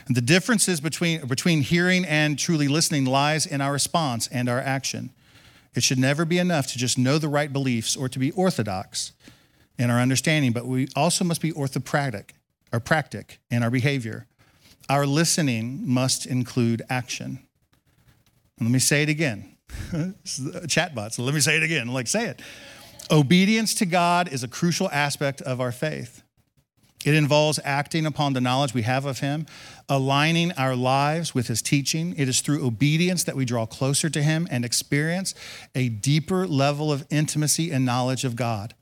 And 0.08 0.16
the 0.16 0.22
differences 0.22 0.80
between, 0.80 1.26
between 1.28 1.62
hearing 1.62 2.06
and 2.06 2.40
truly 2.40 2.68
listening 2.68 3.06
lies 3.06 3.46
in 3.46 3.62
our 3.62 3.74
response 3.74 4.28
and 4.28 4.50
our 4.50 4.60
action. 4.60 5.12
It 5.76 5.84
should 5.84 6.00
never 6.00 6.26
be 6.26 6.40
enough 6.40 6.68
to 6.68 6.78
just 6.78 6.98
know 6.98 7.18
the 7.18 7.28
right 7.28 7.52
beliefs 7.52 7.96
or 7.96 8.10
to 8.10 8.18
be 8.18 8.32
orthodox 8.32 9.12
in 9.78 9.92
our 9.92 10.00
understanding, 10.00 10.52
but 10.52 10.66
we 10.66 10.88
also 10.96 11.24
must 11.24 11.42
be 11.42 11.52
orthopractic 11.52 12.32
or 12.74 12.80
practic 12.80 13.40
in 13.52 13.64
our 13.64 13.70
behavior. 13.70 14.26
Our 14.90 15.06
listening 15.06 15.88
must 15.88 16.26
include 16.26 16.82
action. 16.90 17.40
Let 18.60 18.72
me 18.72 18.80
say 18.80 19.04
it 19.04 19.10
again. 19.10 19.58
Chatbot, 19.70 21.14
so 21.14 21.24
let 21.24 21.34
me 21.34 21.40
say 21.40 21.58
it 21.58 21.64
again. 21.64 21.88
Like, 21.88 22.08
say 22.08 22.26
it. 22.26 22.42
Obedience 23.12 23.74
to 23.76 23.86
God 23.86 24.28
is 24.32 24.44
a 24.44 24.48
crucial 24.48 24.90
aspect 24.92 25.42
of 25.42 25.62
our 25.62 25.72
faith. 25.72 26.24
It 27.06 27.14
involves 27.14 27.60
acting 27.64 28.06
upon 28.06 28.34
the 28.34 28.42
knowledge 28.42 28.74
we 28.74 28.82
have 28.82 29.06
of 29.06 29.20
Him, 29.20 29.46
aligning 29.88 30.52
our 30.54 30.76
lives 30.76 31.34
with 31.34 31.48
His 31.48 31.62
teaching. 31.62 32.16
It 32.18 32.28
is 32.28 32.42
through 32.42 32.66
obedience 32.66 33.24
that 33.24 33.36
we 33.36 33.46
draw 33.46 33.66
closer 33.66 34.10
to 34.10 34.22
Him 34.22 34.48
and 34.50 34.66
experience 34.66 35.34
a 35.76 35.90
deeper 35.90 36.48
level 36.48 36.92
of 36.92 37.06
intimacy 37.10 37.72
and 37.72 37.86
knowledge 37.86 38.26
of 38.26 38.36
God. 38.36 38.74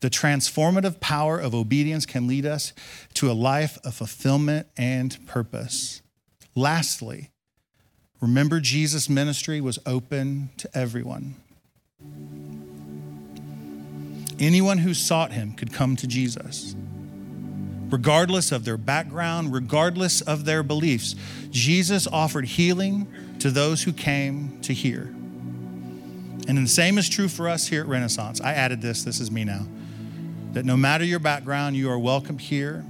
The 0.00 0.10
transformative 0.10 1.00
power 1.00 1.38
of 1.38 1.54
obedience 1.54 2.06
can 2.06 2.26
lead 2.26 2.46
us 2.46 2.72
to 3.14 3.30
a 3.30 3.32
life 3.32 3.78
of 3.84 3.94
fulfillment 3.94 4.68
and 4.76 5.24
purpose. 5.26 6.02
Lastly, 6.54 7.30
remember 8.20 8.60
Jesus' 8.60 9.08
ministry 9.08 9.60
was 9.60 9.78
open 9.86 10.50
to 10.58 10.68
everyone. 10.74 11.36
Anyone 14.38 14.78
who 14.78 14.94
sought 14.94 15.32
him 15.32 15.52
could 15.52 15.72
come 15.72 15.96
to 15.96 16.06
Jesus. 16.06 16.76
Regardless 17.90 18.52
of 18.52 18.64
their 18.64 18.76
background, 18.76 19.52
regardless 19.52 20.20
of 20.20 20.44
their 20.44 20.62
beliefs, 20.62 21.14
Jesus 21.50 22.06
offered 22.06 22.44
healing 22.44 23.08
to 23.40 23.50
those 23.50 23.82
who 23.82 23.92
came 23.92 24.60
to 24.60 24.72
hear. 24.72 25.12
And 26.46 26.58
the 26.58 26.66
same 26.66 26.98
is 26.98 27.08
true 27.08 27.28
for 27.28 27.48
us 27.48 27.66
here 27.66 27.82
at 27.82 27.88
Renaissance. 27.88 28.40
I 28.40 28.52
added 28.52 28.80
this, 28.80 29.04
this 29.04 29.20
is 29.20 29.30
me 29.30 29.44
now 29.44 29.66
that 30.52 30.64
no 30.64 30.76
matter 30.76 31.04
your 31.04 31.18
background, 31.18 31.76
you 31.76 31.90
are 31.90 31.98
welcome 31.98 32.38
here. 32.38 32.84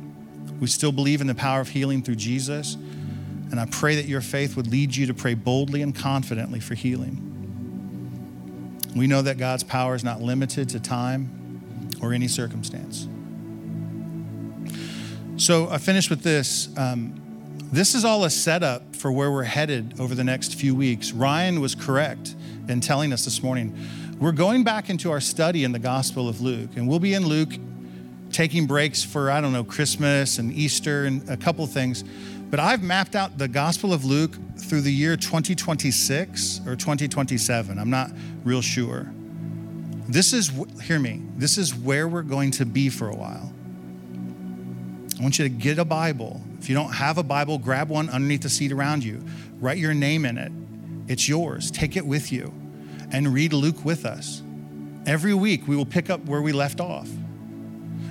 We 0.60 0.68
still 0.68 0.92
believe 0.92 1.20
in 1.20 1.26
the 1.26 1.34
power 1.34 1.60
of 1.60 1.68
healing 1.68 2.02
through 2.02 2.16
Jesus. 2.16 2.76
And 3.50 3.58
I 3.58 3.66
pray 3.66 3.96
that 3.96 4.06
your 4.06 4.20
faith 4.20 4.56
would 4.56 4.66
lead 4.66 4.94
you 4.94 5.06
to 5.06 5.14
pray 5.14 5.34
boldly 5.34 5.82
and 5.82 5.94
confidently 5.94 6.60
for 6.60 6.74
healing. 6.74 7.24
We 8.94 9.06
know 9.06 9.22
that 9.22 9.38
God's 9.38 9.64
power 9.64 9.94
is 9.94 10.04
not 10.04 10.20
limited 10.20 10.68
to 10.70 10.80
time 10.80 11.60
or 12.02 12.12
any 12.12 12.28
circumstance. 12.28 13.08
So 15.36 15.68
I 15.70 15.78
finished 15.78 16.10
with 16.10 16.22
this. 16.22 16.68
Um, 16.76 17.22
this 17.70 17.94
is 17.94 18.04
all 18.04 18.24
a 18.24 18.30
setup 18.30 18.96
for 18.96 19.12
where 19.12 19.30
we're 19.30 19.44
headed 19.44 20.00
over 20.00 20.14
the 20.14 20.24
next 20.24 20.54
few 20.54 20.74
weeks. 20.74 21.12
Ryan 21.12 21.60
was 21.60 21.74
correct 21.74 22.34
in 22.66 22.80
telling 22.80 23.12
us 23.12 23.24
this 23.24 23.42
morning 23.42 23.78
we're 24.18 24.32
going 24.32 24.64
back 24.64 24.90
into 24.90 25.12
our 25.12 25.20
study 25.20 25.62
in 25.62 25.70
the 25.70 25.78
Gospel 25.78 26.28
of 26.28 26.40
Luke, 26.40 26.70
and 26.74 26.88
we'll 26.88 26.98
be 26.98 27.14
in 27.14 27.24
Luke 27.24 27.52
taking 28.30 28.66
breaks 28.66 29.02
for, 29.02 29.30
I 29.30 29.40
don't 29.40 29.52
know, 29.52 29.64
Christmas 29.64 30.38
and 30.38 30.52
Easter 30.52 31.04
and 31.04 31.28
a 31.28 31.36
couple 31.36 31.66
things. 31.66 32.04
But 32.50 32.60
I've 32.60 32.82
mapped 32.82 33.14
out 33.14 33.36
the 33.36 33.48
Gospel 33.48 33.92
of 33.92 34.04
Luke 34.04 34.34
through 34.56 34.80
the 34.80 34.92
year 34.92 35.16
2026 35.16 36.60
or 36.66 36.76
2027. 36.76 37.78
I'm 37.78 37.90
not 37.90 38.10
real 38.44 38.62
sure. 38.62 39.10
This 40.08 40.32
is, 40.32 40.50
hear 40.82 40.98
me, 40.98 41.22
this 41.36 41.58
is 41.58 41.74
where 41.74 42.08
we're 42.08 42.22
going 42.22 42.50
to 42.52 42.64
be 42.64 42.88
for 42.88 43.08
a 43.08 43.14
while. 43.14 43.52
I 45.18 45.22
want 45.22 45.38
you 45.38 45.44
to 45.44 45.50
get 45.50 45.78
a 45.78 45.84
Bible. 45.84 46.40
If 46.58 46.68
you 46.68 46.74
don't 46.74 46.92
have 46.92 47.18
a 47.18 47.22
Bible, 47.22 47.58
grab 47.58 47.90
one 47.90 48.08
underneath 48.08 48.42
the 48.42 48.48
seat 48.48 48.72
around 48.72 49.04
you. 49.04 49.22
Write 49.60 49.78
your 49.78 49.92
name 49.92 50.24
in 50.24 50.38
it. 50.38 50.52
It's 51.08 51.28
yours. 51.28 51.70
Take 51.70 51.96
it 51.96 52.06
with 52.06 52.32
you 52.32 52.54
and 53.12 53.32
read 53.34 53.52
Luke 53.52 53.84
with 53.84 54.06
us. 54.06 54.42
Every 55.06 55.34
week, 55.34 55.66
we 55.66 55.76
will 55.76 55.86
pick 55.86 56.08
up 56.08 56.24
where 56.26 56.42
we 56.42 56.52
left 56.52 56.80
off. 56.80 57.08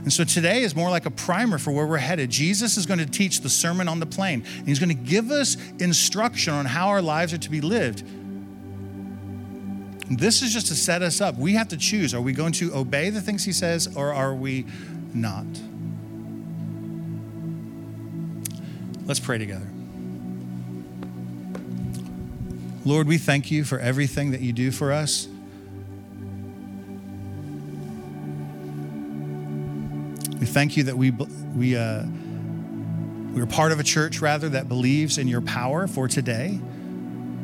And 0.08 0.14
so 0.14 0.24
today 0.24 0.62
is 0.62 0.74
more 0.74 0.90
like 0.90 1.06
a 1.06 1.12
primer 1.12 1.58
for 1.58 1.72
where 1.72 1.86
we're 1.86 1.98
headed. 1.98 2.30
Jesus 2.30 2.78
is 2.78 2.86
going 2.86 3.00
to 3.00 3.06
teach 3.06 3.42
the 3.42 3.50
Sermon 3.50 3.90
on 3.90 4.00
the 4.00 4.06
Plain, 4.06 4.46
and 4.58 4.66
he's 4.66 4.80
going 4.80 4.88
to 4.88 4.96
give 4.96 5.32
us 5.32 5.58
instruction 5.80 6.54
on 6.54 6.66
how 6.66 6.88
our 6.88 7.02
lives 7.02 7.34
are 7.34 7.38
to 7.40 7.52
be 7.52 7.60
lived. 7.60 8.06
This 10.10 10.42
is 10.42 10.54
just 10.54 10.68
to 10.68 10.76
set 10.76 11.02
us 11.02 11.20
up. 11.20 11.36
We 11.36 11.56
have 11.56 11.68
to 11.68 11.78
choose 11.78 12.14
are 12.14 12.22
we 12.22 12.32
going 12.32 12.54
to 12.54 12.74
obey 12.74 13.10
the 13.10 13.20
things 13.20 13.44
he 13.44 13.52
says 13.52 13.98
or 13.98 14.14
are 14.14 14.34
we 14.34 14.66
not? 15.14 15.46
Let's 19.06 19.20
pray 19.20 19.40
together. 19.40 19.68
Lord, 22.86 23.08
we 23.08 23.18
thank 23.18 23.52
you 23.52 23.66
for 23.66 23.78
everything 23.78 24.32
that 24.32 24.40
you 24.40 24.54
do 24.54 24.72
for 24.72 24.94
us. 24.94 25.28
Thank 30.58 30.76
you 30.76 30.82
that 30.82 30.98
we, 30.98 31.12
we, 31.12 31.78
uh, 31.78 32.04
we're 33.32 33.46
part 33.46 33.72
of 33.72 33.80
a 33.80 33.84
church, 33.84 34.22
rather, 34.22 34.50
that 34.50 34.68
believes 34.68 35.20
in 35.20 35.28
your 35.28 35.42
power 35.42 35.86
for 35.86 36.08
today. 36.08 36.60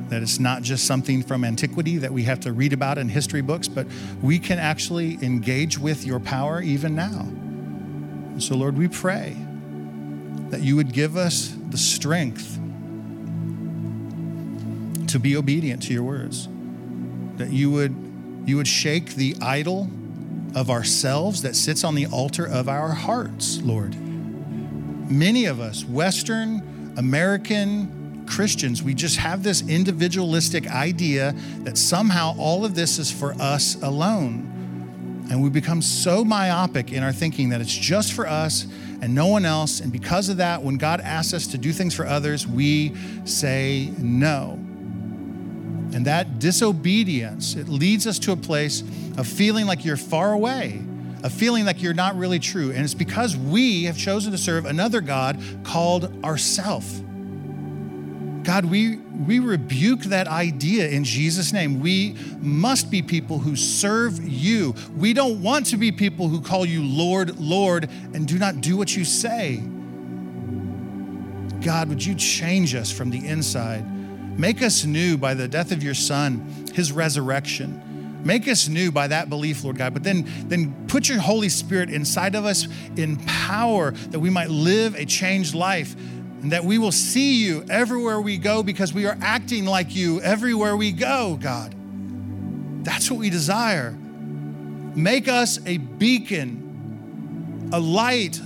That 0.09 0.23
it's 0.23 0.39
not 0.39 0.63
just 0.63 0.87
something 0.87 1.21
from 1.21 1.43
antiquity 1.43 1.99
that 1.99 2.11
we 2.11 2.23
have 2.23 2.39
to 2.39 2.51
read 2.51 2.73
about 2.73 2.97
in 2.97 3.09
history 3.09 3.41
books, 3.41 3.67
but 3.67 3.85
we 4.23 4.39
can 4.39 4.57
actually 4.57 5.19
engage 5.21 5.77
with 5.77 6.07
your 6.07 6.19
power 6.19 6.59
even 6.59 6.95
now. 6.95 7.27
So, 8.39 8.55
Lord, 8.55 8.79
we 8.79 8.87
pray 8.87 9.37
that 10.49 10.61
you 10.61 10.75
would 10.75 10.91
give 10.91 11.15
us 11.15 11.55
the 11.69 11.77
strength 11.77 12.55
to 15.09 15.19
be 15.19 15.37
obedient 15.37 15.83
to 15.83 15.93
your 15.93 16.01
words. 16.01 16.49
That 17.37 17.51
you 17.51 17.69
would 17.69 17.95
you 18.47 18.57
would 18.57 18.67
shake 18.67 19.13
the 19.13 19.35
idol 19.39 19.87
of 20.55 20.69
ourselves 20.69 21.41
that 21.41 21.55
sits 21.55 21.83
on 21.83 21.95
the 21.95 22.05
altar 22.07 22.45
of 22.45 22.69
our 22.69 22.89
hearts, 22.89 23.61
Lord. 23.61 23.95
Many 25.09 25.45
of 25.45 25.59
us, 25.59 25.83
Western 25.85 26.93
American 26.97 28.25
Christians, 28.27 28.81
we 28.81 28.93
just 28.93 29.17
have 29.17 29.43
this 29.43 29.67
individualistic 29.67 30.67
idea 30.67 31.35
that 31.59 31.77
somehow 31.77 32.35
all 32.37 32.65
of 32.65 32.75
this 32.75 32.99
is 32.99 33.11
for 33.11 33.33
us 33.33 33.81
alone. 33.81 34.49
And 35.29 35.41
we 35.41 35.49
become 35.49 35.81
so 35.81 36.23
myopic 36.23 36.91
in 36.91 37.01
our 37.01 37.13
thinking 37.13 37.49
that 37.49 37.61
it's 37.61 37.75
just 37.75 38.13
for 38.13 38.27
us 38.27 38.67
and 39.01 39.13
no 39.13 39.27
one 39.27 39.45
else. 39.45 39.79
And 39.79 39.91
because 39.91 40.29
of 40.29 40.37
that, 40.37 40.61
when 40.61 40.77
God 40.77 41.01
asks 41.01 41.33
us 41.33 41.47
to 41.47 41.57
do 41.57 41.73
things 41.73 41.95
for 41.95 42.05
others, 42.05 42.47
we 42.47 42.95
say 43.25 43.91
no. 43.97 44.53
And 45.93 46.05
that 46.07 46.39
disobedience, 46.39 47.55
it 47.55 47.67
leads 47.69 48.07
us 48.07 48.17
to 48.19 48.31
a 48.31 48.35
place 48.35 48.83
of 49.17 49.27
feeling 49.27 49.65
like 49.65 49.85
you're 49.85 49.97
far 49.97 50.33
away, 50.33 50.81
of 51.23 51.31
feeling 51.31 51.65
like 51.65 51.81
you're 51.81 51.93
not 51.93 52.15
really 52.17 52.39
true. 52.39 52.71
And 52.71 52.83
it's 52.83 52.93
because 52.93 53.37
we 53.37 53.83
have 53.85 53.97
chosen 53.97 54.31
to 54.31 54.37
serve 54.37 54.65
another 54.65 55.01
God 55.01 55.41
called 55.63 56.23
ourself. 56.23 57.01
God, 58.43 58.65
we, 58.65 58.97
we 58.97 59.39
rebuke 59.39 60.01
that 60.01 60.27
idea 60.27 60.89
in 60.89 61.05
Jesus' 61.05 61.53
name. 61.53 61.79
We 61.79 62.17
must 62.41 62.91
be 62.91 63.01
people 63.01 63.39
who 63.39 63.55
serve 63.55 64.21
you. 64.21 64.75
We 64.97 65.13
don't 65.13 65.41
want 65.41 65.67
to 65.67 65.77
be 65.77 65.91
people 65.93 66.27
who 66.27 66.41
call 66.41 66.65
you 66.65 66.83
Lord, 66.83 67.39
Lord, 67.39 67.89
and 68.13 68.27
do 68.27 68.37
not 68.37 68.59
do 68.59 68.75
what 68.75 68.95
you 68.95 69.05
say. 69.05 69.63
God, 71.61 71.87
would 71.87 72.05
you 72.05 72.15
change 72.15 72.75
us 72.75 72.91
from 72.91 73.09
the 73.09 73.25
inside? 73.25 73.89
Make 74.37 74.61
us 74.61 74.83
new 74.83 75.17
by 75.17 75.33
the 75.33 75.47
death 75.47 75.71
of 75.71 75.81
your 75.81 75.93
Son, 75.93 76.65
his 76.73 76.91
resurrection. 76.91 77.92
Make 78.23 78.47
us 78.47 78.67
new 78.67 78.91
by 78.91 79.07
that 79.07 79.29
belief, 79.29 79.63
Lord 79.63 79.77
God. 79.77 79.93
But 79.93 80.03
then, 80.03 80.25
then 80.47 80.87
put 80.87 81.09
your 81.09 81.19
Holy 81.19 81.49
Spirit 81.49 81.89
inside 81.89 82.35
of 82.35 82.45
us 82.45 82.67
in 82.95 83.17
power 83.17 83.91
that 83.91 84.19
we 84.19 84.29
might 84.29 84.49
live 84.49 84.95
a 84.95 85.05
changed 85.05 85.53
life 85.53 85.95
and 86.41 86.51
that 86.51 86.63
we 86.63 86.77
will 86.77 86.91
see 86.91 87.43
you 87.43 87.65
everywhere 87.69 88.19
we 88.19 88.37
go 88.37 88.63
because 88.63 88.93
we 88.93 89.05
are 89.05 89.17
acting 89.21 89.65
like 89.65 89.95
you 89.95 90.21
everywhere 90.21 90.75
we 90.75 90.91
go, 90.91 91.37
God. 91.41 91.73
That's 92.83 93.09
what 93.09 93.19
we 93.19 93.29
desire. 93.29 93.91
Make 93.91 95.27
us 95.27 95.59
a 95.65 95.77
beacon, 95.77 97.69
a 97.73 97.79
light 97.79 98.39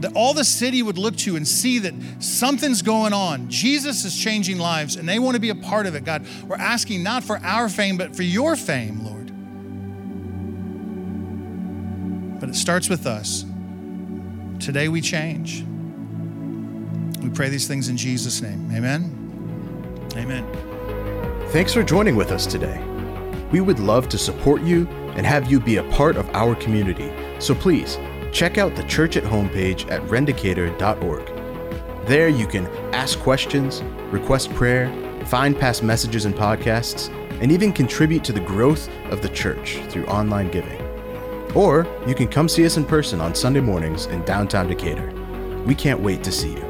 that 0.00 0.12
all 0.14 0.34
the 0.34 0.44
city 0.44 0.82
would 0.82 0.98
look 0.98 1.16
to 1.16 1.36
and 1.36 1.46
see 1.46 1.78
that 1.80 1.94
something's 2.18 2.82
going 2.82 3.12
on. 3.12 3.48
Jesus 3.48 4.04
is 4.04 4.16
changing 4.16 4.58
lives 4.58 4.96
and 4.96 5.08
they 5.08 5.18
want 5.18 5.34
to 5.34 5.40
be 5.40 5.50
a 5.50 5.54
part 5.54 5.86
of 5.86 5.94
it, 5.94 6.04
God. 6.04 6.26
We're 6.46 6.56
asking 6.56 7.02
not 7.02 7.24
for 7.24 7.38
our 7.38 7.68
fame, 7.68 7.96
but 7.96 8.16
for 8.16 8.22
your 8.22 8.56
fame, 8.56 9.04
Lord. 9.04 9.20
But 12.40 12.48
it 12.48 12.54
starts 12.54 12.88
with 12.88 13.06
us. 13.06 13.44
Today 14.58 14.88
we 14.88 15.00
change. 15.00 15.64
We 17.22 17.28
pray 17.30 17.50
these 17.50 17.68
things 17.68 17.88
in 17.88 17.96
Jesus' 17.96 18.40
name. 18.40 18.70
Amen. 18.74 20.08
Amen. 20.16 20.46
Thanks 21.50 21.74
for 21.74 21.82
joining 21.82 22.16
with 22.16 22.30
us 22.30 22.46
today. 22.46 22.82
We 23.52 23.60
would 23.60 23.78
love 23.78 24.08
to 24.10 24.18
support 24.18 24.62
you 24.62 24.86
and 25.16 25.26
have 25.26 25.50
you 25.50 25.60
be 25.60 25.76
a 25.76 25.82
part 25.90 26.16
of 26.16 26.28
our 26.30 26.54
community. 26.54 27.12
So 27.40 27.54
please, 27.54 27.98
check 28.32 28.58
out 28.58 28.76
the 28.76 28.82
Church 28.84 29.16
at 29.16 29.24
Home 29.24 29.48
page 29.48 29.86
at 29.86 30.02
rendecatur.org. 30.02 32.06
There 32.06 32.28
you 32.28 32.46
can 32.46 32.66
ask 32.94 33.18
questions, 33.18 33.82
request 34.10 34.52
prayer, 34.54 34.90
find 35.26 35.58
past 35.58 35.82
messages 35.82 36.24
and 36.24 36.34
podcasts, 36.34 37.08
and 37.40 37.52
even 37.52 37.72
contribute 37.72 38.24
to 38.24 38.32
the 38.32 38.40
growth 38.40 38.88
of 39.10 39.22
the 39.22 39.28
church 39.28 39.78
through 39.88 40.06
online 40.06 40.50
giving. 40.50 40.80
Or 41.54 41.86
you 42.06 42.14
can 42.14 42.28
come 42.28 42.48
see 42.48 42.66
us 42.66 42.76
in 42.76 42.84
person 42.84 43.20
on 43.20 43.34
Sunday 43.34 43.60
mornings 43.60 44.06
in 44.06 44.24
downtown 44.24 44.68
Decatur. 44.68 45.10
We 45.66 45.74
can't 45.74 46.00
wait 46.00 46.22
to 46.24 46.32
see 46.32 46.52
you. 46.52 46.69